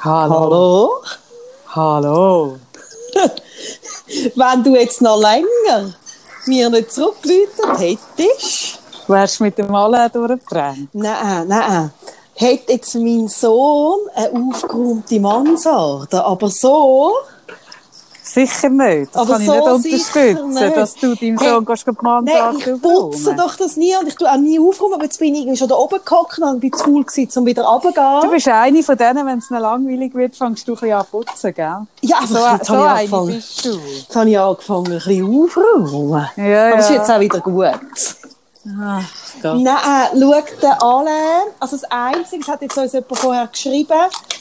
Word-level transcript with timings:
Hallo. 0.00 1.02
Hallo. 1.68 2.56
Wenn 4.34 4.62
du 4.64 4.70
jetzt 4.76 5.00
noch 5.02 5.20
länger 5.20 5.94
mir 6.46 6.70
nicht 6.70 6.92
zurückgeläutet 6.92 7.78
hättest, 8.16 8.78
Wärst 9.08 9.40
du 9.40 9.44
mit 9.44 9.58
dem 9.58 9.74
Alle 9.74 10.08
durchgebrannt? 10.10 10.88
nein, 10.92 11.48
nein, 11.48 11.90
hätte 12.34 12.72
jetzt 12.72 12.94
mein 12.94 13.28
Sohn 13.28 14.00
eine 14.14 14.30
aufgeräumte 14.32 15.18
Mansarde, 15.20 16.22
aber 16.24 16.48
so, 16.50 17.12
Sicher 18.28 18.68
nicht. 18.70 19.14
Das 19.14 19.22
Aber 19.22 19.32
kann 19.34 19.40
ich 19.42 19.46
so 19.46 19.78
nicht 19.78 19.82
sicher 20.04 20.20
unterstützen, 20.40 20.48
nicht. 20.64 20.76
dass 20.76 20.94
du 20.96 21.14
deinem 21.14 21.38
Hey, 21.38 21.48
Sohn 21.50 21.64
gehst, 21.64 21.86
die 21.86 21.90
nein, 21.92 21.96
Mansarde 22.02 22.58
ich 22.58 22.64
putze 22.82 22.88
aufräumen. 23.30 23.36
doch 23.36 23.54
das 23.56 23.76
nie 23.76 23.96
und 23.96 24.08
ich 24.08 24.16
tue 24.16 24.28
auch 24.30 24.36
nie 24.36 24.58
aufräumen, 24.58 24.94
aber 24.94 25.04
jetzt 25.04 25.18
bin 25.20 25.32
ich 25.34 25.42
irgendwie 25.42 25.56
schon 25.56 25.68
da 25.68 25.76
oben 25.76 26.00
gehockt 26.04 26.38
und 26.40 26.60
bin 26.60 26.72
zu 26.72 26.84
faul 26.84 27.04
gewesen, 27.04 27.38
um 27.38 27.46
wieder 27.46 27.62
Du 27.62 27.68
runterzugehen. 27.68 28.30
bist 28.32 28.48
eine 28.48 28.82
von 28.82 28.96
denen, 28.96 29.26
wenn 29.26 29.38
es 29.38 29.48
noch 29.50 29.60
langweilig 29.60 30.12
wird, 30.14 30.34
fängst 30.34 30.66
du 30.66 30.72
ein 30.72 30.78
bisschen 30.80 30.92
an 30.96 31.06
putzen, 31.10 31.54
gell? 31.54 31.76
Ja, 32.02 32.16
aber 32.18 32.26
So, 32.26 32.34
jetzt 32.38 32.66
so 32.66 32.76
habe 32.76 32.84
ich 33.04 33.12
angefangen. 33.12 33.26
bist 33.36 33.64
du. 33.64 33.78
Jetzt 33.78 34.16
habe 34.16 34.30
ich 34.30 34.38
angefangen, 34.38 34.86
ein 34.86 34.92
bisschen 34.98 35.42
aufzuräumen. 35.44 36.28
Ja, 36.36 36.66
Aber 36.68 36.78
es 36.78 36.84
ist 36.84 36.90
ja. 36.90 36.96
jetzt 36.96 37.10
auch 37.12 37.20
wieder 37.20 37.40
gut. 37.40 37.54
Gott. 39.42 39.60
Nein, 39.60 39.66
äh, 39.66 40.20
schau 40.20 40.42
den 40.60 40.72
an. 40.72 41.06
Also 41.60 41.76
das 41.76 41.84
Einzige, 41.90 42.42
es 42.42 42.48
hat 42.48 42.62
jetzt 42.62 42.76
uns 42.76 42.92
jemand 42.92 43.18
vorher 43.18 43.46
geschrieben, 43.46 43.92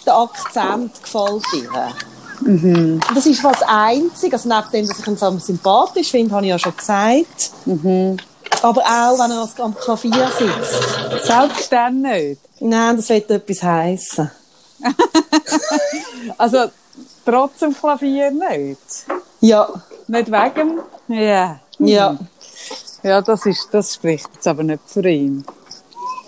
der 0.08 0.18
Akzent 0.18 1.04
gefällt 1.04 1.44
dir. 1.54 1.70
Mhm. 2.46 3.00
Das 3.14 3.26
ist 3.26 3.44
was 3.44 3.62
Einzige, 3.64 4.36
also 4.36 4.48
neben 4.48 4.72
dem, 4.72 4.88
dass 4.88 5.00
ich 5.00 5.08
ihn 5.08 5.18
so 5.18 5.40
sympathisch 5.40 6.12
finde, 6.12 6.36
habe 6.36 6.46
ich 6.46 6.52
ja 6.52 6.60
schon 6.60 6.78
gesagt. 6.78 7.52
Mhm. 7.66 8.18
Aber 8.62 8.82
auch, 8.82 9.20
wenn 9.20 9.32
er 9.32 9.66
am 9.66 9.76
Klavier 9.76 10.30
sitzt. 10.38 11.26
Selbst 11.26 11.72
dann 11.72 12.02
nicht. 12.02 12.40
Nein, 12.60 12.96
das 12.96 13.10
wird 13.10 13.30
etwas 13.32 13.64
heissen. 13.64 14.32
Also, 16.38 16.66
trotz 17.24 17.60
dem 17.60 17.78
Klavier 17.78 18.32
nicht. 18.32 19.06
Ja, 19.42 19.70
Nicht 20.08 20.32
wegen? 20.32 20.80
Ja. 21.08 21.60
ja. 21.80 22.18
Ja, 23.04 23.22
das, 23.22 23.46
ist, 23.46 23.68
das 23.72 23.94
spricht 23.94 24.30
jetzt 24.34 24.48
aber 24.48 24.64
nicht 24.64 24.82
für 24.88 25.08
ihn. 25.08 25.46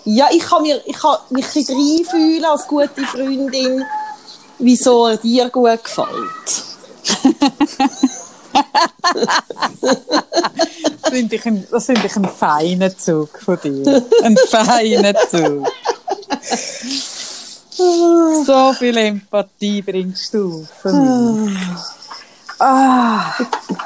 Ja, 0.04 0.28
ich 0.30 0.40
kann, 0.40 0.62
mir, 0.62 0.80
ich 0.86 0.96
kann 0.96 1.16
mich 1.30 1.44
ein 1.44 1.52
bisschen 1.52 1.76
reinfühlen 1.76 2.44
als 2.44 2.66
gute 2.66 3.02
Freundin, 3.04 3.84
wieso 4.58 5.06
er 5.08 5.16
dir 5.16 5.48
gut 5.50 5.82
gefällt. 5.84 6.64
Das 11.02 11.10
finde 11.10 11.36
ich, 11.36 11.46
einen 12.16 12.28
feinen 12.28 12.98
Zug 12.98 13.38
von 13.40 13.58
dir. 13.62 14.04
Ein 14.22 14.36
feinen 14.48 15.16
Zug. 15.30 15.66
So 17.76 18.72
viel 18.74 18.96
Empathie 18.96 19.82
bringst 19.82 20.34
du 20.34 20.66
für 20.82 20.92
mich. 20.92 21.56
Ah, 22.60 23.34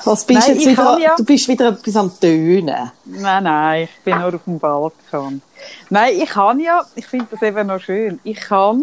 Was 0.05 0.25
bist 0.25 0.49
Nein, 0.49 0.57
jetzt 0.57 0.67
wieder, 0.67 0.99
ja- 0.99 1.15
Du 1.15 1.25
bist 1.25 1.47
wieder 1.47 1.69
etwas 1.69 1.95
am 1.95 2.11
Tönen. 2.19 2.91
nein, 3.05 3.45
nein, 3.45 3.83
ich 3.85 4.03
bin 4.03 4.19
nur 4.19 4.35
auf 4.35 4.45
dem 4.47 4.59
Balkon. 4.59 5.43
Nein, 5.91 6.15
ich 6.19 6.31
kann 6.31 6.59
ja, 6.59 6.83
ich 6.95 7.07
finde 7.07 7.27
das 7.31 7.43
eben 7.43 7.67
noch 7.67 7.81
schön, 7.81 8.19
ich 8.25 8.41
kann 8.41 8.83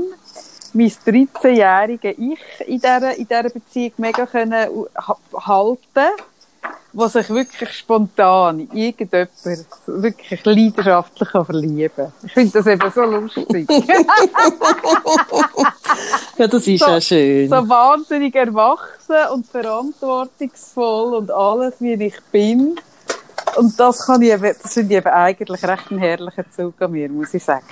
mein 0.73 0.89
13-jährige 0.89 2.12
Ich 2.12 2.39
in 2.67 2.80
dieser, 2.80 3.16
in 3.17 3.28
dieser 3.28 3.50
Beziehung 3.50 3.92
mega 3.98 4.25
können 4.25 4.67
ha- 4.98 5.17
halten, 5.48 6.09
was 6.92 7.14
sich 7.14 7.30
wirklich 7.30 7.72
spontan 7.72 8.59
in 8.62 8.72
irgendjemand 8.78 9.30
wirklich 9.86 10.44
leidenschaftlich 10.44 11.30
kann 11.30 11.45
verlieben 11.45 11.92
kann. 11.95 12.12
Ich 12.25 12.34
finde 12.34 12.52
das 12.52 12.67
eben 12.67 12.92
so 12.92 13.02
lustig. 13.02 13.67
Ja, 16.38 16.47
das 16.47 16.66
ist 16.67 16.80
So- 16.84 16.90
ja 16.92 17.02
schön. 17.02 17.50
so 17.50 17.56
wahnsinnig 17.70 18.34
erwachsen 18.36 19.16
und 19.34 19.45
verantwortungsvoll 19.47 21.16
und 21.16 21.31
alles, 21.31 21.74
wie 21.79 21.94
ich 21.94 22.16
bin. 22.31 22.79
Und 23.58 23.78
das 23.79 24.06
kann 24.06 24.22
ich 24.22 24.29
eben, 24.31 24.56
das 24.62 24.74
finde 24.74 24.94
ich 24.94 24.97
eben 25.00 25.08
eigentlich 25.09 25.63
recht 25.63 25.91
ein 25.91 25.97
herrlicher 25.97 26.46
Zug 26.56 26.81
an 26.81 26.91
mir, 26.91 27.09
muss 27.09 27.34
ich 27.34 27.44
sagen. 27.44 27.66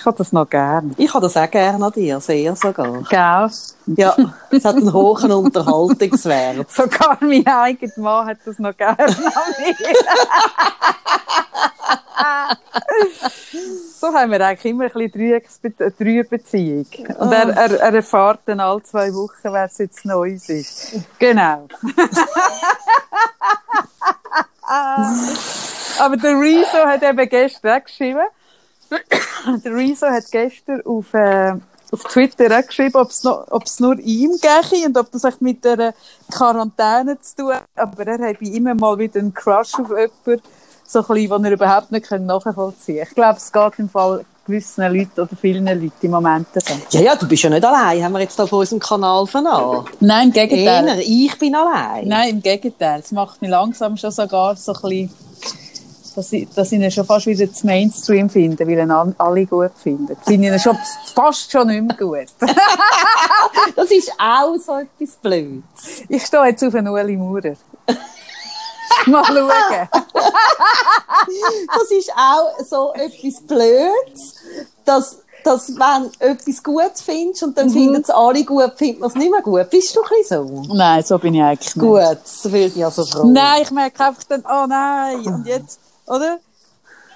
Ich 0.00 0.06
habe 0.06 0.16
das 0.16 0.32
noch 0.32 0.48
gern. 0.48 0.94
Ich 0.96 1.12
habe 1.12 1.26
das 1.26 1.36
auch 1.36 1.50
gerne 1.50 1.84
an 1.84 1.92
dir, 1.92 2.18
sehr 2.20 2.56
sogar. 2.56 3.02
Gell? 3.02 3.50
Ja, 3.98 4.16
es 4.50 4.64
hat 4.64 4.76
einen 4.76 4.90
hohen 4.90 5.30
Unterhaltungswert. 5.30 6.70
Sogar 6.72 7.18
mein 7.20 7.46
eigener 7.46 7.92
Mann 7.96 8.28
hat 8.28 8.38
das 8.46 8.58
noch 8.58 8.74
gern 8.74 8.96
an 8.96 9.06
mir. 9.06 9.76
so 14.00 14.14
haben 14.14 14.30
wir 14.30 14.40
eigentlich 14.40 14.72
immer 14.72 14.84
ein 14.84 15.10
bisschen 15.10 15.74
Dreierbeziehung. 15.98 16.86
Und 17.18 17.32
er, 17.32 17.50
er, 17.50 17.80
er 17.80 17.94
erfährt 17.94 18.40
dann 18.46 18.60
alle 18.60 18.82
zwei 18.82 19.12
Wochen, 19.12 19.52
wer 19.52 19.66
es 19.66 19.76
jetzt 19.76 20.06
Neues 20.06 20.48
ist. 20.48 20.94
Genau. 21.18 21.68
Aber 25.98 26.16
der 26.16 26.40
Rezo 26.40 26.86
hat 26.86 27.02
eben 27.02 27.28
gestern 27.28 27.84
geschrieben, 27.84 28.24
der 29.64 29.74
Rezo 29.74 30.06
hat 30.06 30.30
gestern 30.30 30.82
auf, 30.84 31.12
äh, 31.14 31.54
auf 31.92 32.02
Twitter 32.04 32.58
auch 32.58 32.66
geschrieben, 32.66 32.96
ob 32.96 33.64
es 33.64 33.80
nur 33.80 33.98
ihm 33.98 34.32
gehe 34.40 34.86
und 34.86 34.96
ob 34.96 35.10
das 35.10 35.24
echt 35.24 35.40
mit 35.40 35.64
der 35.64 35.94
Quarantäne 36.30 37.18
zu 37.20 37.36
tun 37.36 37.54
hat. 37.54 37.64
Aber 37.76 38.06
er 38.06 38.28
hat 38.28 38.40
ihm 38.40 38.64
mal 38.76 38.98
wieder 38.98 39.20
einen 39.20 39.34
Crush 39.34 39.74
auf 39.74 39.88
jemanden, 39.88 40.42
so 40.86 41.00
ein 41.00 41.06
bisschen, 41.06 41.30
den 41.30 41.44
er 41.44 41.52
überhaupt 41.52 41.92
nicht 41.92 42.10
nachvollziehen 42.10 42.98
kann. 42.98 43.06
Ich 43.08 43.14
glaube, 43.14 43.38
es 43.38 43.52
geht 43.52 43.78
im 43.78 43.88
Fall 43.88 44.24
gewissen 44.50 44.82
Leuten 44.92 45.20
oder 45.20 45.36
vielen 45.40 45.66
Leuten 45.66 45.92
im 46.00 46.10
Moment 46.10 46.48
so. 46.54 46.74
Ja, 46.90 47.00
ja, 47.00 47.16
du 47.16 47.28
bist 47.28 47.42
ja 47.42 47.50
nicht 47.50 47.64
allein, 47.64 48.02
haben 48.02 48.12
wir 48.12 48.20
jetzt 48.20 48.40
auf 48.40 48.52
unserem 48.52 48.80
Kanal 48.80 49.26
vernommen. 49.26 49.86
Nein, 50.00 50.32
im 50.34 50.50
Eher, 50.50 50.98
ich 50.98 51.38
bin 51.38 51.54
allein. 51.54 52.08
Nein, 52.08 52.30
im 52.30 52.42
Gegenteil. 52.42 53.00
Es 53.00 53.12
macht 53.12 53.40
mich 53.40 53.50
langsam 53.50 53.96
schon 53.96 54.10
sogar 54.10 54.56
so 54.56 54.72
ein 54.72 54.80
bisschen, 54.82 55.10
dass 56.14 56.32
ich, 56.32 56.48
dass 56.50 56.72
ich 56.72 56.80
ihn 56.80 56.90
schon 56.90 57.04
fast 57.06 57.26
wieder 57.26 57.52
zu 57.52 57.66
Mainstream 57.66 58.28
finde, 58.30 58.66
weil 58.66 58.78
ihn 58.78 58.90
alle 58.90 59.46
gut 59.46 59.72
finden. 59.82 60.16
Finde 60.26 60.48
ich 60.48 60.52
ihn 60.54 60.58
schon 60.60 60.76
fast 61.14 61.50
schon 61.50 61.66
nicht 61.68 61.82
mehr 61.82 61.96
gut. 61.96 62.26
Das 63.76 63.90
ist 63.90 64.12
auch 64.18 64.56
so 64.56 64.76
etwas 64.78 65.16
Blödes. 65.16 66.02
Ich 66.08 66.24
stehe 66.26 66.44
jetzt 66.46 66.62
auf 66.64 66.74
einen 66.74 66.88
Ueli 66.88 67.16
Maurer. 67.16 67.54
Mal 69.06 69.24
schauen. 69.24 69.88
Das 71.74 71.90
ist 71.90 72.10
auch 72.16 72.58
so 72.64 72.92
etwas 72.94 73.40
Blödes, 73.46 74.34
dass, 74.84 75.18
dass 75.44 75.68
wenn 75.68 76.10
du 76.10 76.26
etwas 76.26 76.62
gut 76.62 76.92
findest 77.04 77.42
und 77.42 77.56
dann 77.56 77.68
Mhm. 77.68 77.72
finden 77.72 78.02
es 78.02 78.10
alle 78.10 78.44
gut, 78.44 78.72
findet 78.76 79.00
man 79.00 79.08
es 79.10 79.14
nicht 79.16 79.30
mehr 79.30 79.42
gut. 79.42 79.70
Bist 79.70 79.94
du 79.96 80.02
ein 80.02 80.08
bisschen 80.18 80.46
so? 80.66 80.74
Nein, 80.74 81.02
so 81.04 81.18
bin 81.18 81.34
ich 81.34 81.42
eigentlich 81.42 81.76
nicht. 81.76 81.84
Gut, 81.86 82.00
das 82.22 82.44
würde 82.44 82.66
ich 82.74 82.84
also 82.84 83.04
froh. 83.04 83.24
Nein, 83.26 83.62
ich 83.62 83.70
merke 83.70 84.04
einfach 84.04 84.24
dann, 84.24 84.44
oh 84.44 84.66
nein, 84.66 85.20
und 85.26 85.46
jetzt, 85.46 85.78
oder? 86.10 86.38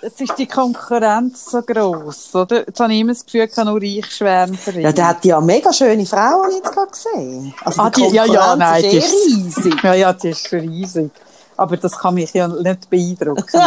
Jetzt 0.03 0.21
ist 0.21 0.34
die 0.37 0.47
Konkurrenz 0.47 1.47
so 1.50 1.62
gross, 1.62 2.34
oder? 2.34 2.66
Jetzt 2.66 2.78
habe 2.78 2.93
ich 2.93 3.00
immer 3.00 3.12
das 3.12 3.25
Gefühl, 3.25 3.44
ich 3.44 3.53
kann 3.55 3.66
nur 3.66 3.81
ich 3.82 4.05
schwärmen 4.15 4.55
für 4.56 4.72
ihn. 4.72 4.82
Ja, 4.82 4.93
der 4.93 5.09
hat 5.09 5.25
ja 5.25 5.41
mega 5.41 5.72
schöne 5.72 6.05
Frau, 6.05 6.43
habe 6.43 6.50
ich 6.50 6.56
jetzt 6.56 6.72
gerade 6.72 6.91
gesehen. 6.91 7.54
Also 7.65 7.83
Ah, 7.83 7.91
die 7.91 8.09
die, 8.09 8.15
ja, 8.15 8.25
ja, 8.27 8.54
nein, 8.56 8.84
ist 8.84 8.93
die 8.93 8.97
eh 8.97 8.99
ist, 8.99 9.27
riesig. 9.27 9.83
Ja, 9.83 9.94
ja, 9.94 10.12
die 10.12 10.28
ist 10.28 10.53
riesig. 10.53 11.10
Aber 11.56 11.77
das 11.78 11.97
kann 11.99 12.15
mich 12.15 12.33
ja 12.34 12.49
nicht 12.49 12.91
beeindrucken, 12.91 13.47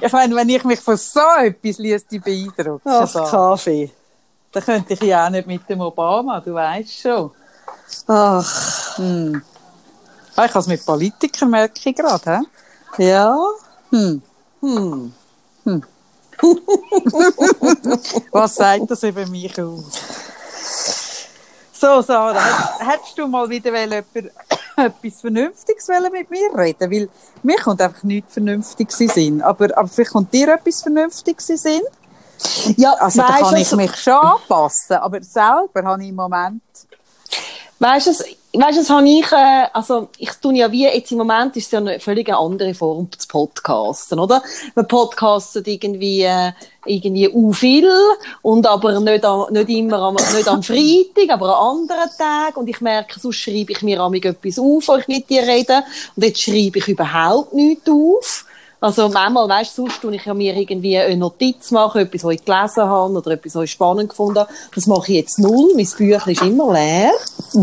ich 0.00 0.12
meine, 0.12 0.34
wenn 0.36 0.48
ich 0.48 0.64
mich 0.64 0.80
von 0.80 0.96
so 0.96 1.20
etwas 1.40 1.78
liest, 1.78 2.08
beeindruckt, 2.08 2.86
Ach, 2.86 3.06
so, 3.08 3.24
Kaffee. 3.24 3.90
dann 4.52 4.62
könnte 4.64 4.94
ich 4.94 5.00
ja 5.02 5.26
auch 5.26 5.30
nicht 5.30 5.46
mit 5.46 5.68
dem 5.68 5.80
Obama, 5.80 6.40
du 6.40 6.54
weißt 6.54 7.00
schon. 7.00 7.30
Ach, 8.06 8.98
Ah, 8.98 10.44
ich 10.46 10.50
habe 10.50 10.58
es 10.60 10.66
mit 10.66 10.86
Politikern, 10.86 11.50
merke 11.50 11.90
ich 11.90 11.94
gerade. 11.96 12.24
hä? 12.24 12.40
Ja. 12.98 13.36
Hm. 13.90 14.22
Hm. 14.60 15.12
Was 18.32 18.54
sagt 18.54 18.90
das 18.90 19.02
über 19.02 19.26
mich 19.26 19.60
aus? 19.60 19.84
So, 21.72 22.00
Sarah, 22.02 22.34
hätt- 22.38 22.86
hättest 22.88 23.18
du 23.18 23.26
mal 23.26 23.48
wieder 23.48 23.76
jemand- 23.78 24.06
etwas 24.76 25.20
Vernünftiges 25.20 25.88
mit 26.12 26.30
mir 26.30 26.48
reden? 26.56 26.90
Weil 26.90 27.08
mir 27.42 27.56
kommt 27.58 27.80
einfach 27.80 28.02
nichts 28.04 28.34
Vernünftiges 28.34 29.00
in 29.00 29.08
Sinn. 29.08 29.42
Aber, 29.42 29.76
aber 29.76 29.88
vielleicht 29.88 30.12
kommt 30.12 30.32
dir 30.32 30.48
etwas 30.54 30.82
Vernünftiges 30.82 31.48
in 31.50 31.56
Sinn? 31.56 31.82
Ja, 32.76 32.92
Also 32.94 33.20
da 33.22 33.28
weisst 33.28 33.40
kann 33.42 33.56
ich 33.56 33.72
mich 33.72 33.96
schon 33.96 34.14
anpassen. 34.14 34.96
Aber 34.96 35.22
selber 35.22 35.82
habe 35.84 36.02
ich 36.02 36.08
im 36.10 36.14
Moment... 36.16 36.62
Weißt 37.78 38.06
du, 38.06 38.12
weißt 38.60 38.88
du, 38.88 38.94
habe 38.94 39.08
ich, 39.08 39.32
äh, 39.32 39.66
also, 39.72 40.08
ich 40.18 40.30
tue 40.40 40.54
ja 40.56 40.70
wie, 40.70 40.84
jetzt 40.84 41.10
im 41.12 41.18
Moment 41.18 41.56
ist 41.56 41.66
es 41.66 41.70
ja 41.72 41.78
eine 41.78 41.98
völlig 42.00 42.32
andere 42.32 42.74
Form 42.74 43.08
zu 43.16 43.26
podcasten, 43.28 44.18
oder? 44.18 44.42
Man 44.74 44.86
podcastet 44.86 45.66
irgendwie, 45.68 46.22
äh, 46.22 46.52
irgendwie 46.84 47.28
u 47.28 47.52
viel 47.52 47.88
und 48.42 48.66
aber 48.66 48.98
nicht, 49.00 49.24
am- 49.24 49.46
nicht 49.52 49.68
immer 49.68 49.98
am, 50.00 50.14
nicht 50.14 50.48
am 50.48 50.62
Freitag, 50.62 51.30
aber 51.30 51.58
an 51.58 51.78
anderen 51.78 52.10
Tagen 52.18 52.56
und 52.56 52.68
ich 52.68 52.80
merke, 52.80 53.20
sonst 53.20 53.36
schreibe 53.36 53.72
ich 53.72 53.82
mir 53.82 54.00
amig 54.00 54.24
etwas 54.24 54.58
auf, 54.58 54.88
wo 54.88 54.96
ich 54.96 55.08
mit 55.08 55.30
dir 55.30 55.42
rede 55.42 55.82
und 56.16 56.24
jetzt 56.24 56.42
schreibe 56.42 56.78
ich 56.78 56.88
überhaupt 56.88 57.54
nichts 57.54 57.88
auf. 57.88 58.44
Also 58.80 59.08
manchmal, 59.08 59.48
weißt 59.48 59.78
du, 59.78 59.82
sonst 59.82 60.02
tue 60.02 60.16
ich 60.16 60.24
ja 60.24 60.34
mir 60.34 60.56
irgendwie 60.56 60.98
eine 60.98 61.16
Notiz 61.16 61.70
machen, 61.70 62.00
etwas, 62.00 62.24
was 62.24 62.32
ich 62.34 62.44
gelesen 62.44 62.82
habe 62.82 63.14
oder 63.14 63.30
etwas, 63.30 63.54
was 63.54 63.62
ich 63.64 63.70
spannend 63.70 64.08
gefunden 64.08 64.40
habe. 64.40 64.52
Das 64.74 64.88
mache 64.88 65.12
ich 65.12 65.18
jetzt 65.18 65.38
null. 65.38 65.70
Mein 65.76 65.86
Büchlein 65.86 66.34
ist 66.34 66.42
immer 66.42 66.72
leer. 66.72 67.12
Es 67.38 67.54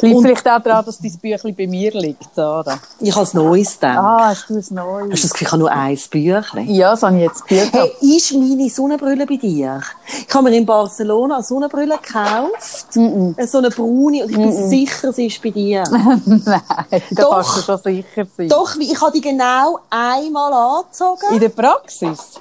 liegt 0.00 0.22
vielleicht 0.22 0.48
auch 0.48 0.62
daran, 0.62 0.84
dass 0.84 0.98
dein 0.98 1.12
Büchlein 1.18 1.54
bei 1.54 1.66
mir 1.66 1.92
liegt, 1.92 2.34
Sarah. 2.34 2.78
Ich 3.00 3.14
habe 3.14 3.26
ein 3.26 3.36
neues 3.36 3.78
dann. 3.78 3.96
Ah, 3.96 4.28
hast 4.28 4.48
du 4.48 4.54
ein 4.54 4.64
neues? 4.70 5.12
Hast 5.12 5.24
du 5.24 5.28
das 5.28 5.32
Gefühl, 5.32 5.46
ich 5.46 5.52
habe 5.52 5.58
nur 5.60 5.70
ein 5.70 5.98
Büchlein? 6.10 6.70
Ja, 6.70 6.90
das 6.90 7.02
habe 7.02 7.16
ich 7.16 7.22
jetzt 7.22 7.46
gehört. 7.46 7.72
Hey, 7.72 8.16
ist 8.16 8.32
meine 8.32 8.68
Sonnenbrille 8.68 9.26
bei 9.26 9.36
dir? 9.36 9.80
Ich 10.28 10.34
habe 10.34 10.50
mir 10.50 10.56
in 10.56 10.66
Barcelona 10.66 11.36
eine 11.36 11.44
Sonnenbrille 11.44 11.98
gekauft. 11.98 12.92
So 12.92 13.58
eine 13.58 13.70
braune. 13.70 14.24
Und 14.24 14.30
ich 14.30 14.36
bin 14.36 14.68
sicher, 14.68 15.12
sie 15.12 15.26
ist 15.26 15.42
bei 15.42 15.50
dir. 15.50 15.84
Nein, 15.90 16.42
da 16.46 17.22
Doch. 17.22 17.30
kannst 17.30 17.56
du 17.56 17.62
schon 17.62 17.78
sicher 17.78 18.26
sein. 18.36 18.48
Doch, 18.48 18.76
ich 18.76 19.00
habe 19.00 19.12
die 19.12 19.20
genau 19.20 19.78
einmal 19.90 20.52
angezogen. 20.52 21.34
In 21.34 21.40
der 21.40 21.48
Praxis? 21.50 22.40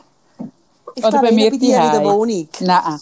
Ich 0.95 1.03
Oder 1.03 1.11
glaube, 1.11 1.27
bei 1.27 1.33
mir 1.33 1.51
bei 1.51 1.57
dir 1.57 1.75
in 1.83 1.91
der? 1.91 2.03
Wohnung. 2.03 2.47
Nein. 2.61 2.99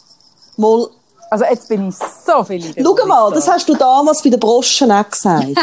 Mal, 0.57 0.87
Also 1.33 1.45
jetzt 1.45 1.67
bin 1.67 1.89
ich 1.89 1.95
so 1.95 2.43
viel 2.43 2.63
in 2.77 2.85
schau 2.85 2.93
mal, 3.07 3.29
da. 3.29 3.35
das 3.35 3.47
hast 3.47 3.67
du 3.67 3.73
damals 3.73 4.21
bei 4.21 4.29
den 4.29 4.39
Broschen 4.39 4.91
auch 4.91 5.09
gesagt. 5.09 5.47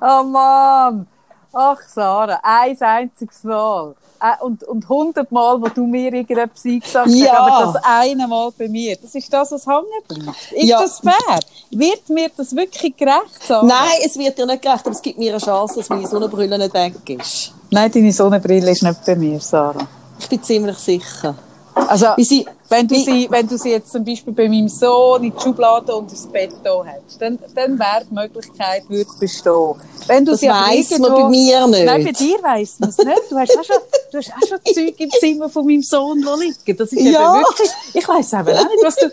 Oh 0.00 0.22
Mann! 0.22 1.06
Ach, 1.52 1.76
Sarah, 1.94 2.38
ein 2.42 2.80
einziges 2.80 3.44
Mal. 3.44 3.94
Äh, 4.20 4.42
Und, 4.44 4.64
und 4.64 4.88
hundertmal, 4.88 5.60
wo 5.60 5.68
du 5.68 5.86
mir 5.86 6.10
irgendetwas 6.12 6.64
eingesagt 6.64 7.08
Ja. 7.10 7.32
hast, 7.32 7.38
aber 7.66 7.72
das 7.74 7.84
eine 7.84 8.26
Mal 8.26 8.50
bei 8.58 8.68
mir. 8.68 8.96
Das 8.96 9.14
ist 9.14 9.30
das, 9.30 9.52
was 9.52 9.66
hängen 9.66 9.84
bleibt. 10.08 10.52
Ist 10.52 10.64
Ja. 10.64 10.80
das 10.80 11.00
fair? 11.00 11.38
Wird 11.70 12.08
mir 12.08 12.30
das 12.34 12.56
wirklich 12.56 12.96
gerecht, 12.96 13.42
Sarah? 13.46 13.66
Nein, 13.66 13.98
es 14.06 14.16
wird 14.18 14.38
dir 14.38 14.46
nicht 14.46 14.62
gerecht, 14.62 14.86
aber 14.86 14.94
es 14.94 15.02
gibt 15.02 15.18
mir 15.18 15.32
eine 15.32 15.40
Chance, 15.42 15.74
dass 15.80 15.88
meine 15.90 16.06
Sonnenbrille 16.06 16.56
nicht 16.58 16.72
weg 16.72 16.94
ist. 17.20 17.52
Nein, 17.70 17.90
deine 17.92 18.12
Sonnenbrille 18.12 18.70
ist 18.70 18.82
nicht 18.82 19.04
bei 19.04 19.16
mir, 19.16 19.38
Sarah. 19.40 19.86
Ich 20.18 20.28
bin 20.30 20.42
ziemlich 20.42 20.78
sicher. 20.78 21.34
Also, 21.76 22.06
sie, 22.16 22.46
wenn, 22.70 22.88
du 22.88 22.94
sie, 22.94 23.26
wenn 23.30 23.46
du 23.46 23.58
sie 23.58 23.70
jetzt 23.70 23.92
zum 23.92 24.02
Beispiel 24.02 24.32
bei 24.32 24.48
meinem 24.48 24.68
Sohn 24.68 25.22
in 25.24 25.32
die 25.36 25.40
Schublade 25.42 25.94
und 25.94 26.10
ins 26.10 26.26
Bett 26.26 26.50
da 26.64 26.82
hast, 26.84 27.20
dann, 27.20 27.38
dann 27.54 27.78
wäre 27.78 28.02
die 28.10 28.14
Möglichkeit, 28.14 28.88
würde 28.88 29.10
bestehen. 29.20 29.74
Wenn 30.06 30.24
du 30.24 30.32
Das 30.32 30.42
weiss 30.42 30.98
man 30.98 31.12
bei 31.12 31.28
mir 31.28 31.66
nicht. 31.66 31.84
Nein, 31.84 32.04
bei 32.04 32.12
dir 32.12 32.38
weiss 32.42 32.80
man 32.80 32.88
es 32.88 32.96
nicht. 32.98 33.22
Du 33.30 33.36
hast 33.36 33.58
auch 33.58 33.64
schon, 33.64 33.76
du 34.10 34.18
hast 34.18 34.32
auch 34.32 34.48
schon 34.48 34.58
Zeug 34.74 34.94
im 34.98 35.10
Zimmer 35.20 35.48
von 35.50 35.66
meinem 35.66 35.82
Sohn 35.82 36.18
liegen. 36.40 36.76
Das 36.78 36.92
ist 36.92 37.02
Ja. 37.02 37.34
eben 37.34 37.44
wirklich, 37.44 37.70
ich 37.92 38.08
weiss 38.08 38.32
aber 38.32 38.52
auch 38.52 38.64
nicht, 38.68 38.82
was 38.82 38.96
du, 38.96 39.10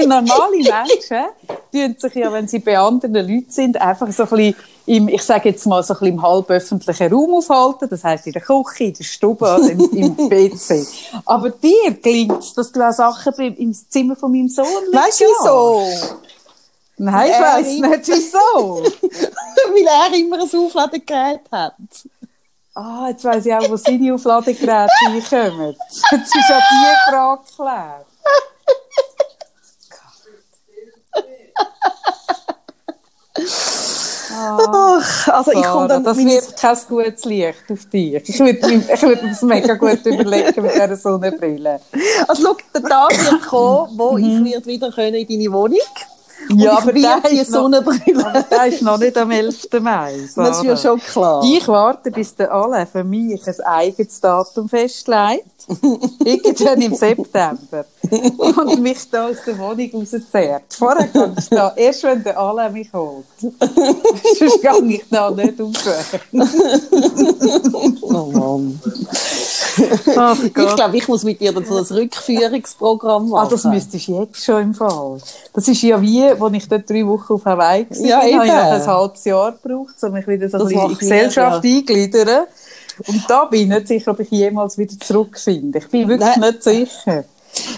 normale 0.06 0.56
Menschen, 0.56 1.26
tun 1.70 1.96
sich 1.98 2.14
ja, 2.14 2.32
wenn 2.32 2.48
sie 2.48 2.60
bei 2.60 2.78
anderen 2.78 3.14
Leuten 3.14 3.50
sind, 3.50 3.78
einfach 3.80 4.10
so 4.10 4.22
ein 4.22 4.28
bisschen 4.30 4.54
im, 4.96 5.06
ich 5.08 5.22
sage 5.22 5.50
jetzt 5.50 5.66
mal, 5.66 5.82
so 5.84 5.94
ein 5.94 6.00
bisschen 6.00 6.14
im 6.16 6.22
halböffentlichen 6.22 7.12
Raum 7.12 7.34
aufhalten. 7.34 7.88
Das 7.88 8.02
heisst 8.02 8.26
in 8.26 8.32
der 8.32 8.42
Küche, 8.42 8.84
in 8.84 8.94
der 8.94 9.04
Stube 9.04 9.44
oder 9.44 9.70
im, 9.70 9.80
im 9.92 10.16
PC. 10.28 10.84
Aber 11.24 11.50
dir 11.50 11.92
gelingt 12.02 12.40
es, 12.40 12.54
dass 12.54 12.72
du 12.72 12.80
auch 12.86 12.92
Sachen 12.92 13.32
bei- 13.36 13.46
im 13.56 13.72
Zimmer 13.72 14.16
von 14.16 14.32
meinem 14.32 14.48
Sohn 14.48 14.66
weißt 14.66 15.20
du 15.20 15.24
wieso? 15.24 15.82
Nein, 16.96 17.30
ich 17.60 17.66
ist- 17.68 17.80
nicht 17.80 18.08
wieso. 18.08 18.82
Weil 18.82 19.86
er 19.86 20.18
immer 20.18 20.38
ein 20.40 20.58
Aufladegerät 20.58 21.40
hat. 21.52 21.74
Ah, 22.74 23.08
jetzt 23.10 23.24
weiss 23.24 23.46
ich 23.46 23.54
auch, 23.54 23.70
wo 23.70 23.76
seine 23.76 24.12
Aufladegeräte 24.14 24.88
reinkommen. 25.06 25.76
Jetzt 26.10 26.34
ist 26.36 26.48
ja 26.48 26.58
die 26.58 27.10
Frage 27.10 27.42
geklärt. 27.46 28.06
Ach, 34.40 35.28
also 35.28 35.52
ich 35.52 35.62
komme 35.62 35.88
dann 35.88 36.04
das 36.04 36.16
meine- 36.16 36.30
wird 36.32 36.56
kein 36.56 36.76
gutes 36.88 37.24
Licht 37.24 37.64
auf 37.70 37.84
dich. 37.86 38.14
Ich 38.28 38.38
würde 38.40 38.58
ich 38.58 39.02
würde 39.02 39.22
mir 39.24 39.30
das 39.30 39.42
mega 39.42 39.74
gut 39.74 40.04
überlegen 40.04 40.62
mit 40.62 40.74
dieser 40.74 40.96
Sonnenbrille. 40.96 41.80
Also 42.26 42.42
schau, 42.42 42.56
der 42.74 42.82
Tag 42.82 43.10
wird 43.30 43.42
kommen, 43.46 43.98
wo 43.98 44.16
ich 44.16 44.44
wird 44.44 44.66
wieder 44.66 44.90
können 44.90 45.14
in 45.14 45.26
deine 45.28 45.52
Wohnung. 45.52 45.78
Ja, 46.54 46.78
aber 46.78 46.94
werde 46.94 47.28
die 47.30 47.36
ist 47.38 47.50
noch- 47.50 47.62
Sonnenbrille. 47.62 48.26
Aber 48.26 48.66
ist 48.66 48.82
noch 48.82 48.98
nicht 48.98 49.16
am 49.16 49.30
11. 49.30 49.68
Mai. 49.80 50.28
Das 50.34 50.58
ist 50.58 50.64
ja 50.64 50.76
schon 50.76 50.98
klar. 51.00 51.42
Ich 51.44 51.66
warte, 51.68 52.10
bis 52.10 52.34
der 52.34 52.52
alle 52.52 52.86
für 52.86 53.04
mich 53.04 53.46
ein 53.46 53.60
eigenes 53.64 54.20
Datum 54.20 54.68
festlegt. 54.68 55.44
Irgendwann 56.24 56.80
im 56.80 56.94
September. 56.94 57.84
Und 58.56 58.80
mich 58.82 59.08
da 59.10 59.28
aus 59.28 59.36
der 59.46 59.56
Wohnung 59.58 59.90
rauszerrt. 59.94 60.62
Vorher 60.70 61.06
kann 61.08 61.36
ich 61.38 61.48
da, 61.48 61.72
erst 61.76 62.02
wenn 62.02 62.22
der 62.24 62.38
alle 62.38 62.70
mich 62.70 62.92
holt. 62.92 63.24
Sonst 63.40 64.62
gehe 64.62 64.94
ich 64.94 65.04
da 65.10 65.30
nicht 65.30 65.60
raus. 65.60 65.74
Oh 68.02 68.30
Mann. 68.32 68.80
Ach 70.16 70.42
Ich 70.42 70.52
glaube, 70.52 70.96
ich 70.96 71.08
muss 71.08 71.22
mit 71.22 71.40
dir 71.40 71.52
dann 71.52 71.64
so 71.64 71.76
ein 71.76 71.84
Rückführungsprogramm 71.84 73.28
machen. 73.28 73.46
Ah, 73.46 73.50
das 73.50 73.64
müsstest 73.64 74.08
du 74.08 74.20
jetzt 74.20 74.44
schon 74.44 74.62
im 74.62 74.74
Fall. 74.74 75.18
Das 75.52 75.68
ist 75.68 75.82
ja 75.82 76.00
wie, 76.00 76.24
als 76.42 76.54
ich 76.54 76.68
dort 76.68 76.88
drei 76.88 77.06
Wochen 77.06 77.32
auf 77.34 77.44
Hawaii 77.44 77.86
war, 77.88 77.96
Ja, 77.98 78.18
habe 78.18 78.28
ich 78.28 78.36
noch 78.36 78.46
ein 78.46 78.86
halbes 78.86 79.24
Jahr 79.24 79.52
gebraucht, 79.52 79.94
um 80.02 80.12
mich 80.12 80.26
wieder 80.26 80.48
so 80.48 80.58
ein 80.58 80.62
Das 80.62 80.68
bisschen 80.68 80.82
in 80.82 80.88
die 80.88 80.98
Gesellschaft 80.98 81.64
eingliedern. 81.64 82.46
Und 83.06 83.24
da 83.28 83.44
bin 83.46 83.62
ich 83.62 83.68
nicht 83.68 83.88
sicher, 83.88 84.10
ob 84.10 84.20
ich 84.20 84.30
jemals 84.30 84.76
wieder 84.76 84.94
zurückfinde. 84.98 85.78
Ich 85.78 85.88
bin 85.88 86.08
wirklich 86.08 86.36
Nein. 86.36 86.50
nicht 86.50 86.62
sicher. 86.62 87.24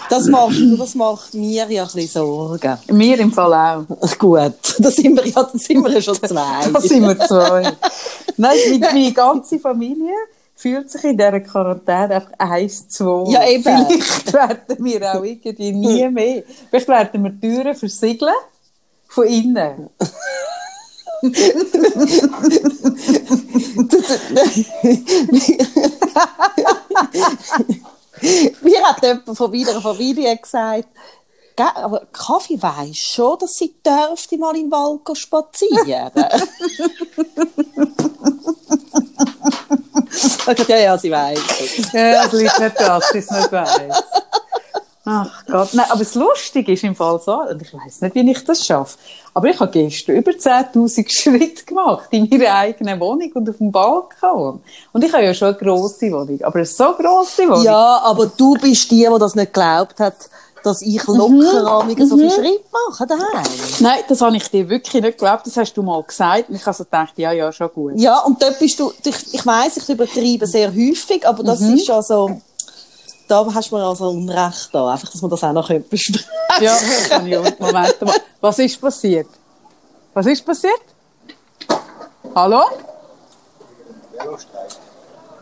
Das 0.09 0.27
macht, 0.27 0.55
das 0.77 0.95
macht 0.95 1.33
mir 1.33 1.65
ja 1.69 1.83
ein 1.83 1.89
bisschen 1.93 2.07
Sorgen. 2.07 2.77
Mir 2.91 3.19
im 3.19 3.31
Fall 3.31 3.53
auch. 3.53 4.17
Gut, 4.19 4.53
da 4.77 4.91
sind 4.91 5.15
wir 5.15 5.25
ja, 5.25 5.43
da 5.43 5.57
sind 5.57 5.81
wir 5.83 5.91
ja 5.91 6.01
schon 6.01 6.15
zwei. 6.15 6.69
Da 6.71 6.79
sind 6.79 7.01
wir 7.01 7.17
zwei. 7.19 7.73
Nein, 8.37 8.57
meine, 8.69 8.79
meine 8.93 9.11
ganze 9.13 9.59
Familie 9.59 10.13
fühlt 10.55 10.91
sich 10.91 11.03
in 11.03 11.17
dieser 11.17 11.39
Quarantäne 11.39 12.15
einfach 12.15 12.31
eins, 12.37 12.87
zwei. 12.87 13.31
Ja, 13.31 13.47
eben. 13.47 13.63
Vielleicht 13.63 14.33
werden 14.33 14.85
wir 14.85 15.13
auch 15.13 15.23
irgendwie 15.23 15.71
nie 15.71 16.07
mehr. 16.09 16.43
Vielleicht 16.69 16.87
werden 16.87 17.23
wir 17.23 17.39
Türen 17.39 17.75
versiegeln. 17.75 18.33
Von 19.13 19.27
innen. 19.27 19.89
Mir 28.61 28.83
hat 28.83 29.03
jemand 29.03 29.37
von 29.37 29.51
meiner 29.51 29.81
Familie 29.81 30.37
gesagt, 30.37 30.87
«Gell, 31.55 31.67
aber 31.75 32.07
Kaffee 32.11 32.59
weiss 32.61 32.97
schon, 32.97 33.37
dass 33.39 33.53
sie 33.53 33.75
dürfte 33.85 34.37
mal 34.37 34.57
im 34.57 34.71
Wald 34.71 35.17
spazieren. 35.17 36.11
Ja, 40.67 40.77
ja, 40.77 40.97
sie 40.97 41.11
es. 41.11 41.93
Ja, 41.93 42.25
es 42.25 42.31
liegt 42.33 42.59
nicht 42.59 42.79
dass 42.79 43.13
ich 43.13 43.23
es 43.23 43.31
nicht 43.31 43.51
weiss. 43.51 44.03
Ach 45.05 45.43
Gott. 45.45 45.69
Nein, 45.73 45.85
aber 45.89 45.99
das 45.99 46.15
Lustige 46.15 46.71
ist 46.71 46.83
im 46.85 46.95
Fall 46.95 47.19
so, 47.19 47.33
und 47.41 47.61
ich 47.61 47.73
weiss 47.73 47.99
nicht, 47.99 48.15
wie 48.15 48.31
ich 48.31 48.43
das 48.45 48.65
schaffe, 48.65 48.97
aber 49.33 49.49
ich 49.49 49.59
habe 49.59 49.69
gestern 49.71 50.15
über 50.15 50.31
10.000 50.31 51.05
Schritte 51.21 51.65
gemacht 51.65 52.07
in 52.11 52.29
meiner 52.29 52.53
eigenen 52.55 52.99
Wohnung 53.01 53.29
und 53.33 53.49
auf 53.49 53.57
dem 53.57 53.71
Balkon. 53.71 54.61
Und 54.93 55.03
ich 55.03 55.11
habe 55.11 55.23
ja 55.25 55.33
schon 55.33 55.49
eine 55.49 55.57
grosse 55.57 56.09
Wohnung, 56.11 56.39
aber 56.41 56.55
eine 56.55 56.65
so 56.65 56.93
grosse 56.93 57.43
Wohnung. 57.49 57.63
Ja, 57.63 57.99
aber 58.03 58.27
du 58.27 58.53
bist 58.53 58.89
die, 58.91 59.05
die 59.13 59.19
das 59.19 59.35
nicht 59.35 59.53
geglaubt 59.53 59.99
hat, 59.99 60.15
dass 60.63 60.81
ich 60.81 61.05
Mhm. 61.05 61.15
locker 61.17 61.83
mm 61.83 62.05
so 62.07 62.17
viel 62.17 62.31
Schritt 62.31 62.63
mache 62.71 63.05
daheim. 63.05 63.43
Nein, 63.81 63.99
das 64.07 64.21
habe 64.21 64.37
ich 64.37 64.47
dir 64.49 64.69
wirklich 64.69 65.03
nicht 65.03 65.17
geglaubt. 65.17 65.45
Das 65.45 65.57
hast 65.57 65.73
du 65.73 65.83
mal 65.83 66.01
gesagt. 66.03 66.47
Und 66.47 66.55
ich 66.55 66.65
habe 66.65 66.77
so 66.77 66.85
gedacht, 66.85 67.11
ja, 67.17 67.33
ja, 67.33 67.51
schon 67.51 67.69
gut. 67.73 67.93
Ja, 67.97 68.19
und 68.19 68.41
dort 68.41 68.57
bist 68.59 68.79
du, 68.79 68.93
ich, 69.03 69.33
ich 69.33 69.45
weiss, 69.45 69.75
ich 69.75 69.89
übertreibe 69.89 70.47
sehr 70.47 70.69
häufig, 70.69 71.27
aber 71.27 71.43
das 71.43 71.59
Mhm. 71.59 71.73
ist 71.75 71.87
ja 71.87 72.01
so, 72.01 72.39
da 73.33 73.53
hast 73.53 73.71
du 73.71 73.75
mir 73.75 73.83
also 73.83 74.09
Unrecht 74.09 74.69
da, 74.73 74.91
einfach, 74.91 75.09
dass 75.09 75.21
wir 75.21 75.29
das 75.29 75.43
auch 75.43 75.53
noch 75.53 75.67
besprechen 75.67 76.23
können. 76.47 76.63
Ja, 76.63 76.77
kann 77.09 77.25
ich 77.25 77.35
auch. 77.35 77.59
Moment 77.59 78.01
mal. 78.01 78.21
Was 78.39 78.59
ist 78.59 78.79
passiert? 78.79 79.27
Was 80.13 80.27
ist 80.27 80.45
passiert? 80.45 80.83
Hallo? 82.35 82.61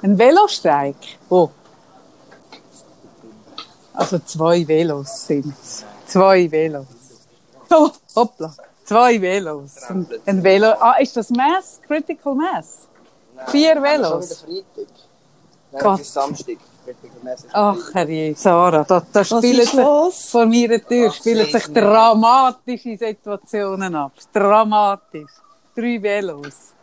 Ein 0.02 0.18
Velostreik. 0.18 0.96
Wo? 1.28 1.52
Also 3.94 4.20
zwei 4.20 4.66
Velos 4.66 5.28
sind 5.28 5.54
Zwei 6.06 6.50
Velos. 6.50 6.86
Oh, 7.70 7.90
hoppla. 8.16 8.54
Zwei 8.86 9.22
Velos. 9.22 9.84
Ein, 9.90 10.08
ein 10.26 10.44
Velo. 10.44 10.72
Ah, 10.80 10.96
ist 11.00 11.16
das 11.16 11.30
Mass? 11.30 11.80
Critical 11.86 12.36
Mass? 12.36 12.88
Vier 13.48 13.74
Schon 13.74 13.84
wieder 13.84 13.92
Velos. 13.92 14.44
Freitag. 14.44 14.94
Gott. 15.72 15.84
Nein, 15.84 15.98
bis 15.98 16.14
Samstag. 16.14 16.58
Ach, 17.54 17.78
Herrje, 17.94 18.34
Sarah, 18.36 18.84
da, 18.84 19.04
da 19.12 19.24
spielen 19.24 19.60
ist 19.60 19.72
sich 19.72 19.74
los? 19.80 20.30
vor 20.32 20.46
meiner 20.46 20.80
Tür 20.86 21.12
spielen 21.12 21.50
sich 21.50 21.64
dramatische 21.74 22.98
Situationen 22.98 23.94
ab. 23.96 24.12
Dramatisch. 24.34 25.32
Drei 25.76 26.02
Velos. 26.02 26.74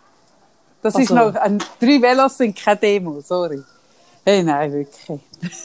Das 0.83 0.95
ist 0.95 1.11
Also- 1.11 1.15
noch, 1.31 1.35
ein, 1.35 1.59
drei 1.81 2.01
Velos 2.01 2.37
sind 2.39 2.57
keine 2.57 2.77
Demo, 2.79 3.21
sorry. 3.21 3.63
Hey, 4.25 4.43
nein, 4.43 4.73
wirklich. 4.73 5.21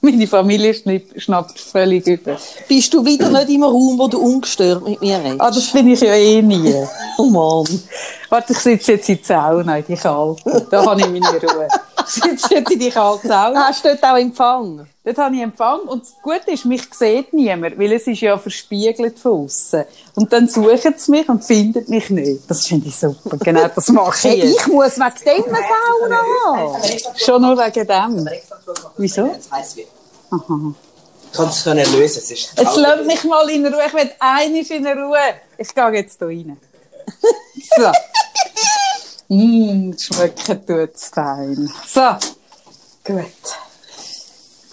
Meine 0.00 0.28
Familie 0.28 0.72
schnipp- 0.74 1.18
schnappt 1.18 1.58
völlig 1.58 2.06
über. 2.06 2.36
Bist 2.68 2.94
du 2.94 3.04
wieder 3.04 3.28
nicht 3.30 3.48
im 3.50 3.64
Raum, 3.64 3.98
wo 3.98 4.06
du 4.06 4.20
ungestört 4.20 4.84
mit 4.86 5.00
mir 5.00 5.18
redest? 5.18 5.40
Ah, 5.40 5.50
das 5.50 5.72
bin 5.72 5.88
ich 5.88 6.00
ja 6.00 6.14
eh 6.14 6.40
nie. 6.40 6.72
Oh 7.18 7.24
Mann. 7.24 7.80
Warte, 8.28 8.52
ich 8.52 8.60
sitze 8.60 8.92
jetzt 8.92 9.08
in 9.08 9.16
die 9.18 9.24
Sauna, 9.24 9.78
in 9.78 9.84
die 9.88 9.96
kalte. 9.96 10.66
Da 10.70 10.86
habe 10.86 11.00
ich 11.00 11.06
meine 11.08 11.26
Ruhe. 11.40 11.66
Ich 12.16 12.24
jetzt 12.50 12.70
in 12.70 12.78
die 12.78 12.90
kalte 12.90 13.28
Sauna. 13.28 13.68
Hast 13.68 13.84
du 13.84 13.88
dort 13.88 14.04
auch 14.04 14.16
Empfang? 14.16 14.86
Dort 15.04 15.18
habe 15.18 15.34
ich 15.36 15.42
Empfang. 15.42 15.80
Und 15.80 16.02
das 16.02 16.14
Gute 16.22 16.50
ist, 16.52 16.64
mich 16.64 16.82
sieht 16.92 17.32
niemand, 17.32 17.78
weil 17.78 17.92
es 17.92 18.06
ist 18.06 18.20
ja 18.20 18.38
verspiegelt 18.38 19.18
von 19.18 19.44
außen. 19.44 19.84
Und 20.14 20.32
dann 20.32 20.48
suchen 20.48 20.94
sie 20.96 21.10
mich 21.10 21.28
und 21.28 21.44
finden 21.44 21.84
mich 21.88 22.10
nicht. 22.10 22.42
Das 22.48 22.66
finde 22.66 22.88
ich 22.88 22.96
super. 22.96 23.36
Genau, 23.38 23.68
das 23.74 23.88
mache 23.88 24.28
ich 24.28 24.42
Hey, 24.42 24.56
ich 24.56 24.66
muss 24.66 24.98
wegen 24.98 25.44
dem 25.44 25.54
eine 25.54 25.64
Sauna 25.64 26.22
haben. 26.46 26.82
Schon 27.16 27.42
nur 27.42 27.56
wegen 27.58 27.86
dem. 27.86 28.30
Wieso? 28.96 29.26
Jetzt 29.26 29.50
heiß 29.50 29.76
wird. 29.76 29.88
Ich 31.30 31.36
kann 31.36 31.48
es 31.48 31.64
lösen. 31.64 32.02
Es 32.02 32.30
ist 32.30 32.58
Jetzt 32.58 32.76
lass 32.76 33.04
mich 33.04 33.24
mal 33.24 33.48
in 33.50 33.66
Ruhe. 33.66 33.82
Ich 33.86 33.94
will 33.94 34.10
einiges 34.18 34.70
in 34.70 34.86
Ruhe. 34.86 35.18
Ich 35.58 35.74
gehe 35.74 35.92
jetzt 35.92 36.18
hier 36.18 36.28
rein. 36.28 36.56
So. 37.76 37.92
Mmm, 39.28 39.96
schmecken 39.98 40.66
tut's 40.66 41.08
fein. 41.08 41.70
So. 41.86 42.00
Gut. 43.04 43.26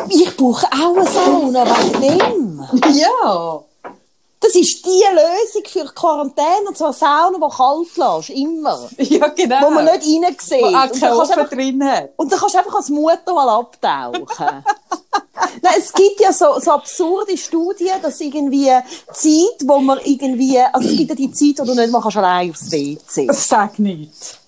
Ich 0.09 0.35
brauche 0.37 0.65
auch 0.67 0.95
eine 0.95 1.07
Sauna 1.09 1.65
wegen 1.65 2.01
dem. 2.01 2.67
Ja. 2.93 3.61
Das 4.39 4.53
ist 4.53 4.85
die 4.85 5.03
Lösung 5.11 5.63
für 5.67 5.91
Quarantäne, 5.93 6.67
und 6.67 6.77
zwar 6.77 6.89
eine 6.89 6.95
Sauna, 6.95 7.47
die 7.47 7.55
kalt 7.55 7.97
lässt, 7.97 8.29
immer. 8.29 8.89
Ja, 8.97 9.27
genau. 9.29 9.61
Wo 9.65 9.69
man 9.71 9.85
nicht 9.85 9.95
rein 9.95 10.35
sieht. 10.39 10.61
Wo 10.61 10.65
auch 10.67 10.71
kein 10.71 10.89
kannst 10.89 11.01
du 11.01 11.07
Ofen 11.21 11.31
einfach- 11.39 11.49
drin 11.49 11.83
hat. 11.83 12.09
Und 12.17 12.31
dann 12.31 12.39
kannst 12.39 12.53
du 12.53 12.59
einfach 12.59 12.75
als 12.75 12.89
Mutter 12.89 13.33
mal 13.33 13.49
abtauchen. 13.49 14.25
Nein, 15.61 15.73
es 15.77 15.91
gibt 15.91 16.19
ja 16.19 16.31
so, 16.31 16.59
so 16.59 16.71
absurde 16.71 17.35
Studien, 17.37 18.01
dass 18.01 18.21
irgendwie 18.21 18.69
Zeit, 19.13 19.67
wo 19.67 19.79
man 19.79 19.99
irgendwie, 20.03 20.59
also 20.59 20.87
es 20.89 20.95
gibt 20.97 21.09
ja 21.09 21.15
die 21.15 21.31
Zeit, 21.31 21.59
wo 21.59 21.63
du 21.69 21.73
nicht 21.73 21.91
mal 21.91 22.01
kannst 22.01 22.17
allein 22.17 22.51
aufs 22.51 22.71
WC. 22.71 23.27
Das 23.27 23.47
sag 23.47 23.79
nicht. 23.79 24.39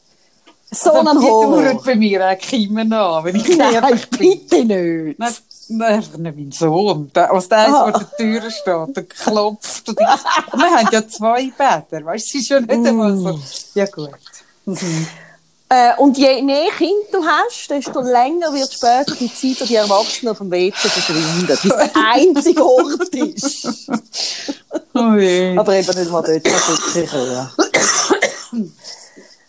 So 0.79 0.91
Also, 0.91 1.09
ein 1.09 1.19
die 1.19 1.25
Horror. 1.25 1.63
dauert 1.63 1.83
bei 1.85 1.95
mir 1.95 2.25
auch 2.25 3.17
an, 3.17 3.23
wenn 3.25 3.35
ich 3.35 3.57
Nein, 3.57 4.01
bitte 4.17 4.65
nicht. 4.65 5.19
Nein, 5.19 5.33
nein, 5.69 5.93
einfach 5.95 6.17
nicht 6.17 6.35
mein 6.37 6.51
Sohn. 6.51 7.11
Als 7.13 7.49
der 7.49 7.65
vor 7.69 7.91
der 7.91 8.17
Tür 8.17 8.41
steht, 8.51 8.95
der 8.95 9.03
klopft. 9.03 9.89
Und, 9.89 9.99
ich, 9.99 10.59
wir 10.59 10.69
haben 10.69 10.89
ja 10.91 11.07
zwei 11.07 11.51
Bäder, 11.57 12.05
weißt 12.05 12.33
du, 12.33 12.37
ist 12.37 12.49
ja 12.49 12.59
nicht 12.59 12.71
einmal 12.71 13.13
Mm. 13.13 13.23
so. 13.23 13.39
Ja, 13.75 13.85
gut. 13.85 14.09
Äh, 15.69 15.93
und 15.97 16.17
je 16.17 16.41
mehr 16.41 16.69
Kind 16.77 16.93
du 17.11 17.21
hast, 17.25 17.69
desto 17.69 17.99
länger 18.01 18.53
wird 18.53 18.71
später 18.71 19.13
die 19.19 19.27
Zeit, 19.33 19.59
wo 19.61 19.65
die 19.65 19.75
Erwachsenen 19.75 20.31
auf 20.31 20.37
dem 20.37 20.49
WC 20.49 20.87
verschwinden. 20.87 21.51
Ist 21.51 21.65
der 21.65 21.89
einzige 22.13 22.65
Ort 22.65 23.13
ist. 23.15 23.67
Oh. 24.93 24.99
Aber 25.59 25.75
eben 25.75 25.99
nicht 25.99 26.11
mal 26.11 26.21
dort, 26.23 26.45
das 26.45 26.95
wirklich 26.95 27.11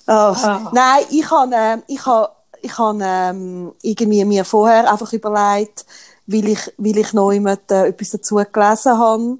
hören. 0.09 0.37
Ach, 0.43 0.73
Nein, 0.73 1.05
ich 1.11 1.31
habe 1.31 1.55
äh, 1.55 1.79
ich 1.87 2.05
hab, 2.05 2.45
ich 2.61 2.77
hab, 2.77 2.97
ähm, 3.01 3.73
irgendwie 3.83 4.25
mir 4.25 4.45
vorher 4.45 4.91
einfach 4.91 5.13
überlegt, 5.13 5.87
weil 6.27 6.49
ich, 6.49 6.73
weil 6.77 6.99
ich 6.99 7.13
noch 7.13 7.33
jemand, 7.33 7.71
äh, 7.71 7.89
etwas 7.89 8.11
dazu 8.11 8.37
gelesen 8.37 8.99
habe, 8.99 9.39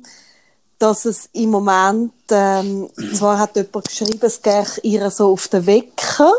dass 0.79 1.05
es 1.05 1.29
im 1.33 1.51
Moment, 1.51 2.13
ähm, 2.31 2.89
zwar 3.15 3.39
hat 3.39 3.57
jemand 3.57 3.89
geschrieben, 3.89 4.21
es 4.23 4.41
gehe 4.41 4.65
ihr 4.83 5.11
so 5.11 5.33
auf 5.33 5.49
den 5.49 5.67
Wecker, 5.67 6.33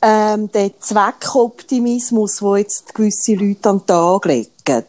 ähm, 0.00 0.50
der 0.52 0.78
Zweckoptimismus, 0.78 2.40
wo 2.40 2.56
jetzt 2.56 2.94
gewisse 2.94 3.34
Leute 3.34 3.68
an 3.68 3.78
den 3.78 3.86
Tag 3.86 4.24
legen. 4.24 4.84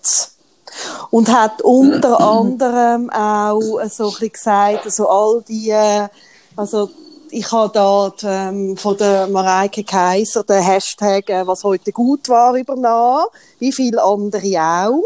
Und 1.10 1.29
hat 1.34 1.62
unter 1.62 2.20
anderem 2.39 3.10
auch 3.10 3.60
so 3.89 4.06
ein 4.06 4.10
bisschen 4.12 4.32
gesagt, 4.32 4.86
also 4.86 5.10
all 5.10 5.44
die, 5.48 5.70
äh, 5.72 6.08
also 6.56 6.89
ich 7.32 7.52
habe 7.52 7.72
da 7.74 8.10
die, 8.10 8.26
ähm, 8.28 8.78
von 8.78 8.98
der 8.98 9.28
Mareike 9.28 9.84
Kaiser 9.84 10.44
den 10.44 10.62
Hashtag 10.62 11.30
äh, 11.30 11.46
«Was 11.48 11.64
heute 11.64 11.92
gut 11.92 12.30
war» 12.30 12.56
übernommen, 12.56 13.26
wie 13.60 13.72
viele 13.72 14.04
andere 14.04 14.60
auch. 14.60 15.02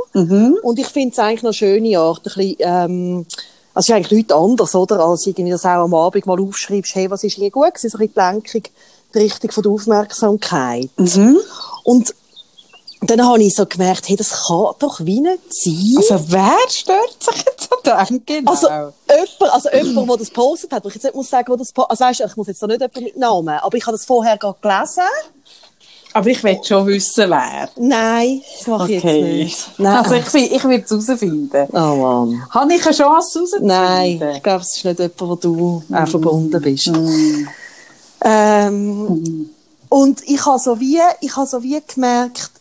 Und 0.62 0.80
ich 0.80 0.88
finde 0.88 1.14
es 1.14 1.20
eigentlich 1.20 1.44
eine 1.44 1.54
schöne 1.54 2.00
Art, 2.00 2.20
ein 2.20 2.34
bisschen, 2.36 2.56
ähm, 2.60 3.26
also 3.74 3.86
es 3.86 3.90
ist 3.90 3.96
eigentlich 3.96 4.12
nichts 4.12 4.34
anderes, 4.34 4.76
oder, 4.76 5.00
als 5.00 5.26
irgendwie 5.26 5.52
das 5.52 5.66
auch 5.66 5.84
am 5.84 5.94
Abend 5.94 6.26
mal 6.26 6.40
aufschreibst, 6.40 6.96
hey, 6.96 7.10
was 7.10 7.24
ist 7.24 7.36
hier 7.36 7.52
gut 7.52 7.74
gewesen, 7.74 7.90
so 7.90 7.98
ein 7.98 8.08
bisschen 8.08 8.14
die 8.16 8.20
Lenkung, 8.20 8.72
die 9.14 9.20
Richtung 9.20 9.52
von 9.52 9.64
der 9.64 9.72
Aufmerksamkeit. 9.72 10.90
Und 11.84 12.14
dann 13.10 13.26
habe 13.26 13.42
ich 13.44 13.56
so 13.56 13.66
gemerkt, 13.66 14.08
hey, 14.10 14.16
das 14.16 14.30
kann 14.48 14.66
doch 14.80 15.00
wie 15.04 15.22
nicht 15.22 15.40
sein. 15.50 15.96
Also, 15.98 16.24
wer 16.28 16.58
stört 16.70 17.16
sich 17.24 17.46
jetzt 17.46 17.70
an 17.90 18.08
dem? 18.08 18.26
Genau. 18.26 18.52
Also, 18.52 18.68
jemand, 18.68 19.54
also 19.54 19.70
jemand, 19.72 20.10
der 20.10 20.18
das 20.18 20.30
postet 20.30 20.72
hat, 20.72 20.84
wo 20.84 20.90
ich 20.90 20.94
jetzt 20.96 21.04
nicht 21.04 21.16
muss 21.16 21.30
sagen, 21.30 21.52
wo 21.52 21.56
das 21.56 21.72
po- 21.72 21.84
also 21.84 22.04
weißt, 22.06 22.20
du, 22.20 22.26
ich 22.26 22.36
muss 22.38 22.48
jetzt 22.48 22.62
noch 22.62 22.68
nicht 22.70 22.80
jemanden 22.82 23.04
mit 23.04 23.18
Namen, 23.18 23.58
aber 23.60 23.76
ich 23.78 23.86
habe 23.88 23.98
das 23.98 24.06
vorher 24.06 24.38
gerade 24.38 24.58
gelesen. 24.62 25.02
aber 26.14 26.28
ich 26.30 26.44
will 26.44 26.60
schon 26.64 26.86
wissen, 26.88 27.30
wer. 27.32 27.70
Nein, 27.78 28.42
das 28.60 28.68
mache 28.68 28.92
ich 28.92 29.04
jetzt 29.04 29.14
nicht. 29.24 29.80
Nein. 29.80 29.96
Also, 29.98 30.16
ich, 30.16 30.34
will- 30.34 30.50
ich 30.56 30.64
will 30.64 30.84
es 30.86 30.92
herausfinden. 31.08 31.68
oh 31.74 31.76
Mann. 31.96 32.44
Habe 32.52 32.74
ich 32.76 32.86
eine 32.86 32.96
Chance 32.96 33.40
herauszufinden? 33.40 33.68
Nein, 33.68 34.22
ich 34.36 34.44
glaube, 34.44 34.62
es 34.62 34.78
ist 34.78 34.86
nicht 34.86 35.00
jemand, 35.00 35.22
wo 35.22 35.36
du 35.36 35.84
auch 35.92 36.08
verbunden 36.08 36.62
bist. 36.62 36.88
Mm. 36.88 37.48
Ähm, 38.24 39.50
Und 39.90 40.22
ich 40.30 40.46
habe 40.46 40.60
so 40.60 40.80
wie, 40.80 41.00
ich 41.22 41.36
habe 41.36 41.48
so 41.48 41.64
wie 41.64 41.82
gemerkt, 41.94 42.52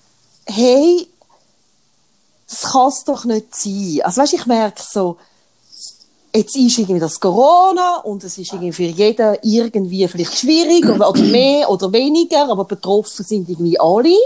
hey, 0.50 1.06
das 2.48 2.72
kann 2.72 2.88
es 2.88 3.04
doch 3.04 3.24
nicht 3.24 3.54
sein. 3.54 4.00
Also 4.02 4.22
weißt, 4.22 4.34
ich 4.34 4.46
merke 4.46 4.82
so, 4.82 5.16
jetzt 6.34 6.56
ist 6.56 6.78
irgendwie 6.78 7.00
das 7.00 7.18
Corona 7.18 7.98
und 7.98 8.22
es 8.24 8.38
ist 8.38 8.52
irgendwie 8.52 8.72
für 8.72 8.82
jeden 8.82 9.36
irgendwie 9.42 10.08
vielleicht 10.08 10.38
schwierig 10.38 10.88
oder, 10.88 11.10
oder 11.10 11.22
mehr 11.22 11.70
oder 11.70 11.92
weniger, 11.92 12.50
aber 12.50 12.64
betroffen 12.64 13.24
sind 13.24 13.48
irgendwie 13.48 13.78
alle. 13.78 14.16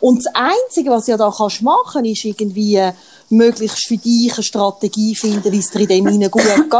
Und 0.00 0.24
das 0.24 0.34
Einzige, 0.34 0.90
was 0.90 1.04
du 1.04 1.12
ja 1.12 1.16
da 1.16 1.32
kannst 1.36 1.62
machen, 1.62 2.04
ist 2.04 2.24
irgendwie 2.24 2.80
möglichst 3.28 3.86
für 3.86 3.96
dich 3.96 4.32
eine 4.32 4.42
Strategie 4.42 5.14
finden, 5.14 5.52
wie 5.52 5.58
es 5.58 5.70
dir 5.70 5.80
in 5.80 5.88
dem 5.88 6.08
hinein 6.08 6.30
gut 6.30 6.42
geht. 6.42 6.70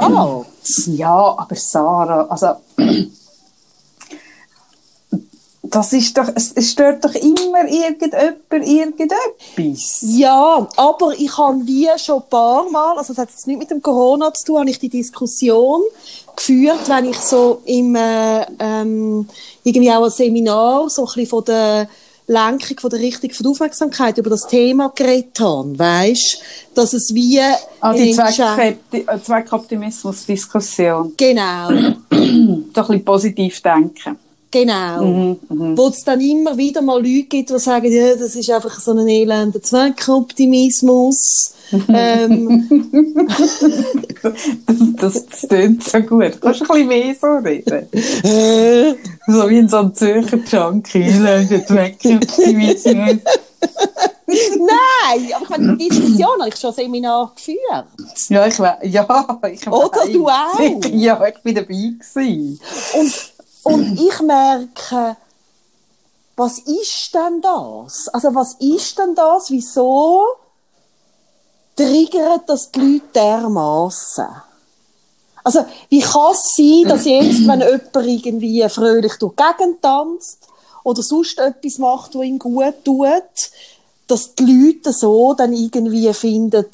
Ja, 0.99 1.35
aber 1.37 1.57
Sarah, 1.57 2.27
also 2.27 2.57
das 5.71 5.93
ist 5.93 6.17
doch, 6.19 6.29
es, 6.35 6.53
es 6.53 6.73
stört 6.73 7.05
doch 7.05 7.15
immer 7.15 7.65
irgendjemand 7.69 8.67
irgendetwas. 8.67 10.01
Ja, 10.03 10.69
aber 10.77 11.13
ich 11.19 11.37
habe 11.37 11.59
wie 11.67 11.89
schon 11.97 12.23
ein 12.23 12.29
paar 12.29 12.69
Mal, 12.71 12.99
also 12.99 13.13
das 13.13 13.23
hat 13.23 13.31
jetzt 13.31 13.47
nicht 13.47 13.59
mit 13.59 13.71
dem 13.71 13.81
Corona 13.81 14.33
zu 14.35 14.47
tun, 14.47 14.59
habe 14.61 14.71
ich 14.71 14.79
die 14.79 14.89
Diskussion 14.89 15.83
geführt, 16.37 16.89
wenn 16.89 17.07
ich 17.07 17.19
so 17.19 17.63
im, 17.65 17.95
äh, 17.95 18.47
ähm, 18.59 19.29
irgendwie 19.63 19.91
auch 19.91 20.05
ein 20.05 20.11
Seminar 20.11 20.89
so 20.91 21.03
ein 21.03 21.07
bisschen 21.07 21.27
von 21.27 21.45
der 21.45 21.89
Lenkung, 22.27 22.79
von 22.81 22.91
der 22.91 23.01
Richtung 23.01 23.31
von 23.31 23.45
der 23.45 23.51
Aufmerksamkeit 23.51 24.17
über 24.19 24.31
das 24.31 24.47
Thema 24.47 24.93
geredet 24.95 25.41
habe, 25.41 25.77
weisst, 25.79 26.41
dass 26.75 26.93
es 26.93 27.13
wie 27.13 27.41
Ah, 27.81 27.93
die 27.93 28.11
äh, 28.11 29.19
Zweckoptimismus-Diskussion. 29.21 31.15
Genau, 31.17 31.71
Doch 31.73 31.79
ein 32.11 32.71
bisschen 32.73 33.05
positiv 33.05 33.61
denken. 33.63 34.17
Genau. 34.51 35.37
Wo 35.49 35.89
es 35.89 36.05
dann 36.05 36.21
immer 36.21 36.57
wieder 36.57 36.83
mal 36.83 36.97
Leute 36.97 37.25
gibt, 37.25 37.51
die 37.51 37.59
sagen, 37.59 37.93
ja, 37.93 38.15
das 38.15 38.35
ist 38.35 38.51
einfach 38.51 38.79
so 38.81 38.93
ein 38.93 39.09
elender 39.09 39.63
Zweckoptimismus. 39.63 41.55
ähm, 41.89 42.69
Das, 44.23 44.35
das, 44.97 45.27
das 45.27 45.41
tönt 45.43 45.83
so 45.85 46.01
gut. 46.01 46.41
Kannst 46.41 46.61
du 46.61 46.65
ein 46.65 46.69
bisschen 46.69 46.89
mehr 46.89 47.15
so 47.15 47.27
reden? 47.43 47.89
so 49.27 49.49
wie 49.49 49.59
in 49.59 49.69
so 49.69 49.79
einem 49.79 49.95
Zürcher 49.95 50.39
Junkie. 50.39 51.11
Der 51.11 51.67
Zweckoptimismus. 51.67 53.19
Nein, 54.27 55.33
aber 55.35 55.43
ich 55.43 55.49
meine, 55.49 55.77
die 55.77 55.89
Diskussion 55.89 56.41
habe 56.41 56.49
ich 56.49 56.57
schon 56.57 56.73
Seminar 56.73 57.33
geführt. 57.35 57.87
Ja, 58.29 58.47
ich 58.47 58.59
weiß. 58.59 58.79
Ja, 58.83 59.41
ich 59.51 59.67
Oder 59.67 60.07
du 60.13 60.29
auch? 60.29 60.59
Ja, 60.93 61.27
ich 61.27 61.43
bin 61.43 61.55
dabei 61.55 61.67
gewesen. 61.67 62.61
Und, 62.95 63.13
und 63.65 63.99
ich 64.01 64.21
merke, 64.21 65.17
was 66.37 66.59
ist 66.59 67.15
denn 67.15 67.43
das? 67.43 68.09
Also 68.09 68.35
was 68.35 68.55
ist 68.55 68.99
denn 68.99 69.15
das? 69.15 69.51
Wieso 69.51 70.25
triggert 71.77 72.49
das 72.49 72.71
die 72.71 72.81
Leute 72.81 73.07
dermassen? 73.15 74.29
Also, 75.43 75.65
wie 75.89 76.01
kann 76.01 76.33
es 76.33 76.53
sein, 76.55 76.85
dass 76.87 77.07
jetzt, 77.07 77.47
wenn 77.49 77.61
jemand 77.61 78.27
irgendwie 78.27 78.69
fröhlich 78.69 79.15
durch 79.19 79.37
die 79.37 79.43
Gegend 79.43 79.83
tanzt 79.83 80.49
oder 80.85 81.03
sonst 81.03 81.39
etwas 81.39 81.79
macht, 81.79 82.15
was 82.15 82.25
ihm 82.25 82.39
gut 82.39 82.85
tut, 82.85 83.51
dass 84.07 84.35
die 84.35 84.45
Leute 84.45 84.93
so 84.93 85.35
dann 85.35 85.53
irgendwie 85.53 86.13
finden, 86.13 86.67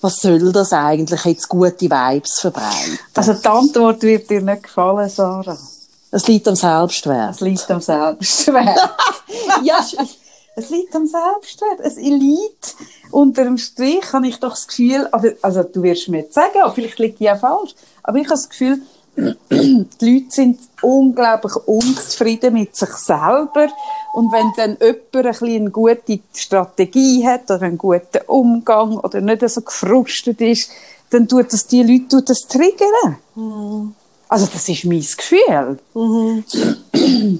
was 0.00 0.16
soll 0.16 0.52
das 0.52 0.72
eigentlich, 0.72 1.24
jetzt 1.24 1.48
gute 1.48 1.86
Vibes 1.86 2.40
verbreiten? 2.40 2.98
Also 3.14 3.34
die 3.34 3.48
Antwort 3.48 4.02
wird 4.02 4.30
dir 4.30 4.40
nicht 4.42 4.64
gefallen, 4.64 5.08
Sarah. 5.08 5.58
Es 6.10 6.26
liegt 6.26 6.48
am 6.48 6.56
Selbstwert. 6.56 7.34
Es 7.34 7.40
liegt 7.40 7.70
am 7.70 7.80
Selbstwert. 7.80 8.78
ja, 9.62 9.84
Es 10.56 10.70
liegt 10.70 10.96
am 10.96 11.06
Selbstwert. 11.06 11.80
Es 11.80 11.96
liegt 11.96 12.76
unter 13.10 13.44
dem 13.44 13.58
Strich, 13.58 14.12
habe 14.12 14.26
ich 14.26 14.40
doch 14.40 14.50
das 14.50 14.66
Gefühl, 14.66 15.06
also, 15.12 15.28
also 15.42 15.62
du 15.62 15.82
wirst 15.82 16.08
mir 16.08 16.22
jetzt 16.22 16.34
sagen, 16.34 16.58
vielleicht 16.74 16.98
liege 16.98 17.14
ich 17.14 17.20
ja 17.20 17.36
falsch, 17.36 17.74
aber 18.02 18.18
ich 18.18 18.24
habe 18.24 18.34
das 18.34 18.48
Gefühl, 18.48 18.80
die 19.50 19.86
Leute 20.00 20.30
sind 20.30 20.60
unglaublich 20.80 21.56
unzufrieden 21.66 22.54
mit 22.54 22.76
sich 22.76 22.90
selber. 22.90 23.68
Und 24.14 24.32
wenn 24.32 24.52
dann 24.56 24.76
jemand 24.80 25.14
ein 25.14 25.22
bisschen 25.22 25.62
eine 25.62 25.70
gute 25.70 26.20
Strategie 26.34 27.26
hat 27.26 27.50
oder 27.50 27.62
einen 27.62 27.78
guten 27.78 28.22
Umgang 28.26 28.98
oder 28.98 29.20
nicht 29.20 29.48
so 29.48 29.60
gefrustet 29.60 30.40
ist, 30.40 30.70
dann 31.10 31.26
tut 31.26 31.52
das 31.52 31.66
die 31.66 31.82
Leute 31.82 32.08
tut 32.08 32.30
das 32.30 32.46
triggern. 32.46 33.18
Mhm. 33.34 33.94
Also 34.28 34.46
das 34.52 34.68
ist 34.68 34.84
mein 34.84 35.00
Gefühl. 35.00 35.78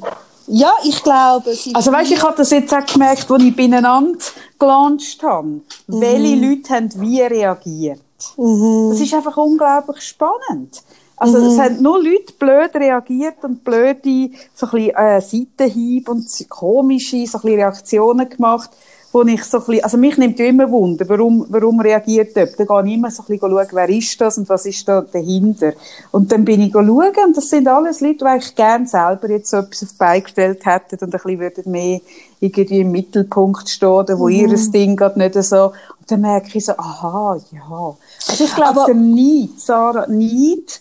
Ja, 0.50 0.72
ich 0.82 1.02
glaube, 1.02 1.50
Also 1.74 1.92
weißt, 1.92 2.10
ich 2.10 2.22
habe 2.22 2.34
das 2.38 2.50
jetzt 2.50 2.72
auch 2.72 2.86
gemerkt, 2.86 3.30
als 3.30 3.42
ich 3.42 3.54
beieinander 3.54 4.18
gelauncht 4.58 5.22
habe. 5.22 5.60
Welche 5.86 6.36
Leute 6.36 6.70
haben 6.72 6.90
wie 7.02 7.20
reagiert. 7.20 8.00
Das 8.34 8.98
ist 9.00 9.12
einfach 9.12 9.36
unglaublich 9.36 10.00
spannend. 10.02 10.82
Also 11.18 11.38
es 11.38 11.58
haben 11.58 11.82
nur 11.82 12.02
Leute 12.02 12.32
blöd 12.38 12.74
reagiert 12.74 13.42
und 13.42 13.62
blöde 13.62 14.30
so 14.54 14.66
ein 14.66 14.72
bisschen, 14.72 14.94
äh, 14.94 15.20
Seitenhieb 15.20 16.08
und 16.08 16.26
komische 16.48 17.26
so 17.26 17.38
ein 17.38 17.42
bisschen 17.42 17.58
Reaktionen 17.58 18.28
gemacht, 18.28 18.70
wo 19.10 19.22
ich 19.22 19.42
so 19.44 19.58
ein 19.58 19.64
bisschen, 19.64 19.84
also 19.84 19.96
mich 19.96 20.18
nimmt 20.18 20.38
ja 20.38 20.44
immer 20.46 20.70
Wunder, 20.70 21.08
warum, 21.08 21.46
warum 21.48 21.80
reagiert 21.80 22.36
jemand? 22.36 22.58
Dann 22.60 22.66
gehe 22.66 22.86
ich 22.92 22.94
immer 22.98 23.10
so 23.10 23.22
ein 23.22 23.26
bisschen 23.26 23.50
schauen, 23.50 23.66
wer 23.72 23.88
ist 23.88 24.20
das 24.20 24.36
und 24.38 24.48
was 24.48 24.66
ist 24.66 24.86
da 24.86 25.00
dahinter. 25.00 25.72
Und 26.10 26.30
dann 26.30 26.44
bin 26.44 26.60
ich 26.60 26.72
schauen 26.72 26.86
und 27.26 27.36
das 27.36 27.48
sind 27.48 27.66
alles 27.68 28.00
Leute, 28.00 28.18
die 28.18 28.24
eigentlich 28.24 28.54
gerne 28.54 28.86
selber 28.86 29.30
jetzt 29.30 29.50
so 29.50 29.58
etwas 29.58 29.82
auf 29.82 29.88
die 29.90 29.96
Beine 29.98 30.22
gestellt 30.22 30.66
hätten 30.66 30.96
und 30.96 31.02
ein 31.04 31.10
bisschen 31.10 31.40
würden 31.40 31.70
mehr 31.72 32.00
irgendwie 32.40 32.80
im 32.80 32.90
Mittelpunkt 32.90 33.68
stehen 33.68 33.88
oder 33.88 34.18
wo 34.18 34.28
ihres 34.28 34.70
Ding 34.70 34.94
gerade 34.96 35.18
nicht 35.18 35.34
so. 35.42 35.66
Und 36.00 36.10
dann 36.10 36.20
merke 36.20 36.56
ich 36.56 36.64
so, 36.64 36.72
aha, 36.72 37.38
ja. 37.52 37.96
Also 38.28 38.44
ich 38.44 38.54
glaube, 38.54 38.80
Aber- 38.82 38.86
der 38.86 38.94
Neid, 38.94 39.58
Sarah, 39.58 40.06
Neid, 40.06 40.80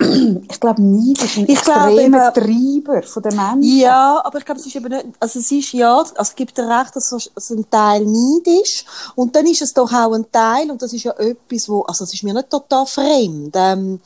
ich 0.00 0.60
glaube, 0.60 0.82
Neid 0.82 1.22
ist 1.22 1.36
ein 1.36 1.44
Ich 1.44 1.58
extremer 1.58 2.32
Treiber 2.32 3.02
von 3.02 3.22
den 3.22 3.36
Menschen. 3.36 3.78
Ja, 3.78 4.20
aber 4.24 4.38
ich 4.38 4.44
glaube, 4.44 4.60
es 4.60 4.66
ist 4.66 4.74
eben 4.74 4.88
nicht, 4.88 5.06
also 5.18 5.38
es 5.38 5.50
ist 5.50 5.72
ja, 5.72 5.98
also 5.98 6.14
es 6.18 6.34
gibt 6.34 6.56
dir 6.56 6.66
recht, 6.66 6.96
dass 6.96 7.12
es 7.12 7.50
ein 7.50 7.68
Teil 7.68 8.06
Neid 8.06 8.46
ist. 8.62 8.84
Und 9.14 9.36
dann 9.36 9.46
ist 9.46 9.62
es 9.62 9.74
doch 9.74 9.92
auch 9.92 10.12
ein 10.12 10.30
Teil, 10.32 10.70
und 10.70 10.80
das 10.80 10.92
ist 10.92 11.04
ja 11.04 11.12
etwas, 11.12 11.68
wo, 11.68 11.82
also 11.82 12.04
es 12.04 12.14
ist 12.14 12.22
mir 12.22 12.32
nicht 12.32 12.48
total 12.48 12.86
fremd, 12.86 13.54
ähm, 13.54 14.00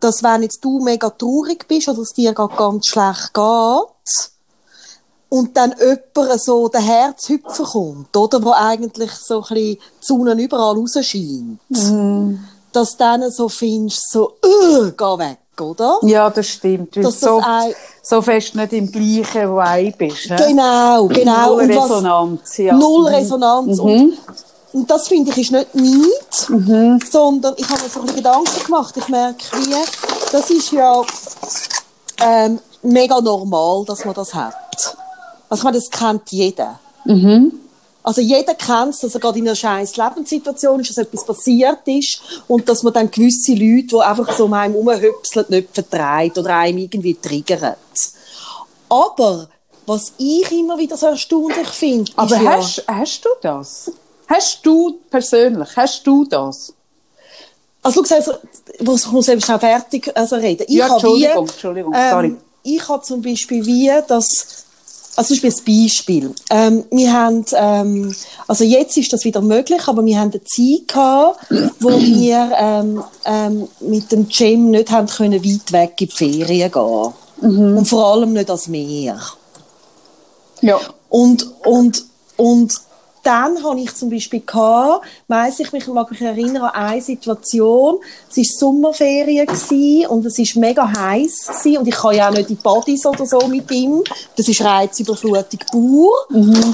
dass 0.00 0.22
wenn 0.22 0.42
jetzt 0.42 0.64
du 0.64 0.80
mega 0.80 1.10
traurig 1.10 1.66
bist 1.68 1.88
oder 1.88 2.00
es 2.00 2.12
dir 2.12 2.32
gerade 2.32 2.56
ganz 2.56 2.86
schlecht 2.86 3.32
geht, 3.32 4.32
und 5.28 5.56
dann 5.56 5.74
jemand 5.78 6.40
so 6.40 6.68
der 6.68 6.80
Herzhüpfer 6.80 7.64
kommt, 7.64 8.16
oder, 8.16 8.42
wo 8.42 8.52
eigentlich 8.52 9.12
so 9.12 9.36
ein 9.36 9.40
bisschen 9.42 9.56
die 9.56 9.80
Sonne 10.00 10.42
überall 10.42 10.76
rausscheint, 10.76 11.60
dass 12.76 12.92
du 12.92 12.98
dann 12.98 13.30
so 13.30 13.48
findest, 13.48 14.10
so, 14.12 14.34
äh, 14.44 14.90
geh 14.96 15.18
weg, 15.18 15.38
oder? 15.60 15.98
Ja, 16.02 16.28
das 16.30 16.46
stimmt. 16.46 16.94
Weil 16.96 17.02
Dass 17.04 17.20
du 17.20 17.26
das 17.26 17.34
so, 18.02 18.16
so 18.16 18.22
fest 18.22 18.54
nicht 18.54 18.72
im 18.72 18.90
gleichen 18.92 19.50
Vibe 19.50 19.96
bist. 19.96 20.30
Ne? 20.30 20.36
Genau, 20.48 21.06
genau. 21.08 21.54
Null 21.56 21.62
Und 21.62 21.76
was- 21.76 21.84
Resonanz, 21.90 22.56
ja. 22.58 22.74
Null 22.74 23.08
Mhm. 23.10 23.14
Resonanz. 23.16 23.78
Und, 23.78 24.18
und 24.72 24.90
das 24.90 25.08
finde 25.08 25.30
ich 25.30 25.38
ist 25.38 25.52
nicht 25.52 25.74
Neid, 25.74 27.02
sondern 27.10 27.54
ich 27.56 27.68
habe 27.68 27.82
mir 27.82 27.88
so 27.88 28.00
ein 28.00 28.06
bisschen 28.06 28.16
Gedanken 28.16 28.64
gemacht. 28.66 28.94
Ich 28.96 29.08
merke, 29.08 29.38
wie, 29.58 29.74
das 30.32 30.50
ist 30.50 30.70
ja 30.72 31.02
ähm, 32.18 32.58
mega 32.82 33.20
normal, 33.20 33.84
dass 33.86 34.04
man 34.04 34.14
das 34.14 34.34
hat. 34.34 34.54
Also 35.48 35.60
ich 35.60 35.64
meine, 35.64 35.78
das 35.78 35.90
kennt 35.90 36.30
jeder. 36.30 36.78
Also 38.06 38.20
jeder 38.20 38.54
kennt 38.54 38.94
es, 38.94 39.00
dass 39.00 39.14
er 39.14 39.20
gerade 39.20 39.40
in 39.40 39.48
einer 39.48 39.56
scheiß 39.56 39.96
Lebenssituation 39.96 40.78
ist, 40.78 40.90
dass 40.90 40.98
etwas 40.98 41.26
passiert 41.26 41.80
ist 41.86 42.20
und 42.46 42.68
dass 42.68 42.84
man 42.84 42.92
dann 42.92 43.10
gewisse 43.10 43.52
Leute, 43.52 43.88
die 43.88 44.00
einfach 44.00 44.32
so 44.36 44.44
um 44.44 44.52
einem 44.52 44.76
rumhüpseln, 44.76 45.46
nicht 45.48 45.70
vertreibt 45.72 46.38
oder 46.38 46.56
einem 46.56 46.78
irgendwie 46.78 47.14
triggert. 47.14 47.76
Aber 48.88 49.48
was 49.86 50.12
ich 50.18 50.52
immer 50.52 50.78
wieder 50.78 50.96
so 50.96 51.06
erstaunlich 51.06 51.66
finde, 51.66 52.12
Aber 52.14 52.36
ist 52.36 52.42
ja, 52.42 52.50
hast, 52.52 52.84
hast 52.86 53.24
du 53.24 53.28
das? 53.42 53.92
Hast 54.28 54.60
du 54.64 55.00
persönlich, 55.10 55.68
hast 55.76 56.06
du 56.06 56.24
das? 56.26 56.72
also 57.86 58.02
du 58.02 58.08
sagst, 58.08 58.30
ich 58.78 59.12
muss 59.12 59.28
eben 59.28 59.40
schnell 59.40 59.58
fertig 59.58 60.10
also 60.14 60.36
reden. 60.36 60.64
Ich 60.68 60.76
Ja, 60.76 60.92
Entschuldigung, 60.92 61.46
wie, 61.46 61.50
Entschuldigung, 61.50 61.94
ähm, 61.94 62.10
sorry. 62.10 62.36
Ich 62.62 62.88
habe 62.88 63.02
zum 63.02 63.22
Beispiel 63.22 63.64
wie 63.64 63.90
das, 64.08 64.65
also 65.16 65.34
zum 65.34 65.42
Beispiel 65.42 65.50
ein 65.50 65.84
Beispiel. 65.84 66.34
Ähm, 66.50 66.84
wir 66.90 67.12
haben, 67.12 67.44
ähm, 67.54 68.14
also 68.46 68.64
jetzt 68.64 68.96
ist 68.96 69.12
das 69.12 69.24
wieder 69.24 69.40
möglich, 69.40 69.80
aber 69.86 70.04
wir 70.04 70.20
haben 70.20 70.30
eine 70.30 70.44
Zeit 70.44 70.88
gehabt, 70.88 71.40
wo 71.80 71.88
wir 72.00 72.52
ähm, 72.58 73.02
ähm, 73.24 73.68
mit 73.80 74.12
dem 74.12 74.30
Cem 74.30 74.70
nicht 74.70 74.90
haben 74.90 75.08
können 75.08 75.42
weit 75.42 75.72
weg 75.72 75.94
in 76.00 76.08
die 76.08 76.14
Ferien 76.14 76.70
gehen. 76.70 77.12
Mhm. 77.40 77.78
Und 77.78 77.86
vor 77.86 78.06
allem 78.06 78.32
nicht 78.32 78.48
ans 78.50 78.68
Meer. 78.68 79.18
Ja. 80.60 80.78
Und, 81.08 81.46
und, 81.64 82.04
und 82.36 82.74
dann 83.26 83.62
habe 83.64 83.80
ich 83.80 83.92
zum 83.94 84.08
Beispiel 84.08 84.40
gehabt, 84.46 85.04
weiss 85.26 85.58
ich 85.58 85.72
mich, 85.72 85.86
mag 85.88 86.08
mich 86.10 86.20
erinnern 86.20 86.62
an 86.62 86.70
eine 86.70 87.02
Situation, 87.02 87.98
es 88.30 88.36
war 88.36 88.44
Sommerferien 88.44 89.46
gewesen 89.46 90.06
und 90.06 90.24
es 90.24 90.38
war 90.38 90.60
mega 90.60 90.88
heiß 90.88 91.48
gewesen 91.48 91.78
und 91.78 91.88
ich 91.88 91.94
kann 91.94 92.14
ja 92.14 92.28
auch 92.28 92.32
nicht 92.32 92.50
in 92.50 92.56
die 92.56 92.62
Badis 92.62 93.04
oder 93.04 93.26
so 93.26 93.38
mit 93.48 93.68
ihm. 93.72 94.04
Das 94.36 94.46
ist 94.48 94.62
Reizüberflutung 94.62 95.60
pur. 95.72 96.12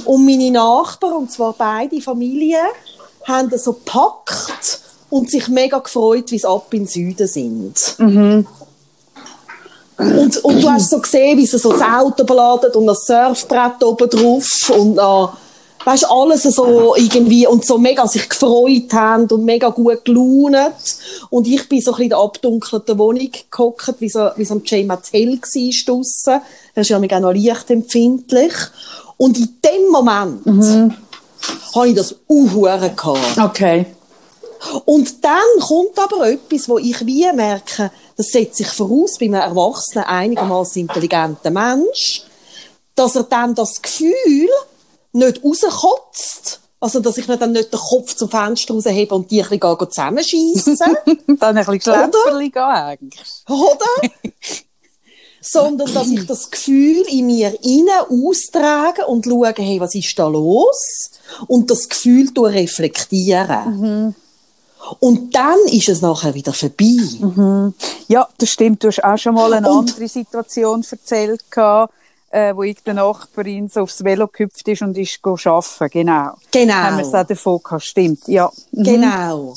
Und 0.05 0.27
meine 0.27 0.51
Nachbarn, 0.51 1.15
und 1.15 1.33
zwar 1.33 1.55
beide 1.55 2.01
Familien, 2.03 2.67
haben 3.27 3.49
das 3.49 3.65
so 3.65 3.73
gepackt 3.73 4.81
und 5.09 5.31
sich 5.31 5.49
mega 5.49 5.79
gefreut, 5.79 6.31
wie 6.31 6.39
sie 6.39 6.49
ab 6.49 6.67
in 6.73 6.81
den 6.81 6.89
Süden 6.89 7.27
sind. 7.27 7.95
Und, 9.99 10.37
und 10.45 10.63
du 10.63 10.71
hast 10.71 10.91
so 10.91 10.99
gesehen, 10.99 11.39
wie 11.39 11.47
sie 11.47 11.59
so 11.59 11.73
das 11.73 11.83
Auto 11.83 12.25
beladen 12.25 12.73
und 12.73 12.87
das 12.87 13.07
Surfbrett 13.07 13.83
oben 13.85 14.09
drauf 14.11 14.71
und 14.77 14.99
äh, 14.99 15.27
weißt, 15.85 16.07
alles 16.11 16.43
so 16.43 16.95
irgendwie 16.97 17.47
und 17.47 17.65
so 17.65 17.79
mega 17.79 18.07
sich 18.07 18.29
gefreut 18.29 18.93
haben 18.93 19.27
und 19.27 19.45
mega 19.45 19.69
gut 19.71 20.05
gelaunt. 20.05 20.75
Und 21.31 21.47
ich 21.47 21.69
bin 21.69 21.81
so 21.81 21.93
ein 21.93 21.95
bisschen 21.95 22.03
in 22.05 22.09
der 22.11 22.19
abdunkelten 22.19 22.99
Wohnung 22.99 23.31
gehockt, 23.51 23.95
wie 24.01 24.09
so, 24.09 24.31
wie 24.37 24.45
so 24.45 24.55
ein 24.55 24.63
Jay 24.65 24.85
Mattel 24.85 25.39
war 25.41 25.95
draussen. 25.95 26.43
Er 26.75 26.81
ist 26.83 26.89
ja 26.89 26.99
mega 26.99 27.21
noch 27.21 27.33
lichtempfindlich. 27.33 28.55
Und 29.17 29.39
in 29.39 29.57
dem 29.65 29.91
Moment 29.91 30.95
habe 31.75 31.89
ich 31.89 31.95
das 31.95 32.15
Uhuren 32.29 32.97
gehabt. 32.97 33.39
Okay. 33.39 33.87
Und 34.85 35.25
dann 35.25 35.61
kommt 35.61 35.99
aber 35.99 36.29
etwas, 36.29 36.69
wo 36.69 36.79
ich 36.79 37.05
wie 37.05 37.31
merke, 37.33 37.91
das 38.17 38.29
setzt 38.29 38.57
sich 38.57 38.69
voraus 38.69 39.17
bei 39.19 39.27
einem 39.27 39.35
erwachsenen, 39.35 40.05
einigermaßen 40.05 40.83
intelligenten 40.83 41.53
Mensch, 41.53 42.23
dass 42.95 43.17
er 43.17 43.25
dann 43.25 43.55
das 43.55 43.83
Gefühl 43.83 44.49
nicht 45.13 45.43
rauskotzt, 45.45 46.61
also 46.81 47.01
dass 47.01 47.19
ich 47.19 47.29
mir 47.29 47.37
dann 47.37 47.53
nicht 47.53 47.73
den 47.73 47.79
Kopf 47.79 48.15
zum 48.17 48.29
Fenster 48.29 48.75
raushebe 48.75 49.15
und 49.15 49.31
die 49.31 49.43
ein 49.43 49.49
bisschen 49.49 49.91
zusammenschiessen, 49.91 50.79
Dann 51.39 51.57
ein 51.57 51.65
bisschen 51.67 51.81
Schlepperli 51.81 52.51
gehen 52.51 52.63
eigentlich. 52.63 53.29
oder? 53.49 54.11
Sondern, 55.45 55.93
dass 55.93 56.09
ich 56.09 56.25
das 56.27 56.51
Gefühl 56.53 57.03
in 57.09 57.27
mir 57.27 57.53
innen 57.65 57.89
austrage 58.29 59.05
und 59.07 59.25
schaue, 59.25 59.53
hey, 59.57 59.81
was 59.81 59.93
ist 59.97 60.17
da 60.17 60.29
los? 60.29 61.11
Und 61.49 61.69
das 61.69 61.89
Gefühl 61.89 62.31
reflektieren. 62.37 64.15
Und 65.01 65.35
dann 65.35 65.59
ist 65.67 65.89
es 65.89 66.01
nachher 66.01 66.35
wieder 66.35 66.53
vorbei. 66.53 67.73
Ja, 68.07 68.29
das 68.39 68.51
stimmt. 68.51 68.85
Du 68.85 68.89
hast 68.89 69.03
auch 69.03 69.19
schon 69.19 69.35
mal 69.35 69.53
eine 69.53 69.69
Und- 69.69 69.91
andere 69.91 70.07
Situation 70.09 70.85
erzählt, 70.89 71.51
gehabt, 71.51 71.93
äh, 72.33 72.57
wo 72.57 72.63
ich 72.63 72.83
der 72.83 72.95
Nachbarin 72.95 73.69
so 73.69 73.81
aufs 73.83 74.03
Velo 74.03 74.27
gehüpft 74.27 74.67
ist 74.67 74.83
und 74.83 74.97
ist 74.97 75.21
arbeiten. 75.23 75.89
Genau. 75.91 76.33
Genau. 76.51 76.75
Haben 76.75 76.97
wir 76.97 77.07
es 77.07 77.15
auch 77.15 77.27
davon 77.27 77.61
gehabt. 77.63 77.85
Stimmt, 77.85 78.27
ja. 78.27 78.51
Mhm. 78.73 78.83
Genau. 78.83 79.55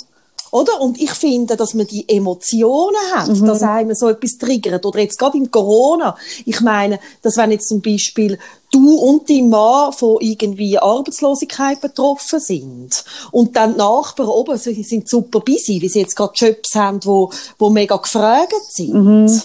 Oder? 0.51 0.79
Und 0.79 1.01
ich 1.01 1.11
finde, 1.11 1.57
dass 1.57 1.73
man 1.73 1.87
die 1.87 2.07
Emotionen 2.07 2.95
hat, 3.13 3.29
dass 3.29 3.61
einem 3.61 3.93
so 3.93 4.07
etwas 4.09 4.37
triggert. 4.37 4.85
Oder 4.85 4.99
jetzt 4.99 5.17
gerade 5.17 5.37
in 5.37 5.51
Corona. 5.51 6.15
Ich 6.45 6.61
meine, 6.61 6.99
dass 7.21 7.35
wenn 7.37 7.51
jetzt 7.51 7.67
zum 7.67 7.81
Beispiel 7.81 8.37
du 8.71 8.95
und 8.95 9.29
dein 9.29 9.49
Mann 9.49 9.91
von 9.91 10.17
irgendwie 10.19 10.77
Arbeitslosigkeit 10.77 11.81
betroffen 11.81 12.39
sind 12.39 13.03
und 13.31 13.55
dann 13.55 13.73
die 13.73 13.79
Nachbarn 13.79 14.29
oben 14.29 14.57
sie 14.57 14.83
sind 14.83 15.09
super 15.09 15.39
busy, 15.39 15.81
wie 15.81 15.89
sie 15.89 15.99
jetzt 15.99 16.15
gerade 16.15 16.33
Jobs 16.35 16.75
haben, 16.75 16.99
wo, 17.03 17.31
wo 17.57 17.69
mega 17.69 17.97
gefragt 17.97 18.53
sind, 18.69 19.43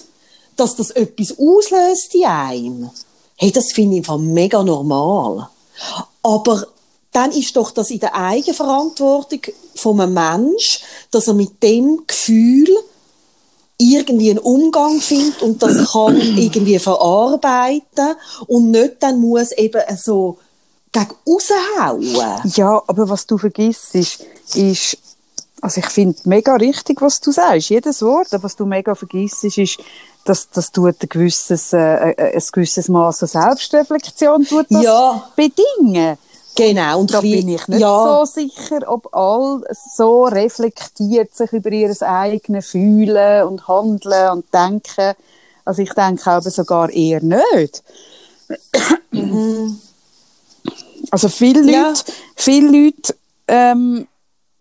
dass 0.55 0.75
das 0.75 0.91
etwas 0.91 1.37
auslöst 1.37 2.13
in 2.15 2.25
einem. 2.25 2.89
Hey, 3.41 3.51
das 3.51 3.71
finde 3.73 3.95
ich 3.95 4.01
einfach 4.01 4.19
mega 4.19 4.63
normal. 4.63 5.49
Aber 6.21 6.67
dann 7.11 7.31
ist 7.31 7.55
doch 7.55 7.71
das 7.71 7.89
in 7.89 7.99
der 7.99 8.15
Eigenverantwortung 8.15 9.39
von 9.75 9.99
einem 9.99 10.13
Mensch, 10.13 10.81
dass 11.09 11.27
er 11.27 11.33
mit 11.33 11.61
dem 11.63 12.03
Gefühl 12.05 12.69
irgendwie 13.79 14.29
einen 14.29 14.37
Umgang 14.37 15.01
findet 15.01 15.41
und 15.41 15.63
das 15.63 15.91
kann 15.91 16.17
irgendwie 16.17 16.77
verarbeiten 16.77 18.15
und 18.45 18.69
nicht 18.69 18.97
dann 18.99 19.19
muss 19.19 19.51
eben 19.53 19.81
so 19.97 20.37
gegen 20.91 21.15
raushauen. 21.27 22.51
Ja, 22.55 22.79
aber 22.85 23.09
was 23.09 23.25
du 23.25 23.39
vergisst, 23.39 23.95
ist, 23.95 24.23
ist 24.53 24.97
also 25.61 25.79
ich 25.79 25.87
finde 25.87 26.17
mega 26.25 26.55
richtig, 26.55 27.01
was 27.01 27.19
du 27.21 27.31
sagst, 27.31 27.69
jedes 27.69 28.01
Wort, 28.01 28.33
aber 28.33 28.43
was 28.43 28.55
du 28.55 28.65
mega 28.65 28.95
vergisst, 28.95 29.43
ist, 29.43 29.77
dass 30.25 30.49
das 30.49 30.71
tut 30.71 30.95
ein 31.01 31.09
gewisses, 31.09 31.73
äh, 31.73 32.11
äh, 32.11 32.35
ein 32.35 32.43
gewisses 32.51 32.87
Maß 32.89 33.23
an 33.23 33.29
Selbstreflexion 33.29 34.45
tut 34.45 34.67
das 34.69 34.83
Ja. 34.83 35.29
bedingen. 35.35 36.17
Genau. 36.55 36.99
Und 36.99 37.13
Da 37.13 37.21
bin 37.21 37.47
ich 37.47 37.67
nicht 37.67 37.79
ja, 37.79 38.03
so 38.25 38.25
sicher, 38.25 38.79
ob 38.87 39.13
all 39.15 39.63
so 39.95 40.25
reflektiert 40.25 41.33
sich 41.33 41.51
über 41.53 41.71
ihr 41.71 41.95
eigenes 42.01 42.67
Fühlen 42.67 43.47
und 43.47 43.67
Handeln 43.67 44.31
und 44.31 44.53
Denken. 44.53 45.13
Also 45.63 45.81
ich 45.81 45.93
denke 45.93 46.29
aber 46.29 46.49
sogar 46.49 46.89
eher 46.89 47.21
nicht. 47.21 47.83
Also 51.09 51.29
viele 51.29 51.69
Ja. 51.71 51.87
Leute, 51.89 52.03
viele 52.35 52.69
Leute 52.85 53.15
ähm, 53.47 54.07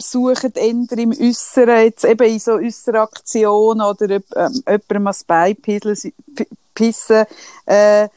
suchen 0.01 0.53
eher 0.55 0.99
im 0.99 1.11
Äußeren, 1.11 1.85
jetzt 1.85 2.05
eben 2.05 2.27
in 2.27 2.39
so 2.39 2.53
äußeren 2.53 3.01
Aktionen 3.01 3.83
oder 3.83 4.11
ähm, 4.11 4.63
jemandem 4.67 5.07
ans 5.07 5.25
Bein 5.25 5.57
pissen, 6.75 7.27
äh, 7.67 8.09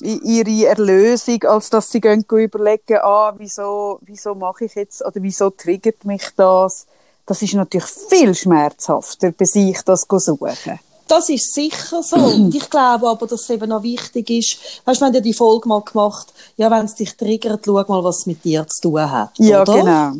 ihre 0.00 0.66
Erlösung, 0.66 1.42
als 1.44 1.70
dass 1.70 1.90
sie 1.90 2.00
gehen 2.00 2.24
überlegen, 2.28 2.98
ah, 3.02 3.34
wieso, 3.36 3.98
wieso 4.02 4.34
mache 4.34 4.66
ich 4.66 4.74
jetzt, 4.74 5.04
oder 5.04 5.20
wieso 5.22 5.50
triggert 5.50 6.04
mich 6.04 6.22
das? 6.36 6.86
Das 7.26 7.42
ist 7.42 7.54
natürlich 7.54 7.86
viel 7.86 8.34
schmerzhafter, 8.34 9.32
bei 9.32 9.44
sich 9.44 9.82
das 9.82 10.06
suchen. 10.08 10.78
das 11.08 11.28
ist 11.28 11.52
sicher 11.52 12.02
so. 12.02 12.16
Und 12.16 12.54
ich 12.54 12.70
glaube 12.70 13.08
aber, 13.08 13.26
dass 13.26 13.42
es 13.42 13.50
eben 13.50 13.68
noch 13.68 13.82
wichtig 13.82 14.30
ist, 14.30 14.58
weißt 14.84 15.00
du, 15.00 15.02
wir 15.02 15.06
haben 15.06 15.14
ja 15.14 15.20
die 15.20 15.34
Folge 15.34 15.68
mal 15.68 15.82
gemacht, 15.82 16.32
ja, 16.56 16.70
wenn 16.70 16.84
es 16.84 16.94
dich 16.94 17.16
triggert, 17.16 17.62
schau 17.64 17.72
mal, 17.72 18.04
was 18.04 18.18
es 18.18 18.26
mit 18.26 18.44
dir 18.44 18.66
zu 18.66 18.82
tun 18.82 19.10
hat. 19.10 19.30
Ja, 19.38 19.62
oder? 19.62 19.74
genau. 19.74 20.12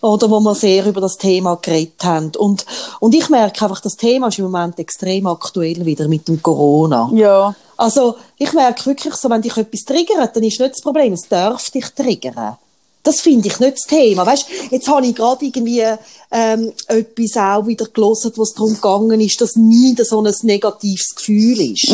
Oder 0.00 0.30
wo 0.30 0.40
wir 0.40 0.54
sehr 0.54 0.86
über 0.86 1.00
das 1.00 1.16
Thema 1.16 1.56
geredet 1.56 2.04
haben. 2.04 2.32
Und, 2.36 2.64
und 3.00 3.14
ich 3.14 3.28
merke 3.28 3.64
einfach, 3.64 3.80
das 3.80 3.96
Thema 3.96 4.28
ist 4.28 4.38
im 4.38 4.46
Moment 4.46 4.78
extrem 4.78 5.26
aktuell 5.26 5.84
wieder 5.84 6.08
mit 6.08 6.28
dem 6.28 6.42
Corona. 6.42 7.10
Ja. 7.14 7.54
Also 7.76 8.16
ich 8.38 8.52
merke 8.52 8.86
wirklich 8.86 9.14
so, 9.14 9.28
wenn 9.28 9.42
dich 9.42 9.56
etwas 9.56 9.84
triggert, 9.84 10.34
dann 10.34 10.42
ist 10.42 10.60
nicht 10.60 10.72
das 10.72 10.80
Problem, 10.80 11.12
es 11.12 11.28
darf 11.28 11.70
dich 11.70 11.86
triggern. 11.90 12.56
Das 13.02 13.20
finde 13.20 13.48
ich 13.48 13.60
nicht 13.60 13.76
das 13.76 13.86
Thema. 13.86 14.26
Weißt, 14.26 14.46
jetzt 14.70 14.88
habe 14.88 15.06
ich 15.06 15.14
gerade 15.14 15.44
irgendwie 15.44 15.84
ähm, 16.32 16.72
etwas 16.88 17.36
auch 17.36 17.66
wieder 17.66 17.86
gelesen, 17.86 18.32
wo 18.34 18.42
es 18.42 18.52
darum 18.52 18.74
gegangen 18.74 19.20
ist, 19.20 19.40
dass 19.40 19.54
nie 19.54 19.94
so 20.02 20.20
ein 20.20 20.34
negatives 20.42 21.14
Gefühl 21.14 21.72
ist. 21.72 21.88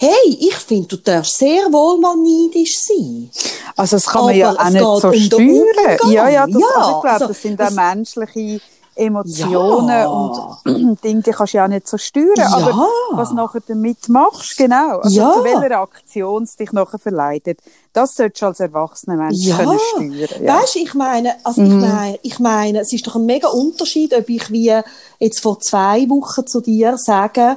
Hey, 0.00 0.36
ich 0.38 0.54
finde, 0.54 0.86
du 0.88 0.96
darfst 0.98 1.38
sehr 1.38 1.64
wohl 1.72 1.98
mal 1.98 2.14
neidisch 2.16 2.78
sein. 2.80 3.30
Also 3.76 3.96
das 3.96 4.06
kann 4.06 4.26
man 4.26 4.36
ja 4.36 4.52
auch 4.52 4.70
nicht 4.70 4.80
so 4.80 5.08
um 5.08 5.14
steuern. 5.14 6.12
Ja, 6.12 6.28
ja, 6.28 6.46
das, 6.46 6.54
Ja, 6.62 6.66
also 6.76 6.90
ich 6.90 7.00
glaube, 7.00 7.10
also, 7.10 7.26
das 7.26 7.42
sind 7.42 7.60
auch 7.60 7.70
menschliche 7.70 8.60
Emotionen 8.94 9.88
Ja. 9.88 10.08
und 10.08 10.98
Dinge, 11.04 11.22
die 11.22 11.30
kannst 11.32 11.52
du 11.52 11.58
ja 11.58 11.64
auch 11.64 11.68
nicht 11.68 11.88
so 11.88 11.98
steuern. 11.98 12.28
Ja. 12.36 12.48
Aber 12.52 12.88
was 13.12 13.32
nachher 13.32 13.60
damit 13.66 14.08
machst, 14.08 14.56
genau, 14.56 14.98
also 14.98 15.16
Ja. 15.16 15.32
zu 15.34 15.42
welcher 15.44 15.80
Aktion 15.80 16.42
es 16.44 16.54
dich 16.56 16.70
nachher 16.72 16.98
verleitet, 17.00 17.58
das 17.92 18.14
solltest 18.14 18.42
du 18.42 18.46
als 18.46 18.60
erwachsener 18.60 19.16
Mensch 19.16 19.38
Ja, 19.46 19.56
können 19.56 19.78
steuern. 19.80 20.28
Ja. 20.44 20.54
Mhm. 20.54 20.60
weißt, 20.60 20.76
ich 20.76 20.94
meine, 20.94 21.34
also 21.44 21.62
ich 21.62 21.74
meine, 21.74 22.18
ich 22.22 22.38
meine, 22.38 22.80
es 22.80 22.92
ist 22.92 23.04
doch 23.06 23.16
ein 23.16 23.26
mega 23.26 23.48
Unterschied, 23.48 24.14
ob 24.14 24.28
ich 24.28 24.50
wie 24.52 24.72
jetzt 25.18 25.40
vor 25.40 25.58
zwei 25.60 26.08
Wochen 26.08 26.46
zu 26.46 26.60
dir 26.60 26.96
sage, 26.98 27.56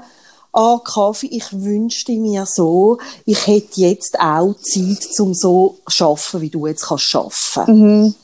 ah, 0.53 0.79
Kaffee, 0.83 1.27
ich 1.27 1.51
wünschte 1.51 2.13
mir 2.13 2.45
so, 2.45 2.97
ich 3.25 3.47
hätte 3.47 3.81
jetzt 3.81 4.19
auch 4.19 4.53
Zeit, 4.55 5.03
zum 5.03 5.33
so 5.33 5.77
schaffen, 5.87 6.41
wie 6.41 6.49
du 6.49 6.67
jetzt 6.67 6.87
kannst 6.87 7.05
schaffen. 7.05 7.65
Mhm. 7.67 8.15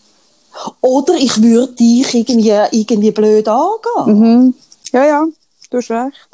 Oder 0.81 1.15
ich 1.15 1.41
würde 1.41 1.73
dich 1.73 2.13
irgendwie, 2.13 2.49
irgendwie 2.71 3.11
blöd 3.11 3.47
angehen. 3.47 4.19
Mhm. 4.19 4.53
ja, 4.91 5.05
ja, 5.05 5.25
du 5.69 5.77
hast 5.77 5.91
recht. 5.91 6.29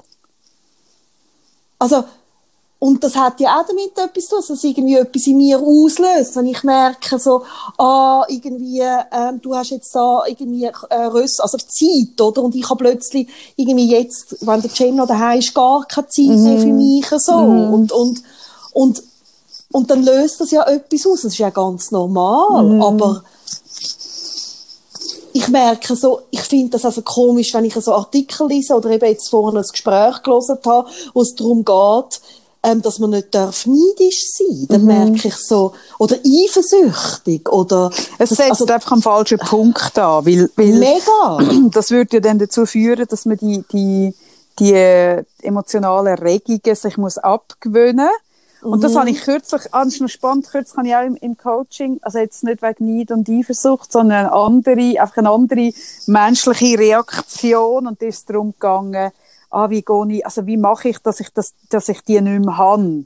Also, 1.80 2.04
und 2.84 3.02
das 3.02 3.16
hat 3.16 3.40
ja 3.40 3.62
auch 3.62 3.66
damit 3.66 3.98
etwas 3.98 4.26
zu 4.26 4.32
tun, 4.32 4.40
dass 4.40 4.50
es 4.50 4.64
irgendwie 4.66 4.98
etwas 4.98 5.26
in 5.26 5.38
mir 5.38 5.58
auslöst. 5.58 6.36
Wenn 6.36 6.48
ich 6.48 6.64
merke, 6.64 7.18
so, 7.18 7.44
ah, 7.78 8.26
irgendwie, 8.28 8.82
ähm, 8.82 9.40
du 9.42 9.56
hast 9.56 9.70
jetzt 9.70 9.96
da 9.96 10.24
irgendwie 10.28 10.66
äh, 10.66 11.04
Röss, 11.06 11.40
also 11.40 11.58
Zeit, 11.60 12.20
oder? 12.20 12.44
Und 12.44 12.56
ich 12.56 12.70
habe 12.70 12.84
plötzlich 12.84 13.30
irgendwie 13.56 13.90
jetzt, 13.90 14.36
wenn 14.46 14.62
der 14.62 14.70
Cem 14.70 14.98
noch 14.98 15.08
daheim 15.08 15.40
ist, 15.40 15.56
gar 15.56 15.86
keine 15.86 16.10
Zeit 16.10 16.26
mehr 16.28 16.60
für 16.60 16.74
mich, 16.74 17.08
so. 17.08 17.32
Und, 17.32 17.94
und, 17.94 18.22
und, 18.74 19.04
und 19.72 19.90
dann 19.90 20.04
löst 20.04 20.42
das 20.42 20.52
ja 20.52 20.64
etwas 20.64 21.08
aus. 21.08 21.22
Das 21.22 21.32
ist 21.32 21.38
ja 21.38 21.52
ganz 21.52 21.90
normal. 21.92 22.82
Aber, 22.84 23.24
ich 25.32 25.48
merke 25.48 25.96
so, 25.96 26.24
ich 26.32 26.42
finde 26.42 26.72
das 26.72 26.84
also 26.84 27.02
komisch, 27.02 27.54
wenn 27.54 27.66
ich 27.66 27.74
so 27.76 27.94
Artikel 27.94 28.48
lese 28.48 28.76
oder 28.76 28.92
eben 28.92 29.06
jetzt 29.06 29.30
vorhin 29.30 29.58
ein 29.58 29.66
Gespräch 29.72 30.22
gelesen 30.22 30.58
habe, 30.66 30.90
wo 31.14 31.22
es 31.22 31.34
darum 31.34 31.64
geht, 31.66 32.22
ähm, 32.64 32.82
dass 32.82 33.00
man 33.00 33.10
nicht 33.10 33.36
darf 33.36 33.66
neidisch 33.66 34.24
sein. 34.38 34.68
Dann 34.70 34.86
merke 34.86 35.28
ich 35.28 35.36
so, 35.36 35.74
oder 36.00 36.16
eifersüchtig, 36.16 37.52
oder, 37.52 37.92
Es 38.18 38.30
setzt 38.30 38.52
also, 38.52 38.66
einfach 38.66 38.94
am 38.94 39.02
falschen 39.02 39.38
Punkt 39.38 40.00
an, 40.00 40.26
weil, 40.26 40.50
weil 40.56 40.74
mega. 40.74 41.70
das 41.72 41.92
würde 41.92 42.18
ja 42.18 42.20
dann 42.22 42.40
dazu 42.40 42.66
führen, 42.66 43.06
dass 43.10 43.26
man 43.26 43.38
die, 43.38 43.64
die, 43.72 44.16
die 44.60 44.74
äh, 44.74 45.24
emotionalen 45.42 46.18
Regungen 46.18 46.76
sich 46.76 46.98
muss 46.98 47.18
abgewöhnen 47.18 48.10
Und 48.62 48.82
das 48.82 48.96
habe 48.96 49.10
ich 49.10 49.20
kürzlich, 49.22 49.64
ah, 49.72 49.84
das 49.84 49.96
ist 49.96 50.02
noch 50.02 50.08
spannend, 50.08 50.48
kürzlich 50.50 50.78
habe 50.78 50.88
ich 50.88 50.96
auch 50.96 51.06
im, 51.06 51.16
im 51.18 51.38
Coaching, 51.38 52.00
also 52.02 52.20
jetzt 52.20 52.46
nicht 52.46 52.62
wegen 52.62 52.98
Neid 52.98 53.12
und 53.12 53.30
Eifersucht, 53.30 53.92
sondern 53.92 54.28
eine 54.28 54.32
andere, 54.32 55.02
einfach 55.02 55.18
eine 55.18 55.32
andere 55.32 55.74
menschliche 56.08 56.80
Reaktion 56.80 57.88
und 57.88 58.02
da 58.02 58.06
ist 58.06 58.20
es 58.20 58.26
darum 58.26 58.54
gegangen, 58.54 59.12
ah, 59.54 59.70
wie 59.70 59.82
gehe 59.82 60.08
ich, 60.10 60.26
also 60.26 60.46
wie 60.46 60.58
mache 60.58 60.90
ich, 60.90 61.00
dass 61.00 61.20
ich 61.20 61.30
das, 61.34 61.54
dass 61.70 61.90
ich 61.90 62.04
die 62.04 62.20
nicht 62.22 62.46
mehr 62.46 62.58
habe. 62.58 63.06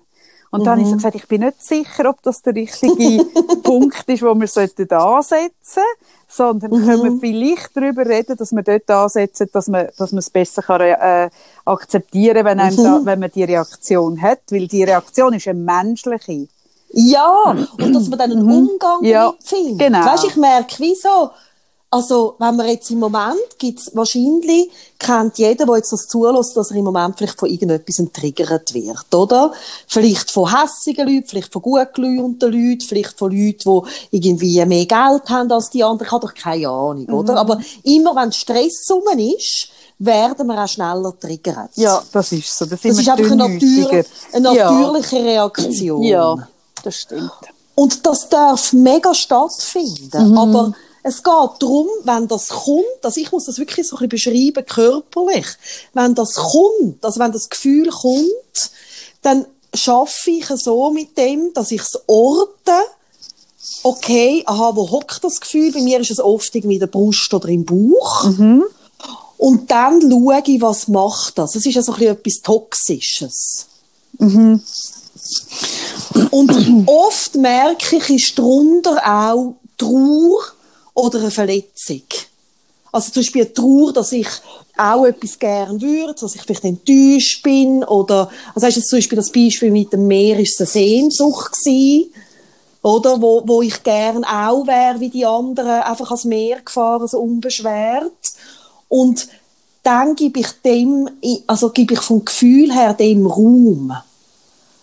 Und 0.49 0.65
dann 0.65 0.79
habe 0.79 0.81
ich 0.81 0.88
so 0.88 0.95
gesagt, 0.95 1.15
ich 1.15 1.27
bin 1.27 1.41
nicht 1.41 1.62
sicher, 1.62 2.10
ob 2.10 2.21
das 2.21 2.41
der 2.41 2.55
richtige 2.55 3.25
Punkt 3.63 4.03
ist, 4.07 4.23
wo 4.23 4.33
wir 4.33 4.47
sollten 4.47 4.89
ansetzen 4.91 5.83
sondern 6.27 6.71
können 6.71 7.03
wir 7.03 7.19
vielleicht 7.19 7.75
darüber 7.75 8.05
reden, 8.05 8.36
dass 8.36 8.51
wir 8.51 8.62
dort 8.62 8.89
ansetzen, 8.89 9.49
dass 9.53 9.67
man, 9.67 9.88
dass 9.97 10.12
man 10.12 10.19
es 10.19 10.29
besser 10.29 10.62
kann, 10.62 10.81
äh, 10.81 11.29
akzeptieren 11.65 12.45
wenn, 12.45 12.60
einem 12.60 12.75
da, 12.75 13.01
wenn 13.03 13.19
man 13.19 13.31
die 13.31 13.43
Reaktion 13.43 14.21
hat, 14.21 14.39
weil 14.49 14.67
die 14.67 14.83
Reaktion 14.83 15.33
ist 15.33 15.47
eine 15.47 15.60
menschliche. 15.60 16.47
Ja, 16.91 17.55
und 17.79 17.93
dass 17.93 18.07
man 18.10 18.19
dann 18.19 18.31
einen 18.31 18.49
Umgang 18.49 19.03
Ja, 19.03 19.33
findet. 19.43 19.79
genau. 19.79 20.05
Weißt, 20.05 20.25
ich 20.25 20.36
merke, 20.36 20.75
wieso, 20.79 21.31
also, 21.89 22.36
wenn 22.39 22.58
man 22.58 22.67
jetzt 22.67 22.91
im 22.91 23.00
Moment, 23.00 23.58
gibt's 23.58 23.89
wahrscheinlich, 23.93 24.69
kennt 25.00 25.38
jeder, 25.38 25.65
der 25.65 25.78
jetzt 25.78 25.93
das 25.93 26.08
zulässt, 26.08 26.58
dass 26.58 26.71
er 26.71 26.78
im 26.78 26.84
Moment 26.84 27.17
vielleicht 27.17 27.39
von 27.39 27.50
irgendetwas 27.50 28.02
triggert 28.12 28.73
wird, 28.73 29.15
oder? 29.15 29.54
Vielleicht 29.88 30.30
von 30.30 30.54
hässigen 30.54 31.08
Leuten, 31.08 31.28
vielleicht 31.28 31.54
von 31.54 31.62
gutgelaunten 31.62 32.52
Leuten, 32.52 32.82
vielleicht 32.82 33.17
von 33.17 33.32
Leuten, 33.32 33.84
die 34.12 34.17
irgendwie 34.17 34.65
mehr 34.65 34.86
Geld 34.86 35.30
haben 35.30 35.50
als 35.50 35.69
die 35.69 35.82
anderen. 35.82 36.08
Ich 36.08 36.12
habe 36.12 36.28
doch 36.28 36.34
keine 36.34 36.67
Ahnung, 36.67 37.08
oder? 37.08 37.34
Mhm. 37.34 37.38
Aber 37.38 37.62
immer 37.84 38.15
wenn 38.17 38.34
Stress 38.34 38.86
rum 38.91 39.04
ist, 39.17 39.69
werden 39.97 40.45
wir 40.45 40.62
auch 40.62 40.67
schneller 40.67 41.17
triggert. 41.17 41.71
Ja, 41.76 42.04
das 42.12 42.34
ist 42.34 42.56
so. 42.58 42.65
Das, 42.65 42.82
Das 42.82 42.97
ist 42.97 43.08
einfach 43.10 43.32
eine, 43.32 43.60
dünnhäutiger. 43.60 43.86
natür 43.93 44.06
eine 44.34 44.54
natürliche 44.54 45.23
Reaktion. 45.23 46.04
Ja, 46.04 46.36
ja, 46.36 46.47
das 46.84 46.95
stimmt. 46.95 47.32
Und 47.76 48.06
das 48.06 48.28
darf 48.28 48.73
mega 48.73 49.13
stattfinden. 49.13 50.38
Aber 50.38 50.73
es 51.08 51.24
geht 51.24 51.62
darum, 51.62 51.88
wenn 52.04 52.28
das 52.28 52.50
kommt, 52.50 52.84
also 53.02 53.22
ich 53.22 53.32
muss 53.32 53.46
das 53.46 53.58
wirklich 53.58 53.88
so 53.88 53.96
ein 53.96 54.10
bisschen 54.10 54.52
beschreiben, 54.54 54.65
körperlich. 54.65 55.48
Wenn 55.93 56.13
das 56.15 56.34
kommt, 56.34 57.04
also 57.04 57.20
wenn 57.22 57.32
das 57.32 57.48
Gefühl 57.48 57.89
kommt, 57.89 58.72
dann 59.22 59.46
schaffe 59.74 60.32
ich 60.32 60.48
so 60.48 60.91
mit 60.91 61.17
dem, 61.17 61.54
dass 61.54 61.72
ich 61.72 61.80
es 61.80 61.98
orte, 62.08 62.74
okay, 63.84 64.43
aha, 64.46 64.76
wo 64.76 64.91
hockt 64.91 65.24
das 65.24 65.39
Gefühl? 65.39 65.72
Bei 65.72 65.82
mir 65.82 66.02
ist 66.02 66.12
es 66.12 66.20
oft 66.20 66.54
irgendwie 66.54 66.76
in 66.76 66.82
der 66.82 66.88
Brust 66.88 67.34
oder 67.34 67.48
im 67.48 67.63
Bauch. 67.63 68.26
Und 69.38 69.72
dann 69.72 70.02
schaue 70.02 70.43
ich, 70.46 70.62
was 70.62 70.89
macht 70.89 71.38
das. 71.38 71.56
Es 71.56 71.65
ist 71.65 71.76
ja 71.76 71.82
so 71.82 71.93
ein 71.93 72.00
bisschen 72.00 72.17
etwas 72.17 72.41
Toxisches. 72.41 73.67
Und 76.32 76.84
oft 76.86 77.36
merke 77.36 77.96
ich, 77.96 78.10
ist 78.10 78.38
darunter 78.38 78.98
auch 79.06 79.56
Trauer 79.78 80.57
oder 80.97 81.19
eine 81.19 81.31
Verletzung. 81.31 82.01
Also 82.91 83.12
zum 83.12 83.21
Beispiel 83.21 83.43
eine 83.43 83.53
Trauer, 83.53 83.93
dass 83.93 84.12
ich 84.12 84.27
auch 84.75 85.05
etwas 85.05 85.38
gern 85.38 85.79
würde, 85.79 86.15
dass 86.19 86.36
ich 86.36 86.41
vielleicht 86.41 86.63
enttäuscht 86.63 87.43
bin 87.43 87.83
oder, 87.83 88.29
also 88.55 88.65
hast 88.65 88.77
du 88.77 88.81
zum 88.81 88.97
Beispiel 88.97 89.15
das 89.15 89.31
Beispiel 89.31 89.71
mit 89.71 89.93
dem 89.93 90.07
Meer, 90.07 90.39
ist 90.39 90.60
eine 90.60 90.67
Sehnsucht 90.67 91.51
gewesen, 91.53 92.12
oder, 92.81 93.21
wo, 93.21 93.43
wo 93.45 93.62
ich 93.62 93.83
gern 93.83 94.23
auch 94.23 94.65
wäre 94.65 94.99
wie 94.99 95.10
die 95.10 95.25
anderen, 95.25 95.81
einfach 95.81 96.07
ans 96.07 96.25
Meer 96.25 96.62
gefahren, 96.62 97.07
so 97.07 97.19
unbeschwert. 97.19 98.13
Und 98.88 99.27
dann 99.83 100.15
gebe 100.15 100.39
ich 100.39 100.47
dem, 100.63 101.10
also 101.47 101.69
gebe 101.69 101.95
ich 101.95 102.01
vom 102.01 102.23
Gefühl 102.23 102.73
her 102.73 102.93
dem 102.93 103.25
Raum. 103.25 103.93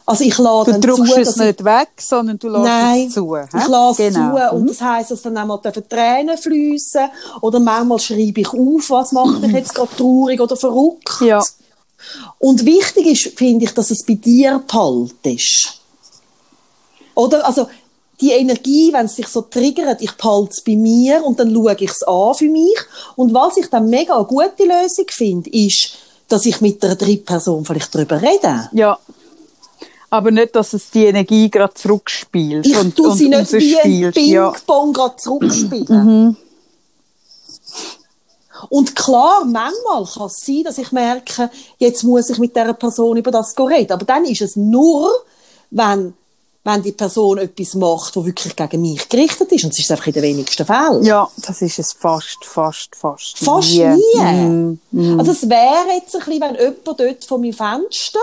Also 0.06 0.24
ich 0.24 0.36
lade 0.36 0.74
Du 0.74 0.80
drückst 0.80 1.14
zu, 1.14 1.20
es 1.20 1.36
nicht 1.36 1.64
weg, 1.64 1.88
sondern 1.98 2.38
du 2.38 2.48
lässt 2.48 2.64
Nein, 2.64 3.06
es 3.06 3.14
zu. 3.14 3.36
hä? 3.36 3.46
ich 3.56 3.68
lasse 3.68 4.10
genau. 4.10 4.50
zu 4.50 4.56
und 4.56 4.68
das 4.68 4.80
heisst, 4.82 5.10
dass 5.10 5.22
dann 5.22 5.36
einmal 5.36 5.60
Tränen 5.60 6.36
fließen 6.36 7.08
oder 7.40 7.58
manchmal 7.58 7.98
schreibe 7.98 8.42
ich 8.42 8.48
auf, 8.48 8.90
was 8.90 9.12
macht 9.12 9.40
mich 9.40 9.52
jetzt 9.52 9.74
gerade 9.74 9.96
traurig 9.96 10.40
oder 10.40 10.56
verrückt. 10.56 11.20
Ja. 11.20 11.42
Und 12.38 12.66
wichtig 12.66 13.06
ist, 13.06 13.38
finde 13.38 13.64
ich, 13.64 13.72
dass 13.72 13.90
es 13.90 14.04
bei 14.04 14.14
dir 14.14 14.62
behaltest. 14.66 15.80
Oder? 17.14 17.46
Also, 17.46 17.68
die 18.20 18.30
Energie, 18.30 18.92
wenn 18.92 19.06
es 19.06 19.16
dich 19.16 19.28
so 19.28 19.42
triggert, 19.42 20.00
ich 20.02 20.12
behalte 20.12 20.50
es 20.50 20.62
bei 20.62 20.76
mir 20.76 21.24
und 21.24 21.38
dann 21.40 21.52
schaue 21.52 21.76
ich 21.78 21.90
es 21.90 22.02
an 22.02 22.34
für 22.34 22.48
mich. 22.48 22.78
Und 23.16 23.34
was 23.34 23.56
ich 23.56 23.68
dann 23.68 23.88
mega 23.88 24.14
eine 24.16 24.24
gute 24.24 24.64
Lösung 24.64 25.06
finde, 25.08 25.50
ist, 25.50 25.94
dass 26.28 26.46
ich 26.46 26.60
mit 26.60 26.84
einer 26.84 26.94
dritten 26.94 27.24
Person 27.24 27.64
vielleicht 27.64 27.94
darüber 27.94 28.20
rede. 28.20 28.68
Ja. 28.72 28.98
Aber 30.14 30.30
nicht, 30.30 30.54
dass 30.54 30.72
es 30.72 30.90
die 30.90 31.06
Energie 31.06 31.50
gerade 31.50 31.74
zurückspielt 31.74 32.64
Ich 32.66 32.78
und, 32.78 33.00
und 33.00 33.16
sie 33.16 33.28
nicht 33.28 33.52
wie 33.52 33.76
ein. 33.76 34.12
Ja. 34.14 34.50
Mhm. 34.50 34.52
Ping-Pong 34.52 34.92
gerade 34.92 35.16
zurückspielen. 35.16 36.36
Und 38.68 38.94
klar, 38.94 39.44
manchmal 39.44 40.04
kann 40.04 40.26
es 40.26 40.36
sein, 40.36 40.62
dass 40.62 40.78
ich 40.78 40.92
merke, 40.92 41.50
jetzt 41.78 42.04
muss 42.04 42.30
ich 42.30 42.38
mit 42.38 42.54
dieser 42.54 42.74
Person 42.74 43.16
über 43.16 43.32
das 43.32 43.58
reden. 43.58 43.90
Aber 43.90 44.04
dann 44.04 44.24
ist 44.24 44.40
es 44.40 44.54
nur, 44.54 45.10
wenn, 45.70 46.14
wenn 46.62 46.82
die 46.84 46.92
Person 46.92 47.38
etwas 47.38 47.74
macht, 47.74 48.14
das 48.14 48.24
wirklich 48.24 48.54
gegen 48.54 48.82
mich 48.82 49.08
gerichtet 49.08 49.50
ist. 49.50 49.64
Und 49.64 49.72
das 49.72 49.80
ist 49.80 49.90
einfach 49.90 50.06
in 50.06 50.12
den 50.12 50.22
wenigsten 50.22 50.64
Fällen. 50.64 51.02
ja, 51.02 51.28
das 51.44 51.60
ist 51.60 51.80
es 51.80 51.92
fast, 51.92 52.38
fast, 52.44 52.94
fast. 52.94 53.36
Fast 53.38 53.68
nie. 53.68 53.82
nie. 53.82 54.78
Mhm. 54.92 55.18
Also 55.18 55.32
es 55.32 55.48
wäre 55.48 55.96
jetzt 55.96 56.14
ein 56.14 56.20
bisschen, 56.20 56.40
wenn 56.40 56.54
jemand 56.54 57.00
dort 57.00 57.24
von 57.24 57.40
meinem 57.40 57.52
Fenster 57.52 58.20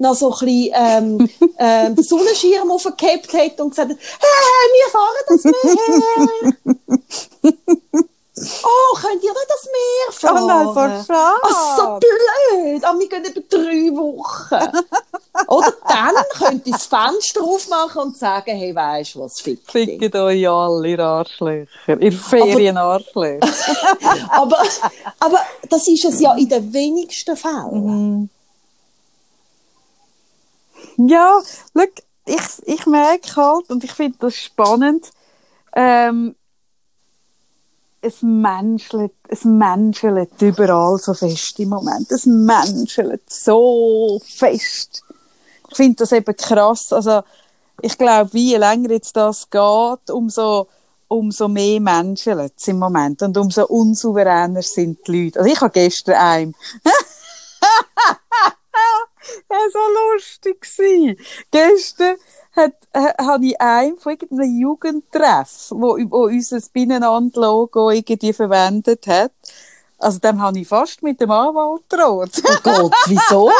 noch 0.00 0.14
so 0.14 0.32
ein 0.32 0.38
bisschen 0.46 0.72
ähm, 0.74 1.28
ähm, 1.58 1.94
den 1.94 2.04
Sonnenschirm 2.04 2.70
aufgehabt 2.70 3.32
hat 3.32 3.60
und 3.60 3.70
gesagt 3.70 3.90
hat, 3.90 3.98
hey, 4.20 4.66
wir 4.76 4.88
fahren 4.90 5.24
das 5.28 5.44
Meer. 5.44 6.54
oh, 8.64 8.96
könnt 8.96 9.22
ihr 9.22 9.30
nicht 9.30 9.46
das 9.48 9.68
Meer 9.70 10.12
fahren? 10.12 10.42
Oh 10.42 10.46
nein, 10.46 10.66
so 10.66 11.12
schade. 11.12 11.40
Ach, 11.42 11.76
so 11.76 11.98
blöd. 12.00 12.84
Ah, 12.84 12.94
wir 12.98 13.08
gehen 13.08 13.24
über 13.24 13.40
drei 13.48 13.96
Wochen. 13.96 14.78
Oder 15.48 15.72
dann 15.86 16.14
könnt 16.30 16.66
ihr 16.66 16.72
das 16.72 16.86
Fenster 16.86 17.42
aufmachen 17.42 18.02
und 18.02 18.16
sagen, 18.16 18.56
hey, 18.56 18.74
weisst 18.74 19.14
du 19.14 19.20
was, 19.20 19.40
fick 19.40 19.66
dich. 19.68 20.00
Fickt 20.00 20.16
euch 20.16 20.48
alle, 20.48 20.88
ihr 20.88 20.98
Arschlöcher. 20.98 22.00
Ihr 22.00 22.12
Ferienarschlöcher. 22.12 23.46
aber, 24.30 24.62
aber 25.18 25.38
das 25.68 25.86
ist 25.88 26.04
es 26.06 26.20
ja 26.20 26.34
in 26.34 26.48
den 26.48 26.72
wenigsten 26.72 27.36
Fällen. 27.36 28.30
Ja, 30.96 31.40
schau, 31.74 31.84
ich, 32.26 32.40
ich 32.66 32.86
merke 32.86 33.36
halt, 33.36 33.70
und 33.70 33.84
ich 33.84 33.92
finde 33.92 34.18
das 34.20 34.34
spannend, 34.34 35.10
ähm, 35.74 36.34
es 38.02 38.22
menschelt, 38.22 39.12
es 39.28 39.44
menschelt 39.44 40.30
überall 40.40 40.98
so 40.98 41.12
fest 41.14 41.58
im 41.58 41.70
Moment. 41.70 42.10
Es 42.10 42.26
menschelt 42.26 43.22
so 43.28 44.20
fest. 44.24 45.02
Ich 45.68 45.76
finde 45.76 45.96
das 45.96 46.12
eben 46.12 46.34
krass. 46.36 46.92
Also, 46.92 47.22
ich 47.82 47.96
glaube, 47.96 48.32
wie 48.32 48.54
länger 48.56 48.90
jetzt 48.90 49.16
das 49.16 49.48
geht, 49.48 50.10
umso, 50.10 50.68
umso 51.08 51.48
mehr 51.48 51.80
menschelt 51.80 52.54
es 52.56 52.68
im 52.68 52.78
Moment. 52.78 53.22
Und 53.22 53.36
umso 53.36 53.66
unsouveräner 53.66 54.62
sind 54.62 55.06
die 55.06 55.24
Leute. 55.24 55.40
Also, 55.40 55.52
ich 55.52 55.60
habe 55.60 55.72
gestern 55.72 56.14
einem, 56.14 56.54
das 59.48 59.58
war 59.58 59.70
so 59.72 60.14
lustig. 60.14 60.60
Gewesen. 60.60 61.16
Gestern 61.50 62.16
hat, 62.56 62.74
habe 62.94 63.46
ich 63.46 63.60
einen 63.60 63.98
von 63.98 64.12
irgendeinem 64.12 64.60
Jugendtreff, 64.60 65.70
wo, 65.70 65.96
wo 66.10 66.24
unser 66.24 66.60
Binnenland-Logo 66.72 67.90
irgendwie 67.90 68.32
verwendet 68.32 69.06
hat. 69.06 69.32
Also 70.00 70.18
dem 70.18 70.40
habe 70.40 70.58
ich 70.58 70.66
fast 70.66 71.02
mit 71.02 71.20
dem 71.20 71.30
Anwalt 71.30 71.82
gedroht. 71.88 72.30
Oh 72.42 72.56
Gott, 72.62 72.94
wieso? 73.06 73.50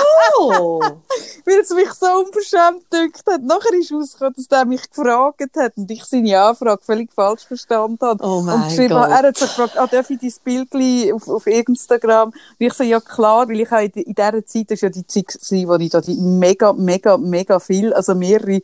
Weil 1.45 1.61
es 1.61 1.69
mich 1.71 1.93
so 1.93 2.07
unverschämt 2.07 2.91
gedünkt 2.91 3.23
hat. 3.31 3.43
Nachher 3.43 3.79
ist 3.79 3.93
rausgekommen, 3.93 4.35
dass 4.37 4.49
der 4.49 4.65
mich 4.65 4.91
gefragt 4.91 5.43
hat 5.57 5.77
und 5.77 5.91
ich 5.91 6.03
seine 6.05 6.41
Anfrage 6.41 6.83
völlig 6.83 7.13
falsch 7.13 7.45
verstanden 7.47 7.99
habe. 8.01 8.25
Oh 8.25 8.41
mein 8.41 8.55
und 8.55 8.69
geschrieben, 8.69 8.95
Gott. 8.95 9.11
Er 9.11 9.29
hat 9.29 9.37
so 9.37 9.45
gefragt, 9.45 9.77
ah, 9.77 9.87
darf 9.87 10.09
ich 10.09 10.19
dein 10.19 10.33
Bild 10.43 11.13
auf, 11.15 11.29
auf 11.29 11.47
Instagram? 11.47 12.31
Und 12.31 12.35
ich 12.59 12.73
so, 12.73 12.85
ja 12.85 13.01
klar, 13.01 13.47
weil 13.47 13.61
ich 13.61 13.71
in, 13.71 14.03
in 14.05 14.15
dieser 14.15 14.47
Zeit, 14.47 14.71
das 14.71 14.77
ist 14.77 14.83
ja 14.83 14.89
die 14.89 15.07
Zeit 15.07 15.37
wo 15.69 15.75
ich 15.75 15.91
da 15.91 16.01
die 16.01 16.17
mega, 16.17 16.73
mega, 16.73 17.19
mega 17.19 17.61
viel, 17.61 17.93
also 17.93 18.15
mehrere, 18.15 18.61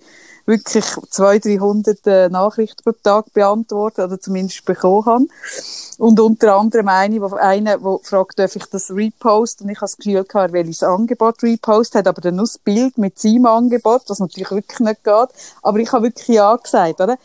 wirklich 0.47 0.85
200, 0.85 1.45
300 1.45 2.07
äh, 2.07 2.29
Nachrichten 2.29 2.83
pro 2.83 2.93
Tag 2.93 3.33
beantwortet 3.33 4.05
oder 4.05 4.21
zumindest 4.21 4.65
bekommen 4.65 5.05
habe. 5.05 5.25
Und 5.99 6.21
unter 6.21 6.57
anderem 6.57 6.89
eine, 6.89 7.21
wo, 7.21 7.35
eine, 7.35 7.83
wo 7.83 7.99
fragt, 8.03 8.39
darf 8.39 8.57
ich 8.57 8.67
das 8.67 8.91
reposten? 8.91 9.67
Und 9.67 9.73
ich 9.73 9.79
habe 9.79 9.87
das 9.87 9.97
Gefühl 9.97 10.25
gehabt, 10.25 10.35
er 10.35 10.53
will 10.53 10.67
das 10.67 10.83
Angebot 10.83 11.43
reposten, 11.43 11.99
hat 11.99 12.07
aber 12.07 12.21
dann 12.21 12.37
nur 12.37 12.45
das 12.45 12.59
Bild 12.59 12.97
mit 12.99 13.19
seinem 13.19 13.47
Angebot, 13.47 14.03
was 14.07 14.21
natürlich 14.21 14.51
wirklich 14.51 14.81
nicht 14.81 15.05
geht. 15.05 15.29
Aber 15.63 15.79
ich 15.79 15.93
habe 15.93 16.05
wirklich 16.05 16.29
Ja 16.29 16.55
gesagt, 16.57 17.01
oder? 17.01 17.19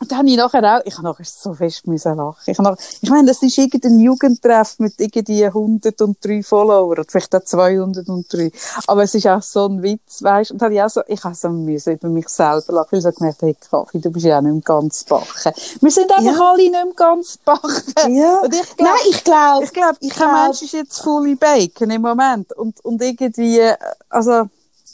Und 0.00 0.10
dann 0.10 0.18
habe 0.18 0.28
ich 0.28 0.36
nachher 0.36 0.62
auch, 0.76 0.82
ich 0.84 0.94
habe 0.94 1.04
nachher 1.04 1.24
so 1.24 1.54
fest 1.54 1.86
müssen 1.86 2.16
lachen. 2.16 2.42
Ich, 2.46 2.58
nachher, 2.58 2.76
ich 3.00 3.10
meine, 3.10 3.28
das 3.28 3.42
ist 3.42 3.56
irgendein 3.56 3.98
Jugendtreff 4.00 4.74
mit 4.78 4.94
irgendwie 4.98 5.46
103 5.46 6.42
Follower, 6.42 6.88
oder 6.88 7.04
vielleicht 7.08 7.34
auch 7.34 7.44
203. 7.44 8.50
Aber 8.86 9.04
es 9.04 9.14
ist 9.14 9.26
auch 9.28 9.40
so 9.42 9.66
ein 9.66 9.82
Witz, 9.82 10.22
weißt 10.22 10.50
Und 10.50 10.60
dann 10.60 10.66
habe 10.66 10.74
ich 10.74 10.82
auch 10.82 10.90
so, 10.90 11.00
ich 11.06 11.22
habe 11.22 11.34
so 11.34 11.48
müssen 11.48 11.94
über 11.94 12.08
mich 12.08 12.28
selber 12.28 12.72
lachen, 12.72 12.88
weil 12.92 12.98
ich 12.98 13.04
so 13.04 13.12
gemerkt 13.12 13.42
habe, 13.42 13.46
hey, 13.52 13.56
Kaffee, 13.70 13.98
du 14.00 14.10
bist 14.10 14.26
ja 14.26 14.38
auch 14.38 14.42
nicht 14.42 14.52
mehr 14.52 14.62
ganz 14.62 15.04
backen. 15.04 15.52
Wir 15.80 15.90
sind 15.90 16.10
einfach 16.12 16.34
Ja. 16.38 16.50
alle 16.50 16.58
nicht 16.62 16.72
mehr 16.72 16.86
ganz 16.96 17.36
backen. 17.38 18.16
Ja. 18.16 18.40
Und 18.40 18.54
ich 18.54 18.76
glaub, 18.76 18.88
Nein, 18.88 18.98
ich 19.10 19.24
glaube, 19.24 19.64
ich 19.64 19.72
glaube, 19.72 19.96
ich 20.00 20.10
glaub- 20.10 20.32
Mensch 20.32 20.62
ist 20.62 20.72
jetzt 20.72 21.00
fully 21.02 21.36
bacon 21.36 21.90
im 21.90 22.02
Moment. 22.02 22.52
Und, 22.52 22.84
und 22.84 23.00
irgendwie, 23.00 23.60
äh, 23.60 23.76
also, 24.10 24.44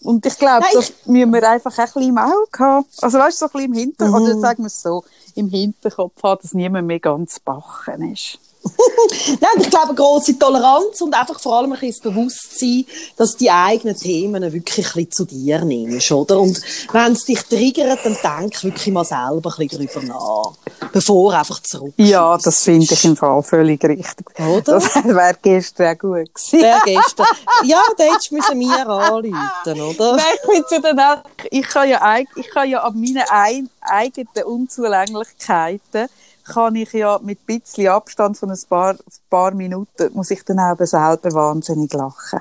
und 0.02 0.24
ich 0.26 0.38
glaube, 0.38 0.64
das 0.72 0.92
müssen 1.06 1.32
wir 1.32 1.48
einfach 1.48 1.76
ein 1.78 1.84
bisschen 1.84 2.02
im 2.02 2.18
Auge 2.18 2.58
haben. 2.58 2.86
Also 3.02 3.18
weißt 3.18 3.42
du, 3.42 3.46
so 3.46 3.52
ein 3.52 3.52
bisschen 3.52 3.72
im 3.72 3.78
Hinterkopf, 3.78 4.20
Mhm. 4.20 4.24
oder 4.26 4.38
sagen 4.40 4.62
wir 4.62 4.66
es 4.68 4.82
so, 4.82 5.04
im 5.34 5.48
Hinterkopf 5.48 6.22
haben, 6.22 6.40
dass 6.42 6.54
niemand 6.54 6.86
mehr 6.86 7.00
ganz 7.00 7.38
bachen 7.40 8.12
ist. 8.12 8.38
Nein, 9.40 9.50
ich 9.58 9.70
glaube, 9.70 9.88
eine 9.88 9.94
grosse 9.94 10.38
Toleranz 10.38 11.00
und 11.00 11.14
einfach 11.14 11.40
vor 11.40 11.58
allem 11.58 11.72
ein 11.72 11.80
bisschen 11.80 12.02
das 12.02 12.12
Bewusstsein, 12.12 12.84
dass 13.16 13.36
die 13.36 13.50
eigenen 13.50 13.96
Themen 13.96 14.42
wirklich 14.52 14.86
ein 14.86 15.06
bisschen 15.06 15.12
zu 15.12 15.24
dir 15.24 15.64
nimmst, 15.64 16.12
oder? 16.12 16.38
Und 16.38 16.60
wenn 16.92 17.12
es 17.12 17.24
dich 17.24 17.42
triggert, 17.42 18.00
dann 18.04 18.16
denk 18.22 18.62
wirklich 18.62 18.92
mal 18.92 19.04
selber 19.04 19.54
ein 19.58 19.66
bisschen 19.66 19.86
drüber 19.86 20.06
nach, 20.06 20.52
bevor 20.92 21.32
einfach 21.34 21.62
zurück. 21.62 21.94
Ja, 21.96 22.36
das 22.36 22.62
finde 22.62 22.92
ich 22.92 23.04
im 23.04 23.16
Fall 23.16 23.42
völlig 23.42 23.82
richtig. 23.82 24.26
Oder? 24.38 24.60
Das 24.60 24.94
wäre 25.04 25.36
gestern 25.40 25.94
auch 25.94 25.98
gut 25.98 26.34
gewesen. 26.34 26.60
Wer 26.60 26.80
gestern, 26.84 27.26
ja, 27.64 27.82
da 27.96 28.04
hättest 28.04 28.30
du 28.30 28.36
müssen 28.36 28.58
mir 28.58 28.86
anrufen, 28.86 29.80
oder? 29.80 30.16
Nein, 30.16 30.24
ich 30.50 30.84
auch, 30.84 31.22
ich 31.50 31.68
kann 31.68 31.88
ja, 31.88 32.18
ich 32.36 32.50
kann 32.50 32.68
ja 32.68 32.82
an 32.82 33.00
meinen 33.00 33.24
ein, 33.30 33.70
eigenen 33.80 34.44
Unzulänglichkeiten 34.44 36.08
kann 36.44 36.74
ich 36.74 36.92
ja 36.92 37.18
mit 37.22 37.38
ein 37.40 37.60
bisschen 37.60 37.88
Abstand 37.88 38.36
von 38.36 38.50
ein 38.50 38.58
paar, 38.68 38.96
paar 39.28 39.54
Minuten, 39.54 40.10
muss 40.14 40.30
ich 40.30 40.44
dann 40.44 40.58
eben 40.58 40.86
selber 40.86 41.32
wahnsinnig 41.32 41.92
lachen. 41.92 42.40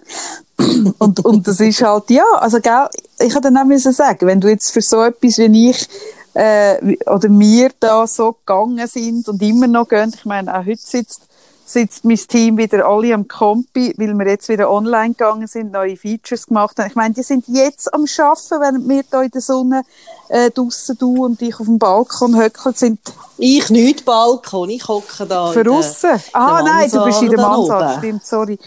und, 1.00 1.26
und 1.26 1.48
das 1.48 1.60
ist 1.60 1.82
halt, 1.82 2.10
ja, 2.10 2.26
also, 2.40 2.60
gell, 2.60 2.88
ich 3.20 3.34
hätte 3.34 3.42
dann 3.42 3.58
auch 3.58 3.66
müssen 3.66 3.94
sagen, 3.94 4.28
wenn 4.28 4.42
du 4.42 4.50
jetzt 4.50 4.72
für 4.72 4.82
so 4.82 5.04
etwas 5.04 5.38
wie 5.38 5.70
ich, 5.70 5.88
äh, 6.34 6.96
oder 7.06 7.30
wir 7.30 7.72
da 7.80 8.06
so 8.08 8.34
gegangen 8.34 8.88
sind 8.88 9.28
und 9.28 9.42
immer 9.42 9.68
noch 9.68 9.88
gehen, 9.88 10.14
ich 10.16 10.26
meine, 10.26 10.54
auch 10.54 10.66
heute 10.66 10.82
sitzt 10.82 11.29
sitzt 11.70 12.04
mein 12.04 12.18
Team 12.18 12.58
wieder 12.58 12.86
alle 12.88 13.14
am 13.14 13.28
Kompi, 13.28 13.94
weil 13.98 14.14
wir 14.18 14.28
jetzt 14.28 14.50
wieder 14.50 14.72
online 14.72 15.10
gegangen 15.10 15.46
sind, 15.48 15.72
neue 15.72 15.96
Features 15.96 16.48
gemacht 16.48 16.80
haben. 16.80 16.88
Ich 16.88 16.96
meine, 16.96 17.14
die 17.14 17.22
sind 17.22 17.46
jetzt 17.48 17.94
am 17.94 18.08
Schaffen, 18.08 18.60
während 18.60 18.90
wir 18.90 19.04
da 19.10 19.22
in 19.22 19.30
der 19.30 19.42
Sonne 19.42 19.84
äh, 20.30 20.50
draussen, 20.50 20.98
du 21.00 21.26
und 21.26 21.42
ich 21.42 21.60
auf 21.60 21.68
dem 21.68 21.78
Balkon 21.78 22.36
höckeln, 22.36 22.74
sind 22.76 23.00
Ich 23.38 23.70
nicht 23.70 24.04
Balkon, 24.04 24.70
ich 24.72 24.88
hocke 24.88 25.26
da. 25.28 25.52
der- 25.54 25.64
verrussen. 25.64 26.20
Ah, 26.34 26.62
nein, 26.64 26.90
du 26.90 27.06
bist 27.06 27.22
in 27.22 27.30
der 27.30 27.58
oben. 27.58 27.98
stimmt, 28.00 28.26
sorry. 28.26 28.58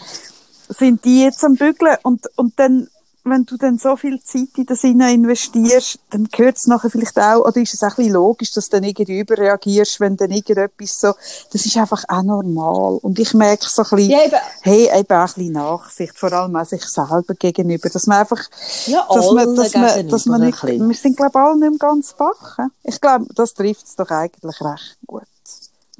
Sind 0.69 1.03
die 1.03 1.23
jetzt 1.23 1.43
am 1.43 1.55
Bügeln 1.55 1.97
und, 2.03 2.21
und 2.37 2.53
dann, 2.57 2.87
wenn 3.25 3.45
du 3.45 3.57
dann 3.57 3.77
so 3.77 3.95
viel 3.95 4.21
Zeit 4.21 4.49
in 4.57 4.65
das 4.65 4.81
hinein 4.81 5.23
investierst, 5.23 5.99
dann 6.09 6.25
gehört 6.25 6.57
es 6.57 6.67
nachher 6.67 6.89
vielleicht 6.89 7.17
auch, 7.17 7.45
oder 7.45 7.57
ist 7.57 7.73
es 7.73 7.81
auch 7.83 7.89
ein 7.89 7.95
bisschen 7.95 8.13
logisch, 8.13 8.51
dass 8.51 8.65
du 8.69 8.77
dann 8.77 8.83
irgendwie 8.83 9.19
überreagierst, 9.19 9.99
wenn 9.99 10.17
dann 10.17 10.31
irgendetwas 10.31 10.99
so, 10.99 11.13
das 11.51 11.65
ist 11.65 11.77
einfach 11.77 12.03
auch 12.07 12.23
normal. 12.23 12.99
Und 13.01 13.19
ich 13.19 13.33
merke 13.33 13.65
so 13.67 13.83
ein 13.83 13.89
bisschen, 13.91 14.11
Ja, 14.11 14.25
eben. 14.25 14.35
hey, 14.61 14.89
eben 14.99 15.15
auch 15.15 15.21
ein 15.21 15.25
bisschen 15.25 15.53
Nachsicht, 15.53 16.17
vor 16.17 16.33
allem 16.33 16.55
auch 16.55 16.65
sich 16.65 16.83
selber 16.83 17.33
gegenüber, 17.39 17.89
dass 17.89 18.07
man 18.07 18.19
einfach, 18.19 18.41
Ja, 18.87 19.07
dass 19.13 19.31
man, 19.31 19.55
dass 19.55 19.73
man, 19.73 20.07
dass 20.09 20.25
man 20.25 20.41
nicht, 20.41 20.61
wir 20.63 20.95
sind, 20.95 21.15
glaube 21.15 21.31
ich, 21.33 21.39
alle 21.39 21.59
nicht 21.59 21.81
mehr 21.81 21.89
ganz 21.89 22.13
backen. 22.13 22.71
Ich 22.83 22.99
glaube, 22.99 23.25
das 23.35 23.53
trifft 23.53 23.85
es 23.87 23.95
doch 23.95 24.09
eigentlich 24.09 24.59
recht 24.61 24.97
gut. 25.07 25.23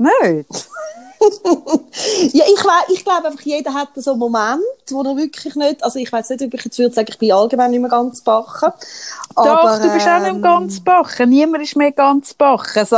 Nicht? 0.03 0.67
ja, 2.33 2.45
ich, 2.45 2.95
ich 2.95 3.05
glaube 3.05 3.27
einfach, 3.27 3.41
jeder 3.41 3.73
hat 3.73 3.89
so 3.95 4.11
einen 4.11 4.19
Moment, 4.19 4.61
wo 4.89 5.01
er 5.03 5.15
wirklich 5.15 5.55
nicht, 5.55 5.83
also 5.83 5.99
ich 5.99 6.11
weiß 6.11 6.29
nicht, 6.29 6.41
ob 6.43 6.53
ich 6.53 6.65
jetzt 6.65 6.77
würde 6.77 6.93
sagen, 6.93 7.07
ich 7.09 7.17
bin 7.17 7.31
allgemein 7.31 7.71
nicht 7.71 7.79
mehr 7.79 7.89
ganz 7.89 8.21
bachen. 8.21 8.71
Doch, 9.35 9.79
du 9.79 9.89
bist 9.93 10.07
auch 10.07 10.19
nicht 10.19 10.33
mehr 10.33 10.41
ganz 10.41 10.79
bachen. 10.79 11.29
Niemand 11.29 11.63
ist 11.63 11.75
mehr 11.75 11.91
ganz 11.91 12.33
bachen. 12.33 12.85
So, 12.85 12.97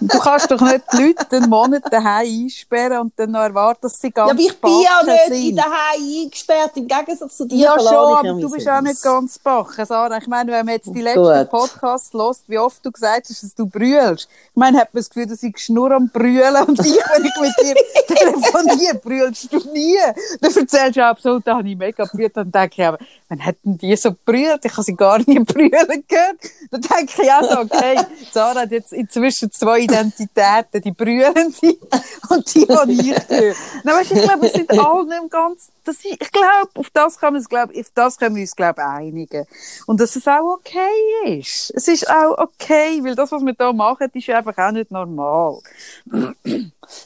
du 0.00 0.18
kannst 0.18 0.50
doch 0.50 0.60
nicht 0.60 0.84
die 0.92 1.02
Leute 1.02 1.36
einen 1.36 1.50
Monat 1.50 1.82
daheim 1.90 2.44
einsperren 2.44 3.00
und 3.00 3.12
dann 3.16 3.32
noch 3.32 3.40
erwarten, 3.40 3.80
dass 3.82 4.00
sie 4.00 4.10
ganz 4.10 4.28
Ja, 4.28 4.34
aber 4.34 4.40
ich 4.40 4.60
bin 4.60 4.80
ja 4.80 4.90
bachen 5.00 5.06
nicht 5.06 5.28
in 5.28 5.46
sind. 5.46 5.56
daheim 5.56 6.22
eingesperrt, 6.22 6.76
im 6.76 6.88
Gegensatz 6.88 7.36
zu 7.36 7.44
dir. 7.44 7.56
Ja, 7.56 7.78
schon, 7.78 7.88
aber 7.88 8.40
du 8.40 8.50
bist 8.50 8.68
auch 8.68 8.80
nicht 8.80 9.02
ganz 9.02 9.38
bachen, 9.38 9.84
Sarah. 9.84 10.18
Ich 10.18 10.26
meine, 10.26 10.52
wenn 10.52 10.64
man 10.64 10.74
jetzt 10.74 10.94
die 10.94 11.02
letzten. 11.02 11.48
Podcasts 11.48 12.12
hört, 12.12 12.38
wie 12.46 12.58
oft 12.58 12.84
du 12.84 12.90
gesagt 12.90 13.28
hast, 13.28 13.42
dass 13.42 13.54
du 13.54 13.66
brüllst. 13.66 14.28
Ich 14.50 14.56
meine, 14.56 14.78
hat 14.78 14.94
man 14.94 15.00
das 15.00 15.10
Gefühl, 15.10 15.26
dass 15.26 15.42
ich 15.42 15.68
nur 15.68 15.90
am 15.90 16.08
Brüllen 16.08 16.43
und 16.66 16.78
ich, 16.80 16.96
wenn 16.96 17.24
ich 17.24 17.36
mit 17.40 17.52
dir 17.60 17.74
telefoniere, 18.14 18.94
brüllst 19.02 19.52
du 19.52 19.58
nie. 19.72 19.96
Dann 20.40 20.54
erzählst 20.54 20.96
du 20.96 21.14
so, 21.20 21.38
da 21.38 21.56
habe 21.56 21.68
ich 21.68 21.76
mega 21.76 22.04
brüllt. 22.04 22.36
Dann 22.36 22.50
denke 22.50 22.74
ich 22.76 22.86
aber, 22.86 22.98
wann 23.28 23.38
hätten 23.38 23.78
die 23.78 23.96
so 23.96 24.14
brüllt? 24.24 24.64
Ich 24.64 24.72
habe 24.72 24.82
sie 24.82 24.94
gar 24.94 25.18
nie 25.18 25.38
brüllen 25.40 26.04
gehört. 26.08 26.36
Dann 26.70 26.80
denke 26.80 27.22
ich 27.22 27.32
auch 27.32 27.42
so, 27.42 27.60
okay, 27.60 28.00
Sarah 28.32 28.62
hat 28.62 28.70
jetzt 28.70 28.92
inzwischen 28.92 29.50
zwei 29.50 29.80
Identitäten, 29.80 30.82
die 30.82 30.92
brüllende 30.92 31.34
und 32.30 32.54
die, 32.54 32.66
die 32.66 33.10
ich 33.10 33.28
höre. 33.28 33.54
Nein, 33.84 33.96
weißt, 33.96 34.10
du, 34.10 34.14
ich 34.14 34.22
glaube, 34.22 34.42
wir 34.42 34.50
sind 34.50 34.70
alle 34.70 35.04
nicht 35.06 35.30
ganz, 35.30 35.70
das 35.84 36.04
ich 36.04 36.18
glaube, 36.18 36.70
auf 36.74 36.90
das 36.90 37.18
kann 37.18 37.34
man 37.34 37.42
es, 37.42 37.48
glaube, 37.48 37.78
auf 37.78 37.86
das 37.94 38.18
können 38.18 38.36
wir 38.36 38.42
uns, 38.42 38.56
glaube 38.56 38.84
einigen. 38.84 39.46
Und 39.86 40.00
dass 40.00 40.16
es 40.16 40.26
auch 40.26 40.58
okay 40.58 41.38
ist. 41.38 41.72
Es 41.74 41.88
ist 41.88 42.08
auch 42.08 42.38
okay, 42.38 43.00
weil 43.02 43.14
das, 43.14 43.32
was 43.32 43.44
wir 43.44 43.54
da 43.54 43.72
machen, 43.72 44.08
ist 44.12 44.30
einfach 44.30 44.56
auch 44.58 44.72
nicht 44.72 44.90
normal. 44.90 45.58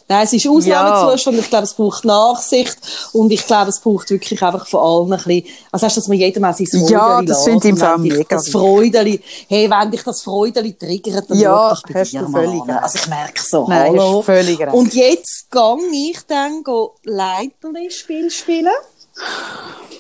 Nein, 0.09 0.25
es 0.25 0.33
ist 0.33 0.47
Ausnahmezustand. 0.47 1.39
Ich 1.39 1.49
glaube, 1.49 1.65
es 1.65 1.75
braucht 1.75 2.05
Nachsicht. 2.05 2.77
Und 3.13 3.31
ich 3.31 3.47
glaube, 3.47 3.71
es 3.71 3.81
braucht 3.81 4.11
wirklich 4.11 4.43
einfach 4.43 4.67
von 4.67 4.81
allen 4.81 5.13
ein 5.13 5.19
bisschen, 5.19 5.45
also 5.71 5.87
hast 5.87 5.97
du, 5.97 6.01
dass 6.01 6.09
man 6.09 6.19
jedem 6.19 6.45
auch 6.45 6.55
sein 6.55 6.67
Freudeli 6.67 6.93
Ja, 6.93 7.23
das 7.23 7.45
finde 7.45 7.69
ich 7.69 7.71
im 7.71 7.77
Fall 7.77 7.99
dich 7.99 8.13
mega 8.13 8.37
Das 8.37 8.49
Freudeli, 8.49 9.21
hey, 9.49 9.71
wenn 9.71 9.91
dich 9.91 10.03
das 10.03 10.23
Freudeli 10.23 10.75
triggert, 10.75 11.31
dann 11.31 11.39
Ja, 11.39 11.71
doch 11.71 11.83
bei 11.83 12.01
hast 12.01 12.13
dir 12.13 12.23
du 12.23 12.31
völlig 12.31 12.63
an. 12.63 12.71
Also 12.71 12.99
ich 12.99 13.07
merke 13.09 13.43
so, 13.43 13.69
Nein, 13.69 13.93
hallo. 13.99 14.23
völlig 14.23 14.59
recht. 14.59 14.73
Und 14.73 14.95
jetzt 14.95 15.51
gang 15.51 15.81
ich 15.93 16.19
dann 16.27 16.63
go 16.63 16.95
Leiterli-Spiel 17.05 18.31
spielen. 18.31 18.73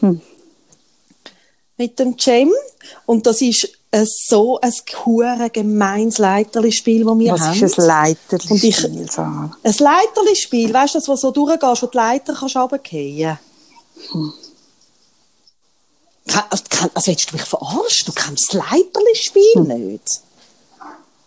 Hm. 0.00 0.20
Mit 1.76 1.98
dem 1.98 2.18
Cem. 2.18 2.50
Und 3.06 3.26
das 3.26 3.40
ist 3.40 3.77
ein, 3.90 4.06
so 4.06 4.60
ein 4.60 4.72
hure 5.04 5.48
gemeins 5.50 6.18
Leiterli-Spiel, 6.18 7.04
das 7.04 7.18
wir 7.18 7.32
Was 7.32 7.40
haben. 7.40 7.62
ist 7.64 7.78
ein 7.78 7.86
Leiterspiel, 7.86 8.52
Und 8.52 8.64
ich-? 8.64 8.84
Ein 9.18 9.50
Leiterli-Spiel, 9.62 10.74
weißt 10.74 10.94
du, 10.94 10.98
das, 10.98 11.08
wo 11.08 11.16
so 11.16 11.30
durchgehst, 11.30 11.82
wo 11.82 11.86
die 11.86 11.96
Leiter 11.96 12.34
kannst 12.34 12.56
runterfallen 12.56 13.38
Ke- 16.26 16.44
Also, 16.50 16.64
also 16.94 17.06
willst 17.10 17.30
du 17.32 17.36
mich 17.36 17.44
verarschen? 17.44 18.06
Du 18.06 18.12
kennst 18.12 18.52
das 18.52 18.60
Leiterli-Spiel 18.62 19.54
Hm. 19.54 19.66
nicht? 19.92 20.04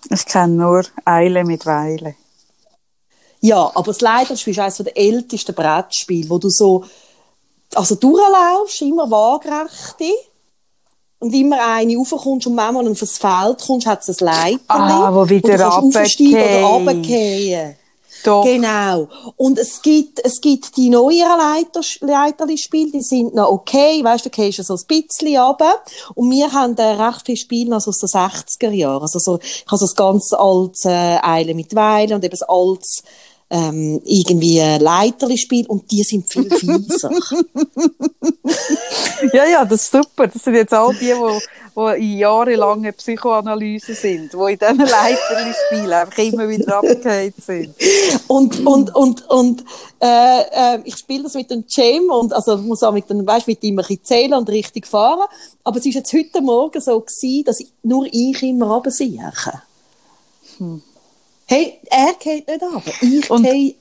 Ich 0.09 0.25
kenne 0.25 0.53
nur 0.53 0.83
Eile 1.05 1.43
mit 1.43 1.65
Weile. 1.65 2.15
Ja, 3.39 3.71
aber 3.73 3.87
das 3.91 4.01
Leiterspiel 4.01 4.51
ist 4.53 4.59
eines 4.59 4.77
der 4.77 4.95
ältesten 4.95 5.55
Brettspiele, 5.55 6.29
wo 6.29 6.37
du 6.37 6.49
so 6.49 6.83
also 7.73 7.95
durchlaufst, 7.95 8.81
immer 8.81 9.09
waagerecht 9.09 9.95
und 11.21 11.33
immer 11.33 11.57
eine 11.75 11.95
raufkommst 11.95 12.47
und 12.47 12.55
manchmal 12.55 12.89
auf 12.89 12.99
das 12.99 13.17
Feld 13.17 13.61
kommst, 13.65 13.87
hat 13.87 14.01
es 14.07 14.21
ein 14.21 14.25
Leiterli. 14.25 14.59
Ah, 14.67 15.13
wo 15.13 15.29
wieder 15.29 15.77
aufsteigen 15.77 16.33
oder 16.33 16.63
runtergehen. 16.63 17.75
Doch. 18.23 18.43
Genau. 18.43 19.07
Und 19.35 19.57
es 19.57 19.81
gibt, 19.81 20.23
es 20.23 20.41
gibt 20.41 20.77
die 20.77 20.89
neueren 20.89 21.37
Leiter, 21.37 21.81
Leiterli-Spiele, 22.01 22.91
die 22.91 23.01
sind 23.01 23.33
noch 23.33 23.49
okay. 23.49 24.03
Weißt 24.03 24.25
du, 24.25 24.29
da 24.29 24.35
gehst 24.35 24.59
du 24.59 24.63
so 24.63 24.75
ein 24.75 24.85
bisschen 24.87 25.37
runter. 25.37 25.79
Und 26.15 26.29
wir 26.29 26.51
haben 26.51 26.75
äh, 26.77 26.83
recht 26.83 27.25
viele 27.25 27.37
Spiele 27.37 27.75
also 27.75 27.89
aus 27.89 27.99
den 27.99 28.09
60er 28.09 28.71
Jahren. 28.71 29.01
Also 29.01 29.19
so, 29.19 29.39
ich 29.41 29.65
habe 29.67 29.77
so 29.77 29.85
das 29.85 29.95
ganz 29.95 30.33
altes 30.33 30.85
äh, 30.85 31.17
Eile 31.21 31.53
mit 31.53 31.75
Weile 31.75 32.15
und 32.15 32.23
eben 32.23 32.31
das 32.31 32.47
altes 32.47 33.03
ähm, 33.51 34.01
irgendwie 34.05 34.57
äh, 34.57 34.77
Leiterli-Spiel. 34.77 35.67
Und 35.67 35.91
die 35.91 36.03
sind 36.03 36.31
viel 36.31 36.49
fieser. 36.57 37.11
Ja, 39.33 39.45
ja, 39.45 39.63
das 39.63 39.83
ist 39.83 39.91
super. 39.91 40.27
Das 40.27 40.43
sind 40.43 40.55
jetzt 40.55 40.73
all 40.73 40.93
die, 40.95 41.13
die, 41.13 42.03
in 42.03 42.17
jahrelangen 42.17 42.91
Psychoanalyse 42.93 43.93
sind, 43.93 44.33
die 44.33 44.51
in 44.51 44.57
diesen 44.57 44.77
Leiterli-Spielen 44.77 45.93
einfach 45.93 46.17
immer 46.17 46.49
wieder 46.49 46.77
abgehakt 46.77 47.41
sind. 47.41 47.73
und 48.27 48.65
und 48.65 48.95
und 48.95 49.29
und 49.29 49.63
äh, 50.01 50.41
äh, 50.41 50.79
ich 50.83 50.97
spiele 50.97 51.23
das 51.23 51.35
mit 51.35 51.51
dem 51.51 51.65
Cem 51.69 52.09
und 52.09 52.33
also 52.33 52.55
ich 52.55 52.63
muss 52.63 52.83
auch 52.83 52.91
mit 52.91 53.09
dem 53.09 53.25
weißt 53.25 53.47
mit 53.47 53.63
ihm 53.63 53.77
ein 53.77 53.85
bisschen 53.85 54.03
zählen 54.03 54.33
und 54.33 54.49
richtig 54.49 54.87
fahren 54.87 55.27
aber 55.63 55.77
es 55.77 55.85
ist 55.85 55.95
jetzt 55.95 56.13
heute 56.13 56.41
Morgen 56.41 56.81
so 56.81 56.99
gewesen, 56.99 57.43
dass 57.45 57.59
ich, 57.59 57.71
nur 57.83 58.07
ich 58.11 58.41
immer 58.41 58.67
runtersehe. 58.67 59.31
Hey, 61.51 61.79
er 61.89 62.13
geht 62.17 62.47
nicht 62.47 62.61
runter. 62.63 62.91
Ich 63.01 63.29
Und- 63.29 63.43
gehe 63.43 63.75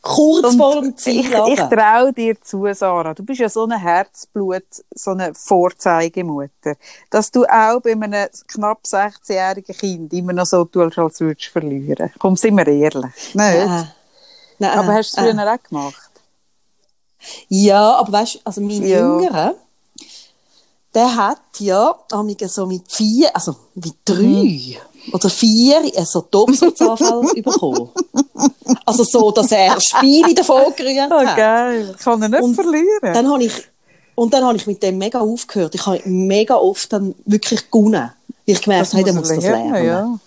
kurz 0.00 0.46
Und 0.46 0.58
vor 0.58 0.80
dem 0.80 0.96
Ziel 0.96 1.20
ich, 1.22 1.26
ich 1.28 1.60
traue 1.60 2.12
dir 2.12 2.40
zu, 2.40 2.72
Sarah. 2.72 3.12
Du 3.14 3.24
bist 3.24 3.40
ja 3.40 3.48
so 3.48 3.64
ein 3.64 3.72
Herzblut, 3.76 4.62
so 4.94 5.10
eine 5.10 5.34
Vorzeigemutter, 5.34 6.76
dass 7.10 7.32
du 7.32 7.44
auch 7.44 7.80
bei 7.80 7.92
einem 7.92 8.28
knapp 8.46 8.82
16-jährigen 8.84 9.76
Kind 9.76 10.12
immer 10.12 10.32
noch 10.34 10.46
so 10.46 10.64
tust, 10.66 10.96
als 10.98 11.18
würdest 11.18 11.48
du 11.48 11.50
verlieren. 11.50 12.12
Komm, 12.20 12.36
sind 12.36 12.54
wir 12.56 12.68
ehrlich. 12.68 13.04
Nicht? 13.04 13.34
Nein. 13.34 13.92
Nein, 14.60 14.78
Aber 14.78 14.94
hast 14.94 15.16
du 15.16 15.20
es 15.20 15.26
äh, 15.26 15.32
früher 15.34 15.52
auch 15.54 15.62
gemacht? 15.68 16.10
Ja, 17.48 17.94
aber 17.96 18.12
weißt 18.12 18.36
du, 18.36 18.38
also 18.44 18.60
mein 18.60 18.82
Ja. 18.86 18.98
Jüngerer, 19.00 19.54
der 20.94 21.16
hat 21.16 21.40
ja 21.58 21.96
so 22.46 22.66
mit 22.66 22.90
vier, 22.92 23.34
also 23.34 23.56
mit 23.74 23.94
drei 24.04 24.22
Mhm. 24.22 24.76
Oder 25.12 25.28
vier 25.30 25.82
äh, 25.94 26.04
so 26.04 26.22
Tobsuchtsanfall 26.22 27.22
bekommen. 27.42 27.90
Also 28.84 29.04
so, 29.04 29.30
dass 29.30 29.50
er 29.52 29.80
Spiele 29.80 30.34
davon 30.34 30.74
gerührt 30.76 31.10
Oh, 31.10 31.24
hat. 31.26 31.36
geil. 31.36 31.94
Ich 31.98 32.04
kann 32.04 32.22
ihn 32.22 32.30
nicht 32.30 32.42
Und 32.42 32.54
verlieren. 32.54 32.86
Dann 33.14 33.30
habe 33.30 33.44
ich, 33.44 33.52
und 34.14 34.32
dann 34.34 34.44
habe 34.44 34.56
ich 34.56 34.66
mit 34.66 34.82
dem 34.82 34.98
mega 34.98 35.20
aufgehört. 35.20 35.74
Ich 35.74 35.86
habe 35.86 36.00
mega 36.04 36.56
oft 36.56 36.92
dann 36.92 37.14
wirklich 37.24 37.70
gewonnen. 37.70 38.12
Ich 38.44 38.60
gemerkt 38.62 38.92
hey, 38.92 39.04
der 39.04 39.12
muss 39.14 39.28
das 39.28 39.42
lernen. 39.42 39.84
ja. 39.84 40.18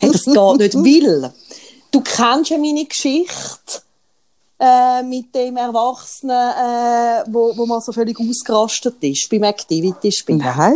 Hey, 0.00 0.10
das 0.12 0.24
geht 0.24 0.34
nicht, 0.74 0.74
weil 1.04 1.32
du 1.90 2.00
kennst 2.00 2.50
ja 2.50 2.58
meine 2.58 2.84
Geschichte 2.84 3.82
äh, 4.60 5.02
mit 5.02 5.34
dem 5.34 5.56
Erwachsenen, 5.56 6.36
äh, 6.36 7.24
wo, 7.28 7.56
wo 7.56 7.64
man 7.66 7.80
so 7.80 7.92
völlig 7.92 8.18
ausgerastet 8.20 8.96
ist 9.02 9.28
beim 9.30 9.44
Activity-Spiel. 9.44 10.36
Nein. 10.36 10.74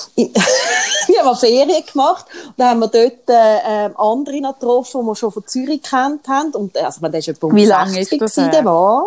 wir 0.16 1.24
haben 1.24 1.36
Ferien 1.36 1.84
gemacht 1.86 2.26
und 2.46 2.54
dann 2.56 2.68
haben 2.70 2.80
wir 2.80 2.88
dort 2.88 3.28
äh, 3.28 3.58
ähm, 3.86 3.96
andere 3.96 4.40
noch 4.40 4.58
getroffen, 4.58 5.00
die 5.02 5.06
wir 5.06 5.16
schon 5.16 5.32
von 5.32 5.46
Zürich 5.46 5.82
kennt 5.82 6.26
haben. 6.28 6.52
Und, 6.54 6.76
äh, 6.76 6.80
also, 6.80 7.00
man, 7.00 7.12
der 7.12 7.22
um 7.40 7.54
Wie 7.54 7.66
lange 7.66 7.92
60 7.92 8.12
ist 8.12 8.22
das 8.22 8.36
her? 8.44 8.50
der 8.50 8.62
Mann. 8.62 9.04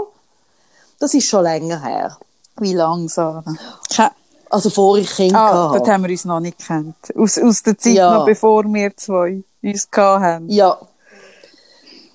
Das 1.00 1.14
ist 1.14 1.28
schon 1.28 1.44
länger 1.44 1.82
her. 1.82 2.18
Wie 2.58 2.74
lang, 2.74 3.10
Sarah? 3.10 3.44
Also 4.50 4.70
vor 4.70 4.98
ich 4.98 5.10
Kind 5.10 5.36
Ah, 5.36 5.70
hatte. 5.70 5.80
dort 5.80 5.90
haben 5.90 6.04
wir 6.04 6.10
uns 6.12 6.24
noch 6.24 6.40
nicht 6.40 6.60
gekannt. 6.60 6.96
Aus, 7.18 7.38
aus 7.38 7.62
der 7.64 7.78
Zeit 7.78 7.94
Ja. 7.94 8.14
noch, 8.20 8.26
bevor 8.26 8.64
wir 8.66 8.96
zwei 8.96 9.44
uns 9.62 9.88
haben. 9.94 10.50
Ja. 10.50 10.78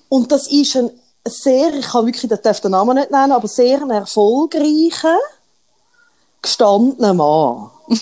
Und 0.09 0.31
das 0.31 0.47
ist 0.51 0.75
ein 0.75 0.89
sehr, 1.27 1.73
ich 1.73 1.87
kann 1.87 2.05
wirklich, 2.05 2.31
ich 2.31 2.39
darf 2.41 2.59
den 2.61 2.71
Namen 2.71 2.97
nicht 2.97 3.11
nennen, 3.11 3.31
aber 3.33 3.47
sehr 3.47 3.81
ein 3.81 3.91
erfolgreicher, 3.91 5.17
gestandener 6.41 7.13
Mann. 7.13 7.69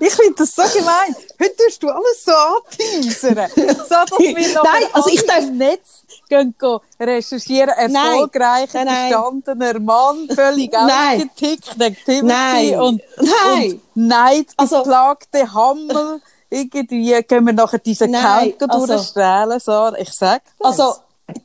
Ich 0.00 0.14
finde 0.14 0.34
das 0.38 0.54
so 0.54 0.62
gemein. 0.62 1.14
Heute 1.40 1.56
tust 1.56 1.82
du 1.82 1.88
alles 1.88 2.24
so 2.24 2.32
anteasern. 2.32 3.50
So, 3.54 3.62
dass 3.62 4.10
wir 4.18 4.48
noch 4.54 4.64
Nein, 4.64 4.82
also 4.92 5.10
ich 5.10 5.24
darf- 5.26 5.50
Netz 5.50 6.02
gehen, 6.28 6.54
gehen 6.58 6.78
recherchieren. 7.00 7.74
Nein. 7.92 8.28
gestandener 8.32 9.78
Mann, 9.80 10.28
völlig 10.34 10.72
ausgetickt, 10.76 11.80
Activity 11.80 12.22
Nein. 12.22 12.80
und, 12.80 13.02
Nein. 13.18 13.80
und 13.94 14.06
neidgeplagte 14.06 15.40
Also- 15.42 15.54
Hammel. 15.54 16.20
Irgendwie 16.48 17.22
können 17.24 17.46
wir 17.46 17.52
nachher 17.54 17.78
diesen 17.78 18.14
Account 18.14 18.62
also- 18.70 18.86
durchstrahlen, 18.86 19.58
Sarah. 19.60 19.98
Ich 19.98 20.12
sag 20.12 20.42
das. 20.60 20.78
Also, 20.78 20.94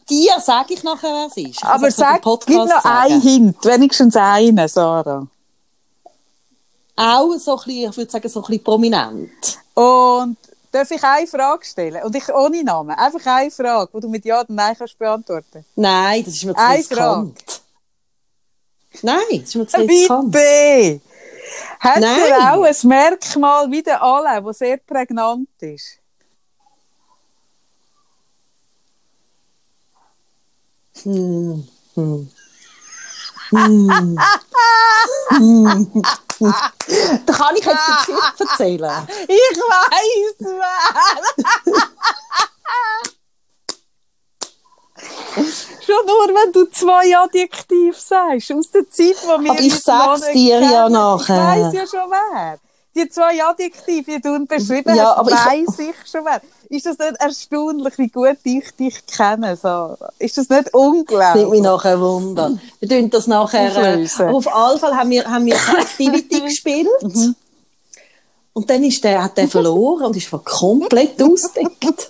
dir 0.10 0.40
sage 0.40 0.76
ich 0.76 0.84
nachher, 0.84 1.10
wer 1.10 1.26
es 1.28 1.38
ist. 1.38 1.62
Kann 1.62 1.72
Aber 1.72 1.88
dem 1.88 1.92
sag, 1.92 2.22
gib 2.46 2.58
noch 2.58 2.68
sagen. 2.68 2.88
einen 2.88 3.22
Hint, 3.22 3.66
wenigstens 3.66 4.16
einen, 4.16 4.68
Sarah. 4.68 5.26
Auch 7.04 7.36
so 7.40 7.58
ein 7.58 7.64
bisschen, 7.66 7.90
ich 7.90 7.98
würde 7.98 8.12
sagen, 8.12 8.30
so 8.30 8.42
ein 8.42 8.46
bisschen 8.46 8.64
prominent. 8.64 9.60
Und 9.74 10.38
darf 10.72 10.92
ich 10.92 11.04
eine 11.04 11.26
Frage 11.26 11.66
stellen? 11.66 12.04
Und 12.04 12.16
ich 12.16 12.30
ohne 12.30 12.64
Namen. 12.64 12.92
Einfach 12.92 13.26
eine 13.26 13.50
Frage, 13.50 13.90
die 13.92 14.02
du 14.02 14.08
mit 14.08 14.24
Ja 14.24 14.42
oder 14.42 14.54
Nein 14.54 14.76
kannst 14.78 15.00
beantworten. 15.00 15.66
Nein, 15.76 16.24
das 16.24 16.36
ist 16.36 16.44
mir 16.44 16.54
zu 16.54 16.62
Eine 16.62 16.78
riskant. 16.78 17.62
Nein, 19.02 19.18
das 19.32 19.42
ist 19.42 19.56
mir 19.56 19.68
zu 19.68 19.78
riskant. 19.78 20.32
Bitte! 20.32 21.02
Hat 21.80 22.04
er 22.04 22.54
auch 22.54 22.64
ein 22.64 22.76
Merkmal 22.84 23.72
wie 23.72 23.82
der 23.82 24.04
alle, 24.04 24.44
das 24.44 24.60
sehr 24.60 24.78
prägnant 24.78 25.50
ist? 25.60 25.98
Hm. 31.02 31.68
Hm. 31.96 32.30
Hm. 33.52 34.18
Hm. 35.32 36.04
Da 37.26 37.34
kann 37.34 37.56
ich 37.56 37.64
jetzt 37.66 37.78
eine 37.88 37.98
Geschichte 38.06 38.44
erzählen. 38.44 39.08
Ich 39.28 39.58
weiß 39.58 40.36
wer. 40.40 41.92
Schon 45.86 46.06
nur, 46.06 46.28
wenn 46.36 46.52
du 46.52 46.66
zwei 46.70 47.16
Adjektiv 47.18 47.98
sagst, 48.00 48.52
aus 48.52 48.70
der 48.72 48.90
Zeit, 48.90 49.16
wo 49.24 49.40
wir 49.42 49.52
Aber 49.52 49.60
ich 49.60 49.80
sag's 49.80 50.32
dir 50.32 50.60
ja 50.60 50.84
kennen. 50.84 50.94
nachher. 50.94 51.56
Ich 51.58 51.64
weiss 51.64 51.74
ja 51.74 51.88
schon 51.88 52.10
wer. 52.12 52.60
Die 52.96 53.10
zwei 53.10 53.44
Adjektive, 53.44 54.12
die 54.12 54.22
du 54.22 54.46
beschrieben 54.46 54.96
Ja, 54.96 55.12
hast, 55.12 55.18
aber 55.18 55.32
ich- 55.32 55.46
weiss 55.68 55.80
ich 55.80 55.96
schon 56.10 56.26
wer. 56.26 56.42
Ist 56.72 56.86
das 56.86 56.98
nicht 57.00 57.20
erstaunlich, 57.20 57.98
wie 57.98 58.08
gut 58.08 58.38
ich 58.46 58.72
dich 58.80 59.06
kenne, 59.06 59.58
Sarah? 59.58 60.10
Ist 60.18 60.38
das 60.38 60.48
nicht 60.48 60.68
Das 60.68 60.74
nimmt 60.74 61.10
mich 61.10 61.10
unglaublich? 61.10 61.62
nachher 61.62 62.00
Wunder. 62.00 62.58
Wir 62.80 62.88
tun 62.88 63.10
das 63.10 63.28
nachher. 63.28 63.76
Äh, 63.76 64.08
auf 64.22 64.56
alle 64.56 64.80
Fall 64.80 64.96
haben 64.96 65.10
wir, 65.10 65.26
haben 65.26 65.46
wir 65.48 65.56
Activity 65.80 66.40
gespielt. 66.40 66.88
Und 68.54 68.70
dann 68.70 68.86
ist 68.86 69.04
der, 69.04 69.22
hat 69.22 69.38
der 69.38 69.50
verloren 69.50 70.06
und 70.06 70.16
ist 70.16 70.32
komplett 70.46 71.22
ausgedeckt. 71.22 72.10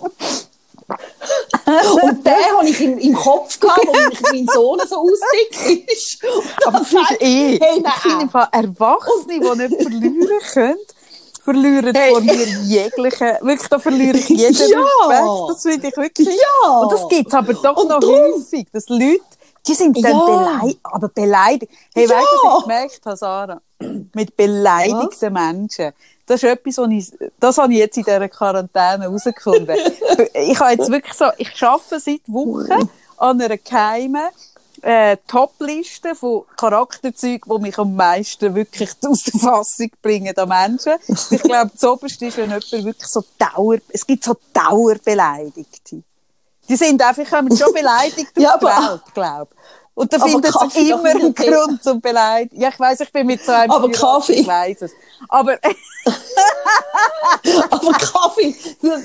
und 2.02 2.24
den 2.24 2.56
habe 2.56 2.68
ich 2.68 2.80
im, 2.82 2.98
im 2.98 3.14
Kopf 3.14 3.58
gehabt, 3.58 3.84
wo 3.84 3.92
mein 4.30 4.46
Sohn 4.46 4.80
so 4.88 4.96
ausgedeckt 4.96 5.90
ist. 5.90 6.18
Aber 6.66 6.78
das 6.78 6.92
ist 6.92 7.20
eh, 7.20 7.58
Hey, 7.60 7.82
ich 7.84 7.94
finde 7.94 8.48
Erwachsene, 8.52 9.40
die 9.40 9.58
nicht 9.58 9.82
verlieren 9.82 10.40
können, 10.52 10.78
verlieren 11.44 11.94
Hey. 11.94 12.10
vor 12.12 12.20
mir 12.20 12.34
jegliche, 12.64 13.38
wirklich, 13.42 13.68
da 13.68 13.78
verliere 13.78 14.16
ich 14.16 14.28
jeden 14.28 14.54
Ja. 14.70 14.80
Respekt. 15.08 15.50
Das 15.50 15.62
finde 15.62 15.88
ich 15.88 15.96
wirklich. 15.96 16.28
Ja. 16.28 16.70
Und 16.70 16.92
das 16.92 17.08
gibt 17.08 17.28
es 17.28 17.34
aber 17.34 17.54
doch 17.54 17.76
Und 17.76 17.88
noch 17.88 18.00
drum- 18.00 18.14
häufig, 18.34 18.66
dass 18.72 18.88
Leute, 18.88 19.20
die 19.66 19.74
sind 19.74 19.96
dann 20.04 20.12
Ja. 20.12 20.24
beleidigt, 20.24 20.80
aber 20.82 21.08
beleidigt. 21.08 21.72
Hey, 21.94 22.06
Ja. 22.08 22.16
weißt 22.16 22.28
du, 22.32 22.46
was 22.48 22.56
ich 22.58 22.62
gemerkt 22.62 23.00
habe, 23.06 23.16
Sarah? 23.16 23.60
Mit 24.14 24.36
beleidigten 24.36 25.32
Menschen. 25.32 25.92
Das 26.26 26.42
ist 26.42 26.48
etwas, 26.48 26.78
was 26.78 26.90
ich, 26.90 27.12
das 27.40 27.58
habe 27.58 27.72
ich 27.72 27.78
jetzt 27.80 27.96
in 27.96 28.04
dieser 28.04 28.28
Quarantäne 28.28 29.04
herausgefunden. 29.04 29.76
ich 30.34 30.58
habe 30.60 30.70
jetzt 30.72 30.90
wirklich 30.90 31.14
so, 31.14 31.26
ich 31.36 31.50
arbeite 31.62 31.98
seit 32.00 32.20
Wochen 32.28 32.88
an 33.18 33.40
einer 33.40 33.56
geheimen 33.58 34.28
äh, 34.82 35.16
Top-Liste 35.28 36.14
von 36.14 36.42
Charakterzeugen, 36.56 37.56
die 37.56 37.62
mich 37.62 37.78
am 37.78 37.94
meisten 37.94 38.54
wirklich 38.54 38.90
aus 39.06 39.22
der 39.22 39.40
Fassung 39.40 39.90
bringen 40.02 40.36
an 40.36 40.48
Menschen. 40.48 40.94
Ich 41.30 41.42
glaube, 41.42 41.70
das 41.72 41.84
Oberste 41.84 42.26
ist, 42.26 42.36
wenn 42.36 42.50
jemand 42.50 42.70
wirklich 42.72 43.06
so 43.08 43.22
Dauer, 43.38 43.78
es 43.88 44.06
gibt 44.06 44.24
so 44.24 44.34
Dauerbeleidigte. 44.52 46.02
Die 46.68 46.76
sind 46.76 47.02
einfach, 47.02 47.26
schon 47.56 47.72
beleidigt 47.72 48.30
auf 48.36 48.42
Ja, 48.42 48.56
die 48.58 48.66
aber- 48.66 48.90
Welt, 48.92 49.02
glaube 49.14 49.48
Und 49.94 50.10
da 50.12 50.18
findet 50.18 50.54
doch 50.54 50.74
immer 50.74 51.04
einen. 51.10 51.34
Grund 51.34 51.82
zum 51.82 52.00
Beleidigen. 52.00 52.60
Ja, 52.62 52.70
ich 52.70 52.80
weiss, 52.80 53.00
ich 53.00 53.12
bin 53.12 53.26
mit 53.26 53.44
so 53.44 53.52
einem 53.52 53.70
Aber 53.70 53.88
Pyrat, 53.88 54.00
Kaffee- 54.00 54.32
Ich 54.40 54.46
weiss 54.46 54.80
es. 54.82 54.92
Aber, 55.28 55.58
Aber 57.70 57.92
Kaffee, 57.92 58.54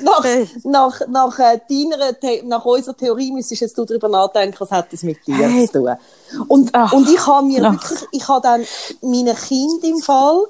nach, 0.04 0.32
nach, 0.64 1.02
nach, 1.08 1.40
äh, 1.40 1.60
deiner, 1.70 2.14
nach 2.46 2.66
unserer 2.66 2.96
Theorie 2.96 3.32
müsstest 3.32 3.62
jetzt 3.62 3.78
du 3.78 3.86
darüber 3.86 4.08
nachdenken, 4.10 4.56
was 4.60 4.72
hat 4.72 4.92
das 4.94 5.04
mit 5.04 5.26
dir 5.28 5.36
Hey. 5.36 5.68
zu 5.68 5.74
tun. 5.84 5.96
Und, 6.48 6.70
Ach. 6.74 6.94
und 6.94 7.10
ich 7.10 7.26
habe 7.26 7.46
mir 7.46 7.64
Ach. 7.66 7.74
wirklich, 7.74 8.08
ich 8.12 8.28
habe 8.28 8.42
dann 8.42 8.66
meinen 9.02 9.36
Kind 9.36 9.84
im 9.84 10.00
Fall, 10.00 10.44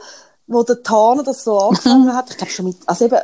wo 0.47 0.63
der 0.63 0.81
Tana 0.83 1.23
das 1.23 1.43
so 1.43 1.57
angefangen 1.57 2.13
hat, 2.13 2.29
ich 2.29 2.37
glaube 2.37 2.51
schon 2.51 2.65
mit, 2.65 2.77
also 2.85 3.05
eben, 3.05 3.19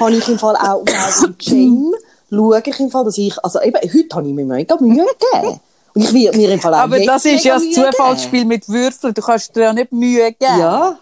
habe 0.00 0.12
ich 0.12 0.28
im 0.28 0.38
Fall 0.38 0.56
auch 0.56 0.84
im 1.24 1.36
Gym, 1.38 1.94
schaue 2.30 2.62
ich 2.64 2.80
im 2.80 2.90
Fall, 2.90 3.04
dass 3.04 3.18
ich, 3.18 3.42
also 3.44 3.60
eben, 3.62 3.78
heute 3.82 4.16
habe 4.16 4.28
ich 4.28 4.34
mir 4.34 4.44
mega 4.44 4.76
Mühe 4.76 5.06
gegeben. 5.32 5.60
Und 5.94 6.02
ich 6.02 6.12
will 6.12 6.32
mir 6.36 6.50
im 6.52 6.60
Fall 6.60 6.74
auch 6.74 6.78
aber 6.78 7.00
das 7.00 7.24
ist 7.24 7.44
ja 7.44 7.54
das 7.54 7.62
geben. 7.64 7.74
Zufallsspiel 7.92 8.44
mit 8.44 8.68
Würfeln. 8.68 9.14
Du 9.14 9.22
kannst 9.22 9.54
dir 9.56 9.62
ja 9.62 9.72
nicht 9.72 9.92
Mühe 9.92 10.32
geben. 10.32 10.58
Ja. 10.58 10.98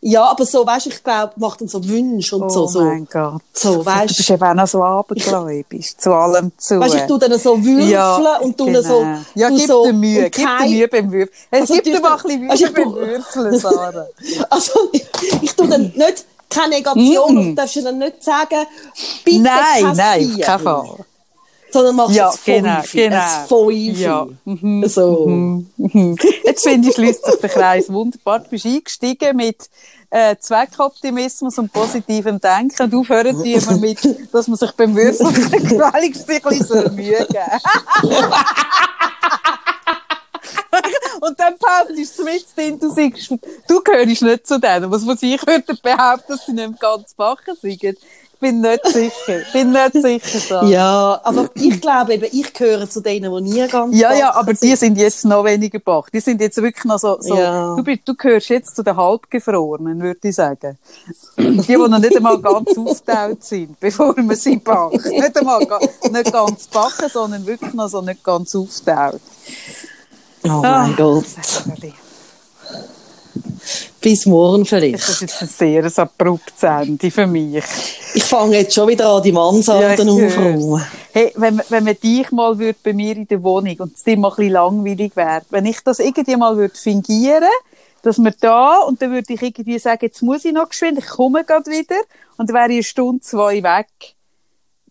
Ja, 0.00 0.26
aber 0.26 0.46
so, 0.46 0.64
weißt 0.64 0.86
du, 0.86 0.90
ich 0.90 1.02
glaube, 1.02 1.32
macht 1.36 1.60
dann 1.60 1.66
so 1.66 1.82
Wünsche 1.84 2.36
und 2.36 2.44
Oh 2.44 2.48
so, 2.48 2.66
so. 2.68 2.82
mein 2.84 3.04
Gott. 3.12 3.42
So, 3.52 3.78
Du 3.78 3.86
weißt 3.86 4.16
bist 4.16 4.30
eben 4.30 4.44
auch 4.44 4.54
noch 4.54 4.68
so 4.68 4.80
abergläubisch. 4.80 5.96
Zu 5.96 6.12
allem 6.14 6.52
zu. 6.56 6.78
Weißt 6.78 6.94
du, 6.94 6.98
ich 6.98 7.04
tue 7.06 7.18
dann 7.18 7.36
so 7.36 7.56
würfeln 7.64 7.88
Ja, 7.88 8.36
und 8.38 8.56
tue 8.56 8.66
genau. 8.68 8.80
so. 8.82 9.04
Ja, 9.34 9.48
gib 9.50 9.66
so 9.66 9.84
dir 9.86 9.92
Mühe. 9.92 10.30
Gib 10.30 10.46
dir 10.46 10.68
Mühe 10.68 10.86
beim 10.88 11.10
Würfeln. 11.10 11.30
Es 11.50 11.60
Also, 11.62 11.74
gibt 11.74 11.86
du- 11.88 11.90
dir 11.90 12.00
mal 12.00 12.12
ein 12.16 12.22
bisschen 12.22 12.50
also, 12.50 12.64
Mühe 12.64 12.68
ich 12.68 12.72
beim 12.74 12.94
Würfeln, 12.94 13.58
Sarah. 13.58 14.06
Also, 14.50 14.72
ich, 14.92 15.06
ich 15.42 15.54
tue 15.56 15.66
dann 15.66 15.82
nicht, 15.96 16.24
keine 16.48 16.76
Negation, 16.76 17.34
Mm. 17.34 17.48
du 17.48 17.54
darfst 17.56 17.74
du 17.76 17.82
dann 17.82 17.98
nicht 17.98 18.22
sagen, 18.22 18.66
bitte 19.24 19.40
Nein, 19.40 19.92
nein, 19.96 20.30
auf 20.38 20.46
keinen 20.46 20.60
Fall. 20.60 20.88
Sondern 21.70 21.96
machst 21.96 22.14
Ja, 22.16 22.30
es 22.30 22.44
genau, 22.44 22.80
Fünfe, 22.82 22.96
genau. 22.96 23.16
ein 23.16 23.46
Fünfe. 23.46 24.00
Ja. 24.00 24.26
Mhm. 24.44 24.88
So. 24.88 25.26
Mhm. 25.26 26.16
Jetzt 26.44 26.62
finde 26.62 26.88
ich, 26.88 26.94
schließt 26.94 27.24
sich 27.24 27.34
der 27.36 27.50
Kreis 27.50 27.92
wunderbar. 27.92 28.40
Du 28.40 28.50
bist 28.50 28.66
eingestiegen 28.66 29.36
mit 29.36 29.68
äh, 30.10 30.36
Zweckoptimismus 30.38 31.58
und 31.58 31.72
positivem 31.72 32.40
Denken. 32.40 32.82
Und 32.82 32.94
aufhören 32.94 33.42
die 33.42 33.54
immer 33.54 33.76
mit, 33.76 33.98
dass 34.32 34.48
man 34.48 34.56
sich 34.56 34.72
beim 34.72 34.96
Würfeln 34.96 35.34
gefälligst 35.34 36.28
ein 36.30 36.40
bisschen 36.42 36.94
Mühe 36.94 37.26
geben 37.26 38.22
Und 41.20 41.38
dann 41.38 41.54
behauptest 41.58 42.18
du 42.18 42.24
mit 42.24 42.46
drin, 42.56 42.78
du 42.78 42.88
sagst, 42.90 43.30
du 43.68 43.80
gehörst 43.82 44.22
nicht 44.22 44.46
zu 44.46 44.58
denen. 44.58 44.90
Was 44.90 45.02
muss 45.02 45.22
ich 45.22 45.44
würde 45.46 45.74
behaupten, 45.82 46.32
dass 46.32 46.46
sie 46.46 46.52
nicht 46.52 46.80
ganz 46.80 47.14
backen 47.14 47.56
sind. 47.60 47.98
Ich 48.40 48.40
bin 48.40 48.60
nicht 48.60 48.86
sicher. 48.86 49.40
Ich 49.40 49.52
bin 49.52 49.72
nicht 49.72 49.92
sicher. 49.94 50.38
Sarah. 50.38 50.66
Ja, 50.68 51.20
aber 51.24 51.50
ich 51.54 51.80
glaube 51.80 52.14
eben, 52.14 52.26
ich 52.30 52.52
gehöre 52.54 52.88
zu 52.88 53.00
denen, 53.00 53.34
die 53.34 53.50
nie 53.50 53.66
ganz 53.66 53.98
Ja, 53.98 54.14
ja, 54.14 54.32
aber 54.32 54.52
die 54.54 54.76
sind 54.76 54.96
jetzt 54.96 55.24
noch 55.24 55.44
weniger 55.44 55.80
bach. 55.80 56.08
Die 56.08 56.20
sind 56.20 56.40
jetzt 56.40 56.56
wirklich 56.62 56.84
noch 56.84 57.00
so, 57.00 57.16
so 57.20 57.36
Ja. 57.36 57.74
du, 57.74 57.82
bist, 57.82 58.02
du 58.04 58.14
gehörst 58.14 58.48
jetzt 58.50 58.76
zu 58.76 58.84
den 58.84 58.96
Halbgefrorenen, 58.96 60.00
würde 60.00 60.20
ich 60.28 60.36
sagen. 60.36 60.78
Die, 61.36 61.56
die 61.62 61.76
noch 61.76 61.98
nicht 61.98 62.16
einmal 62.16 62.38
ganz 62.40 62.78
aufgetaut 62.78 63.42
sind, 63.42 63.80
bevor 63.80 64.14
man 64.16 64.36
sie 64.36 64.56
backt. 64.58 65.04
Nicht 65.06 65.36
einmal 65.36 65.58
nicht 65.58 66.32
ganz 66.32 66.68
backen, 66.68 67.08
sondern 67.12 67.44
wirklich 67.44 67.74
noch 67.74 67.88
so 67.88 68.00
nicht 68.02 68.22
ganz 68.22 68.54
aufgetaut. 68.54 69.20
Oh 70.44 70.48
Ah. 70.62 70.82
mein 70.86 70.94
Gott. 70.94 71.24
Das 74.08 74.20
Bis 74.20 74.26
morgen 74.26 74.64
vielleicht. 74.64 74.94
ist 75.06 75.20
jetzt 75.20 75.42
ein 75.42 75.48
sehr 75.48 75.84
abruptes 75.98 76.62
Ende 76.62 77.10
für 77.10 77.26
mich. 77.26 77.62
Ich 78.14 78.24
fange 78.24 78.56
jetzt 78.58 78.74
schon 78.74 78.88
wieder 78.88 79.06
an, 79.10 79.22
die 79.22 79.32
Mansarden 79.32 80.08
Ja, 80.16 80.26
aufräumen. 80.26 80.82
Hey, 81.12 81.32
wenn, 81.36 81.56
man- 81.56 81.66
wenn 81.68 81.84
man 81.84 81.96
dich 82.00 82.30
mal 82.32 82.58
würd 82.58 82.82
bei 82.82 82.94
mir 82.94 83.14
in 83.16 83.26
der 83.26 83.42
Wohnung 83.42 83.76
und 83.80 83.94
es 83.94 84.02
dir 84.04 84.16
mal 84.16 84.30
ein 84.30 84.36
bisschen 84.36 84.52
langweilig 84.52 85.14
wäre, 85.14 85.42
wenn 85.50 85.66
ich 85.66 85.80
das 85.84 85.98
irgendwie 85.98 86.36
mal 86.36 86.56
würd 86.56 86.78
fingieren, 86.78 87.44
dass 88.02 88.16
wir 88.18 88.32
da 88.40 88.78
und 88.78 89.02
dann 89.02 89.10
würde 89.10 89.34
ich 89.34 89.42
irgendwie 89.42 89.78
sagen, 89.78 89.98
jetzt 90.02 90.22
muss 90.22 90.44
ich 90.46 90.52
noch 90.54 90.70
geschwind, 90.70 90.98
ich 90.98 91.06
komme 91.06 91.44
gerade 91.44 91.70
wieder 91.70 91.96
und 92.38 92.48
dann 92.48 92.56
wäre 92.56 92.68
ich 92.68 92.76
eine 92.76 92.82
Stunde, 92.84 93.20
zwei 93.22 93.62
weg. 93.62 93.88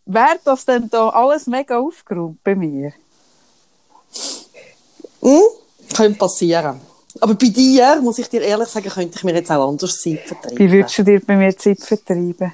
Wäre 0.06 0.38
das 0.46 0.66
denn 0.66 0.90
da 0.92 1.10
alles 1.10 1.48
mega 1.48 1.80
aufgeräumt 1.80 2.44
bei 2.44 2.54
mir? 2.54 2.92
Hm? 5.22 5.42
Könnte 5.96 6.20
passieren. 6.20 6.80
Aber 7.22 7.34
bei 7.36 7.48
dir, 7.48 8.00
muss 8.02 8.20
ich 8.20 8.28
dir 8.30 8.42
ehrlich 8.42 8.68
sagen, 8.68 8.90
könnte 8.90 9.18
ich 9.18 9.24
mir 9.24 9.34
jetzt 9.34 9.52
auch 9.52 9.68
anders 9.70 10.00
Zeit 10.00 10.20
vertreiben. 10.26 10.58
Wie 10.58 10.72
würdest 10.72 10.98
du 10.98 11.04
dir 11.04 11.20
bei 11.22 11.36
mir 11.36 11.56
Zeit 11.58 11.80
vertreiben? 11.80 12.54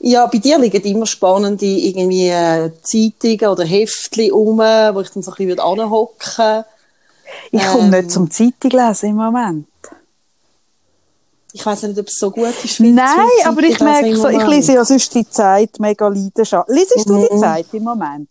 Ja, 0.00 0.26
bei 0.26 0.38
dir 0.38 0.58
liegen 0.58 0.82
immer 0.82 1.06
spannende 1.06 1.64
irgendwie 1.64 2.28
äh, 2.28 2.70
Zeitungen 2.82 3.46
oder 3.52 3.64
Heftchen 3.64 4.30
rum, 4.32 4.58
wo 4.58 5.00
ich 5.00 5.10
dann 5.10 5.22
so 5.22 5.30
ein 5.32 5.36
bisschen 5.36 5.60
anhocken 5.60 6.36
würde. 6.36 6.64
Ich 7.50 7.66
komme 7.66 7.84
Ähm. 7.84 7.90
nicht 7.90 8.10
zum 8.10 8.30
Zeitung 8.30 8.70
lesen 8.70 9.10
im 9.10 9.16
Moment. 9.16 9.66
Ich 11.52 11.64
weiß 11.64 11.84
nicht, 11.84 11.98
ob 11.98 12.08
es 12.08 12.18
so 12.18 12.30
gut 12.32 12.52
ist. 12.64 12.80
die 12.80 12.90
Nein, 12.90 13.16
aber 13.44 13.62
ich 13.62 13.78
merke 13.80 14.16
so, 14.16 14.28
ich 14.28 14.46
lese 14.46 14.74
ja 14.74 14.84
sonst 14.84 15.14
die 15.14 15.28
Zeit 15.30 15.78
mega 15.78 16.08
leidenschaft. 16.08 16.68
Lesest 16.68 17.08
du 17.08 17.16
die 17.16 17.32
Mhm. 17.34 17.38
Zeit 17.40 17.66
im 17.72 17.84
Moment? 17.84 18.28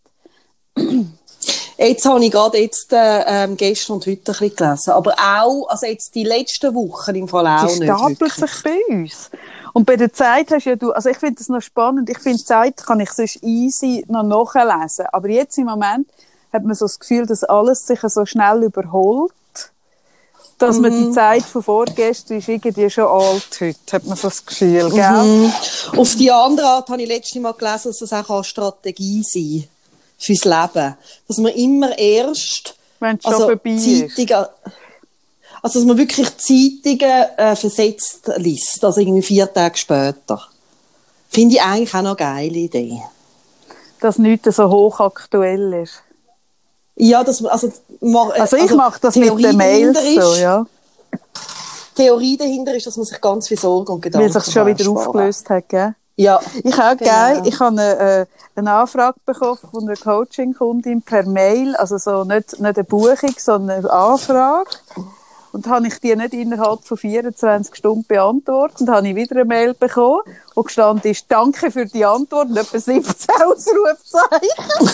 Jetzt 1.77 2.05
habe 2.05 2.23
ich 2.23 2.31
gerade 2.31 2.57
jetzt, 2.59 2.93
äh, 2.93 3.23
ähm, 3.25 3.57
gestern 3.57 3.93
und 3.93 4.05
heute 4.05 4.19
ein 4.19 4.23
bisschen 4.23 4.55
gelesen. 4.55 4.91
Aber 4.91 5.13
auch, 5.13 5.67
also 5.69 5.85
jetzt 5.85 6.13
die 6.15 6.23
letzten 6.23 6.73
Wochen 6.75 7.15
im 7.15 7.27
Fall 7.27 7.47
auch 7.47 7.67
Sie 7.69 7.81
wirklich. 7.87 8.33
sich 8.33 8.63
bei 8.63 8.79
uns. 8.93 9.29
Und 9.73 9.85
bei 9.85 9.95
der 9.95 10.13
Zeit 10.13 10.51
hast 10.51 10.65
ja 10.65 10.75
du, 10.75 10.91
also 10.91 11.09
ich 11.09 11.17
finde 11.17 11.35
das 11.35 11.49
noch 11.49 11.61
spannend, 11.61 12.09
ich 12.09 12.19
finde 12.19 12.43
Zeit 12.43 12.77
kann 12.85 12.99
ich 12.99 13.11
sonst 13.11 13.39
easy 13.41 14.05
noch 14.07 14.23
nachlesen. 14.23 15.07
Aber 15.11 15.27
jetzt 15.29 15.57
im 15.57 15.65
Moment 15.65 16.07
hat 16.51 16.63
man 16.63 16.75
so 16.75 16.85
das 16.85 16.99
Gefühl, 16.99 17.25
dass 17.25 17.43
alles 17.43 17.87
sich 17.87 17.99
so 18.01 18.25
schnell 18.25 18.63
überholt, 18.63 19.31
dass 20.59 20.77
man 20.77 20.91
Mhm. 20.93 21.07
die 21.07 21.11
Zeit 21.11 21.41
von 21.43 21.63
vorgestern 21.63 22.37
ist 22.37 22.47
irgendwie 22.47 22.89
schon 22.89 23.05
alt 23.05 23.47
heute, 23.59 23.79
hat 23.91 24.05
man 24.05 24.15
so 24.15 24.27
das 24.29 24.45
Gefühl, 24.45 24.91
gell? 24.91 25.23
Mhm. 25.23 25.51
Auf 25.97 26.15
die 26.15 26.31
andere 26.31 26.67
Art 26.67 26.89
habe 26.89 27.01
ich 27.01 27.07
letztes 27.07 27.41
Mal 27.41 27.53
gelesen, 27.53 27.89
dass 27.89 28.01
es 28.01 28.13
auch 28.13 28.29
eine 28.29 28.43
Strategie 28.43 29.23
sein 29.23 29.67
fürs 30.23 30.45
Leben. 30.45 30.95
Dass 31.27 31.37
man 31.37 31.51
immer 31.53 31.97
erst 31.97 32.75
Wenn 32.99 33.19
also 33.23 33.49
ist. 33.49 34.15
Zeitungen, 34.15 34.45
also 35.61 35.79
dass 35.79 35.85
man 35.87 35.97
wirklich 35.97 36.27
Zeitungen 36.37 37.25
äh, 37.37 37.55
versetzt 37.55 38.31
liest, 38.37 38.83
also 38.83 38.99
irgendwie 39.01 39.21
vier 39.21 39.51
Tage 39.53 39.77
später. 39.77 40.41
Finde 41.29 41.55
ich 41.55 41.61
eigentlich 41.61 41.93
auch 41.93 42.01
noch 42.01 42.17
eine 42.17 42.35
geile 42.49 42.57
Idee. 42.57 43.01
Dass 43.99 44.17
nichts 44.19 44.55
so 44.55 44.69
hochaktuell 44.69 45.73
ist. 45.73 46.01
Ja, 46.95 47.23
das, 47.23 47.43
also, 47.45 47.71
ma- 48.01 48.29
äh, 48.35 48.41
Also 48.41 48.57
ich 48.57 48.71
mache 48.71 48.99
das 49.01 49.15
mit 49.15 49.25
Theorie 49.25 49.41
den 49.43 49.57
Mails 49.57 49.93
dahinter 49.97 50.21
so, 50.25 50.33
ist- 50.33 50.39
ja. 50.41 50.65
Theorie 51.95 52.37
dahinter 52.37 52.73
ist, 52.75 52.85
dass 52.87 52.97
man 52.97 53.05
sich 53.05 53.19
ganz 53.21 53.47
viel 53.47 53.57
Sorgen 53.57 53.93
und 53.93 54.01
Gedanken 54.01 54.27
Weil 54.33 54.35
es 54.37 54.45
sich 54.45 54.53
schon 54.53 54.65
wieder 54.67 54.89
aufgelöst 54.89 55.49
hat, 55.49 55.69
gell? 55.69 55.95
Ja, 56.15 56.39
Ich 56.63 56.73
auch, 56.75 56.97
Genau. 56.97 57.09
geil. 57.11 57.41
Ich 57.45 57.59
habe 57.59 57.69
eine, 57.81 57.97
äh, 58.21 58.25
eine 58.55 58.71
Anfrage 58.71 59.17
bekommen 59.25 59.57
von 59.57 59.83
einer 59.83 59.97
Coaching-Kundin 59.97 61.01
per 61.01 61.25
Mail, 61.25 61.75
also 61.75 61.97
so 61.97 62.23
nicht, 62.23 62.59
nicht 62.59 62.77
eine 62.77 62.83
Buchung, 62.83 63.33
sondern 63.37 63.79
eine 63.79 63.91
Anfrage. 63.91 64.69
Und 65.51 65.67
habe 65.67 65.85
ich 65.85 65.99
die 65.99 66.15
nicht 66.15 66.33
innerhalb 66.33 66.83
von 66.83 66.97
24 66.97 67.75
Stunden 67.75 68.05
beantwortet 68.07 68.81
und 68.81 68.89
habe 68.89 69.07
ich 69.07 69.15
wieder 69.15 69.35
eine 69.35 69.45
Mail 69.45 69.75
bekommen, 69.75 70.21
wo 70.55 70.63
gestanden 70.63 71.11
ist, 71.11 71.25
danke 71.29 71.69
für 71.69 71.85
die 71.85 72.03
Antwort, 72.03 72.49
und 72.49 72.57
etwa 72.57 72.79
17 72.79 73.35
Ausrufzeichen. 73.45 74.49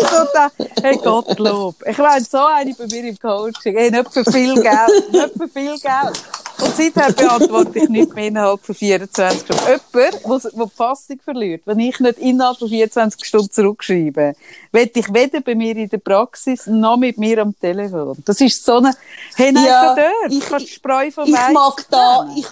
ich 0.00 0.08
so 0.08 0.24
gedacht, 0.24 0.52
hey 0.82 0.96
Gottlob, 0.98 1.74
ich 1.84 1.98
meine, 1.98 2.24
so 2.24 2.38
eine 2.38 2.74
bei 2.74 2.86
mir 2.86 3.08
im 3.08 3.18
Coaching, 3.18 3.76
hey, 3.76 3.90
nicht 3.90 4.12
für 4.12 4.24
viel 4.24 4.54
Geld, 4.54 5.12
nicht 5.12 5.32
für 5.36 5.48
viel 5.48 5.78
Geld. 5.80 6.22
Und 6.60 6.76
seither 6.76 7.12
beantworte 7.12 7.78
ich 7.78 7.88
nicht 7.88 8.14
mehr 8.14 8.26
innerhalb 8.28 8.64
von 8.64 8.74
24 8.74 9.40
Stunden. 9.44 9.62
Jemand, 9.66 10.44
der 10.44 10.50
die 10.66 10.70
Fassung 10.76 11.18
verliert, 11.22 11.62
wenn 11.66 11.78
ich 11.80 11.98
nicht 12.00 12.18
innerhalb 12.18 12.58
von 12.58 12.68
24 12.68 13.24
Stunden 13.24 13.50
zurückschreibe, 13.50 14.34
will 14.72 14.90
ich 14.94 15.12
weder 15.12 15.40
bei 15.40 15.54
mir 15.54 15.76
in 15.76 15.88
der 15.88 15.98
Praxis 15.98 16.66
noch 16.66 16.96
mit 16.96 17.18
mir 17.18 17.42
am 17.42 17.58
Telefon. 17.58 18.16
Das 18.24 18.40
ist 18.40 18.64
so 18.64 18.76
eine, 18.76 18.94
hey, 19.36 19.52
nein, 19.52 19.64
Ja, 19.64 19.94
ich- 20.28 20.50
ich 20.50 20.74
Spreu 20.74 21.10
von 21.10 21.26
ich 21.26 21.32
mag 21.52 21.84
da, 21.90 22.28
ich, 22.36 22.46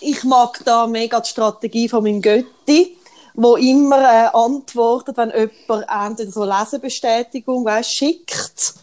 ich 0.00 0.24
mag 0.24 0.60
da 0.64 0.86
mega 0.86 1.20
die 1.20 1.28
Strategie 1.28 1.88
von 1.88 2.02
meinem 2.04 2.22
Götti, 2.22 2.96
wo 3.34 3.56
immer 3.56 3.98
äh, 4.00 4.28
antwortet, 4.32 5.16
wenn 5.16 5.30
jemand 5.30 5.86
entweder 5.88 6.30
so 6.30 6.44
Lesebestätigung 6.44 7.64
weißt, 7.64 7.92
schickt 7.96 8.74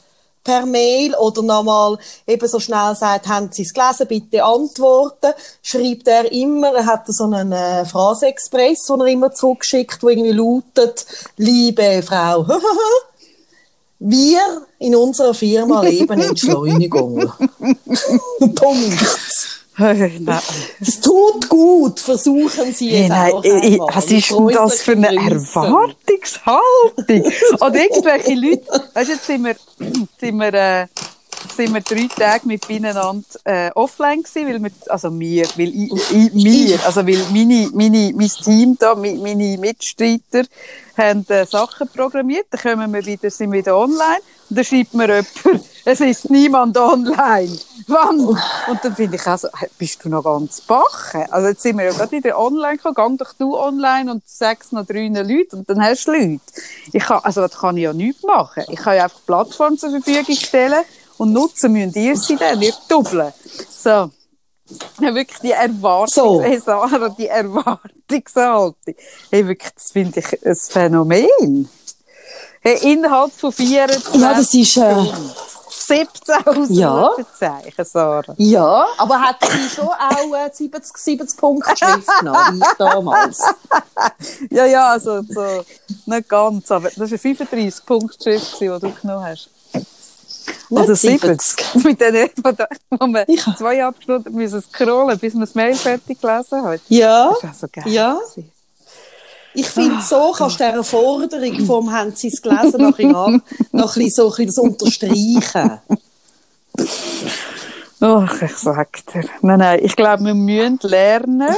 per 0.49 0.65
Mail 0.65 1.13
oder 1.15 1.43
nochmal 1.43 1.99
eben 2.25 2.47
so 2.47 2.59
schnell 2.59 2.95
sagt, 2.95 3.27
haben 3.27 3.49
Sie 3.51 3.61
es 3.61 3.71
gelesen, 3.71 4.07
bitte 4.07 4.43
antworten, 4.43 5.33
schreibt 5.61 6.07
er 6.07 6.31
immer, 6.31 6.73
er 6.73 6.87
hat 6.87 7.05
so 7.07 7.25
einen 7.25 7.51
äh, 7.51 7.85
Phrasenexpress, 7.85 8.87
den 8.87 8.99
er 9.01 9.05
immer 9.05 9.31
zurückschickt, 9.31 10.01
wo 10.01 10.09
irgendwie 10.09 10.31
lautet, 10.31 11.05
liebe 11.37 12.01
Frau, 12.01 12.47
wir 13.99 14.65
in 14.79 14.95
unserer 14.95 15.35
Firma 15.35 15.83
leben 15.83 16.19
Entschleunigung. 16.19 17.31
Punkt. 18.55 19.58
Nein. 20.19 20.39
Es 20.81 20.99
tut 20.99 21.47
gut, 21.49 21.99
versuchen 21.99 22.73
Sie 22.73 22.93
es 22.95 23.09
nein, 23.09 23.31
auch 23.33 23.43
ich- 23.43 23.51
einmal. 23.73 23.95
was 23.95 24.05
ist 24.11 24.29
denn 24.31 24.47
das 24.49 24.81
für 24.81 24.91
eine 24.91 25.07
Erwartungshaltung? 25.15 26.61
Oder 27.61 27.75
irgendwelche 27.75 28.33
Leute, 28.35 28.83
weißt 28.93 29.09
du, 29.09 29.13
jetzt 29.13 29.25
sind 29.25 29.43
wir, 29.45 29.55
sind 30.19 30.37
wir, 30.37 30.53
äh, 30.53 30.87
sind 31.55 31.73
wir 31.73 31.81
drei 31.81 32.07
Tage 32.13 32.45
mit 32.47 32.67
beieinander 32.67 33.21
äh, 33.45 33.71
offline 33.75 34.23
gewesen, 34.23 34.47
weil 34.47 34.61
wir, 34.63 34.71
also 34.91 35.17
wir, 35.19 35.47
weil 35.55 35.69
ich, 35.69 35.91
ich, 36.11 36.33
mir, 36.33 36.79
also 36.85 37.05
weil 37.07 37.19
meine, 37.31 37.69
meine, 37.73 38.11
mein 38.15 38.29
Team 38.29 38.75
da, 38.79 38.93
mi- 38.95 39.17
meine 39.17 39.57
Mitstreiter, 39.57 40.43
haben 40.97 41.25
äh, 41.29 41.45
Sachen 41.45 41.87
programmiert, 41.87 42.47
dann 42.51 42.61
kommen 42.61 42.93
wir 42.93 43.05
wieder, 43.05 43.29
sind 43.29 43.51
wieder 43.53 43.77
online 43.77 44.19
dann 44.57 44.65
schreibt 44.65 44.93
mir 44.93 45.07
jemand, 45.07 45.27
es 45.85 46.01
ist 46.01 46.29
niemand 46.29 46.77
online. 46.77 47.57
Wann? 47.87 48.19
Und 48.19 48.79
dann 48.83 48.95
finde 48.95 49.15
ich 49.15 49.27
auch 49.27 49.37
so, 49.37 49.47
bist 49.77 50.03
du 50.03 50.09
noch 50.09 50.23
ganz 50.23 50.61
bache? 50.61 51.31
Also 51.31 51.49
jetzt 51.49 51.61
sind 51.61 51.77
wir 51.77 51.85
ja 51.85 51.91
gerade 51.91 52.11
wieder 52.11 52.37
online 52.37 52.77
gegangen, 52.77 53.17
geh 53.17 53.23
doch 53.23 53.33
du 53.33 53.57
online 53.57 54.11
und 54.11 54.23
sag's 54.25 54.71
noch 54.71 54.85
drei 54.85 55.07
Leuten 55.07 55.57
und 55.57 55.69
dann 55.69 55.81
hast 55.81 56.05
du 56.05 56.11
Leute. 56.11 56.41
Ich 56.91 57.03
kann, 57.03 57.19
also 57.23 57.41
das 57.41 57.57
kann 57.57 57.77
ich 57.77 57.83
ja 57.83 57.93
nichts 57.93 58.23
machen. 58.23 58.63
Ich 58.69 58.79
kann 58.79 58.95
ja 58.95 59.03
einfach 59.03 59.19
die 59.19 59.25
Plattform 59.25 59.77
zur 59.77 59.91
Verfügung 59.91 60.35
stellen 60.35 60.83
und 61.17 61.33
nutzen 61.33 61.73
müsst 61.73 61.95
ihr 61.95 62.15
sie 62.15 62.35
dann, 62.35 62.61
ihr 62.61 62.73
doppeln. 62.87 63.33
So. 63.69 64.11
Ja, 65.01 65.15
wirklich 65.15 65.39
die 65.39 65.51
Erwartung, 65.51 66.07
So. 66.13 66.41
hey 66.43 66.59
Sarah, 66.59 67.09
die 67.09 67.27
Erwartungshaltung. 67.27 68.95
Hey, 69.31 69.47
wirklich, 69.47 69.73
das 69.73 69.91
finde 69.91 70.19
ich 70.19 70.45
ein 70.45 70.55
Phänomen. 70.55 71.69
Hey, 72.61 72.93
innerhalb 72.93 73.31
von 73.33 73.51
24 73.51 74.21
Ja, 74.21 74.33
das 74.33 74.53
ist, 74.53 74.77
äh, 74.77 74.91
Stunden. 74.91 75.31
17 75.71 76.35
Ausrufezeichen, 76.45 77.85
Sarah. 77.85 78.33
Ja, 78.37 78.85
aber 78.97 79.19
hat 79.21 79.37
sie 79.43 79.69
schon 79.75 79.87
auch 79.87 80.35
äh, 80.35 80.49
70, 80.53 80.97
70 80.97 81.37
Punkte 81.39 81.73
genommen, 82.19 82.61
wie 82.61 82.77
damals. 82.77 83.41
Ja, 84.49 84.65
ja, 84.65 84.91
also 84.91 85.21
so, 85.27 85.63
nicht 86.05 86.29
ganz, 86.29 86.71
aber 86.71 86.89
das 86.89 86.99
war 86.99 87.07
eine 87.07 87.17
35 87.17 87.85
Punkt 87.85 88.21
Schrift, 88.23 88.59
die 88.61 88.67
du 88.67 88.79
genommen 88.79 89.23
hast. 89.25 89.49
Oder 90.69 90.89
Nicht 90.89 91.01
70. 91.01 91.83
Mit 91.83 91.99
denen, 92.01 92.29
wo 92.37 93.05
man 93.07 93.25
hab- 93.25 93.57
zweieinhalb 93.57 94.01
Stunden 94.03 94.33
müssen 94.35 94.61
scrollen, 94.61 95.17
bis 95.19 95.33
man 95.33 95.41
das 95.41 95.55
Mail 95.55 95.75
fertig 95.75 96.19
gelesen 96.21 96.63
hat. 96.63 96.81
Ja, 96.89 97.29
Das 97.33 97.43
war 97.43 97.53
so 97.53 97.67
geil. 97.71 97.87
ja. 97.87 98.19
Ich 99.53 99.67
finde, 99.67 100.01
so 100.01 100.31
kannst 100.35 100.59
du 100.59 100.63
dieser 100.69 100.83
Forderung 100.83 101.65
vom 101.65 101.91
«Haben 101.91 102.15
Sie 102.15 102.27
es 102.27 102.41
gelesen?» 102.41 102.81
noch 102.81 102.87
ein 102.89 102.93
bisschen, 102.93 103.15
an- 103.15 103.41
noch 103.71 103.95
ein 103.95 104.03
bisschen 104.03 104.09
so 104.11 104.31
ein 104.31 104.45
bisschen 104.45 104.45
das 104.47 104.57
unterstreichen. 104.57 105.79
Ach, 108.01 108.41
ich 108.41 108.55
sag 108.55 109.05
dir. 109.13 109.23
Nein, 109.41 109.59
nein, 109.59 109.79
ich 109.83 109.95
glaube, 109.95 110.23
wir 110.23 110.33
müssen 110.33 110.79
lernen. 110.83 111.53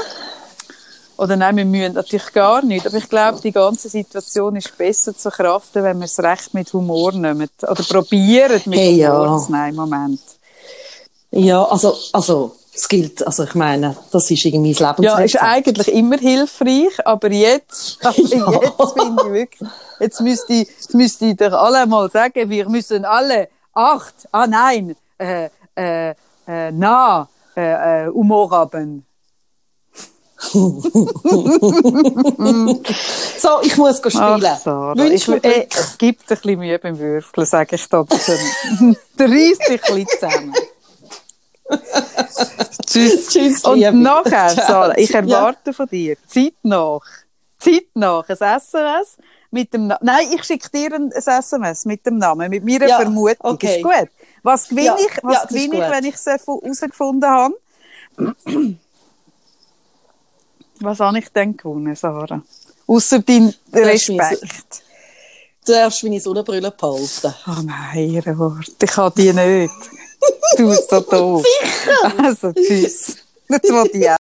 Oder 1.17 1.35
nein, 1.35 1.55
wir 1.55 1.65
müssen 1.65 1.93
natürlich 1.93 2.33
gar 2.33 2.63
nicht. 2.63 2.87
Aber 2.87 2.97
ich 2.97 3.07
glaube, 3.07 3.39
die 3.41 3.51
ganze 3.51 3.89
Situation 3.89 4.55
ist 4.55 4.75
besser 4.75 5.15
zu 5.15 5.29
kraften, 5.29 5.83
wenn 5.83 5.99
wir 5.99 6.05
es 6.05 6.17
recht 6.19 6.53
mit 6.55 6.73
Humor 6.73 7.11
nehmen. 7.11 7.47
Oder 7.61 7.83
probieren, 7.83 8.59
mit 8.65 8.79
Hey, 8.79 8.95
ja. 8.95 9.13
Humor 9.19 9.39
zu 9.45 9.51
nehmen 9.51 9.69
im 9.69 9.75
Moment. 9.75 10.21
Ja, 11.29 11.63
also, 11.65 11.95
also, 12.13 12.55
es 12.73 12.87
gilt, 12.87 13.25
also 13.25 13.43
ich 13.43 13.53
meine, 13.55 13.95
das 14.11 14.31
ist 14.31 14.45
irgendwie 14.45 14.71
das 14.73 14.79
Ja, 14.79 14.91
Lebensrezept. 14.91 15.35
ist 15.35 15.41
eigentlich 15.41 15.87
immer 15.89 16.17
hilfreich, 16.17 17.05
aber 17.05 17.31
jetzt, 17.31 17.97
aber 18.05 18.15
jetzt 18.17 18.93
finde 18.93 19.23
ich 19.25 19.33
wirklich, 19.33 19.69
jetzt 19.99 20.21
müsste 20.21 20.53
ich, 20.53 20.67
jetzt 20.69 20.93
müsste 20.93 21.25
ich 21.25 21.35
doch 21.37 21.51
alle 21.53 21.85
mal 21.85 22.09
sagen, 22.09 22.49
wir 22.49 22.69
müssen 22.69 23.03
alle 23.05 23.49
acht, 23.73 24.15
ah 24.31 24.47
nein, 24.47 24.95
äh, 25.17 25.49
äh, 25.75 26.09
äh, 26.47 26.71
na, 26.71 27.27
äh, 27.55 28.05
äh, 28.05 28.07
Humor 28.09 28.49
haben. 28.51 29.05
So, 33.37 33.59
ich 33.61 33.77
muss 33.77 34.01
Ach, 34.03 34.09
spielen. 34.09 34.57
Sarah, 34.63 34.97
Wünsch 34.97 35.13
ich, 35.13 35.27
mir 35.27 35.43
äh, 35.43 35.67
es 35.69 35.97
gibt 35.97 36.21
ein 36.21 36.27
bisschen 36.37 36.59
Mühe 36.59 36.79
beim 36.79 36.97
Würfeln, 36.97 37.45
sage 37.45 37.75
ich 37.75 37.87
da. 37.89 38.03
Der 39.19 39.29
reißt 39.29 39.69
dich 39.69 39.69
ein 39.69 39.77
bisschen 39.77 40.07
zusammen. 40.19 40.53
Tschüss. 42.85 43.27
Tschüss, 43.27 43.63
Und 43.63 43.79
Liebe. 43.79 43.93
nachher. 43.93 44.49
Sarah, 44.49 44.97
ich 44.97 45.09
Ja. 45.09 45.19
erwarte 45.19 45.73
von 45.73 45.87
dir, 45.87 46.17
zeitnach, 46.27 47.01
zeitnach 47.59 48.27
ein 48.29 48.35
SMS 48.37 49.17
mit 49.51 49.73
dem 49.73 49.87
Na 49.87 49.97
Nein, 50.01 50.27
ich 50.33 50.43
schicke 50.43 50.69
dir 50.69 50.93
ein, 50.93 51.11
SMS 51.11 51.85
mit 51.85 52.05
dem 52.05 52.17
Namen, 52.17 52.49
mit 52.49 52.63
meiner 52.63 52.87
Ja, 52.87 52.97
Vermutung. 52.97 53.35
okay. 53.53 53.77
Ist 53.77 53.83
gut. 53.83 54.09
Was 54.43 54.67
gewinne 54.69 54.85
Ja, 54.87 54.95
ich, 54.99 55.23
was 55.23 55.33
ja, 55.33 55.45
gewinne 55.45 55.75
ich, 55.85 55.91
wenn 55.91 56.03
ich 56.05 56.15
es 56.15 56.25
herausgefunden 56.25 57.29
habe? 57.29 57.55
was 60.79 60.99
habe 60.99 61.19
ich 61.19 61.29
denn 61.29 61.55
gewonnen, 61.55 61.95
Sarah? 61.95 62.41
Ausser 62.87 63.19
dein 63.19 63.53
Respekt. 63.73 64.83
Du 65.65 65.73
darfst 65.73 66.03
meine 66.03 66.19
Sonnenbrille 66.19 66.71
behalten. 66.71 67.33
Oh 67.47 67.61
nein, 67.63 68.09
ihre 68.09 68.37
Wort. 68.37 68.71
Ich 68.81 68.97
habe 68.97 69.13
die 69.21 69.31
nicht. 69.31 69.71
Du 70.57 70.69
bist 70.69 70.89
so 70.89 70.99
doof. 70.99 71.45
Sicher. 71.45 72.13
Also, 72.23 72.53
tschüss. 72.53 73.17
Jetzt 73.49 73.69
will 73.69 73.89
ich 73.93 74.09
auch. 74.09 74.20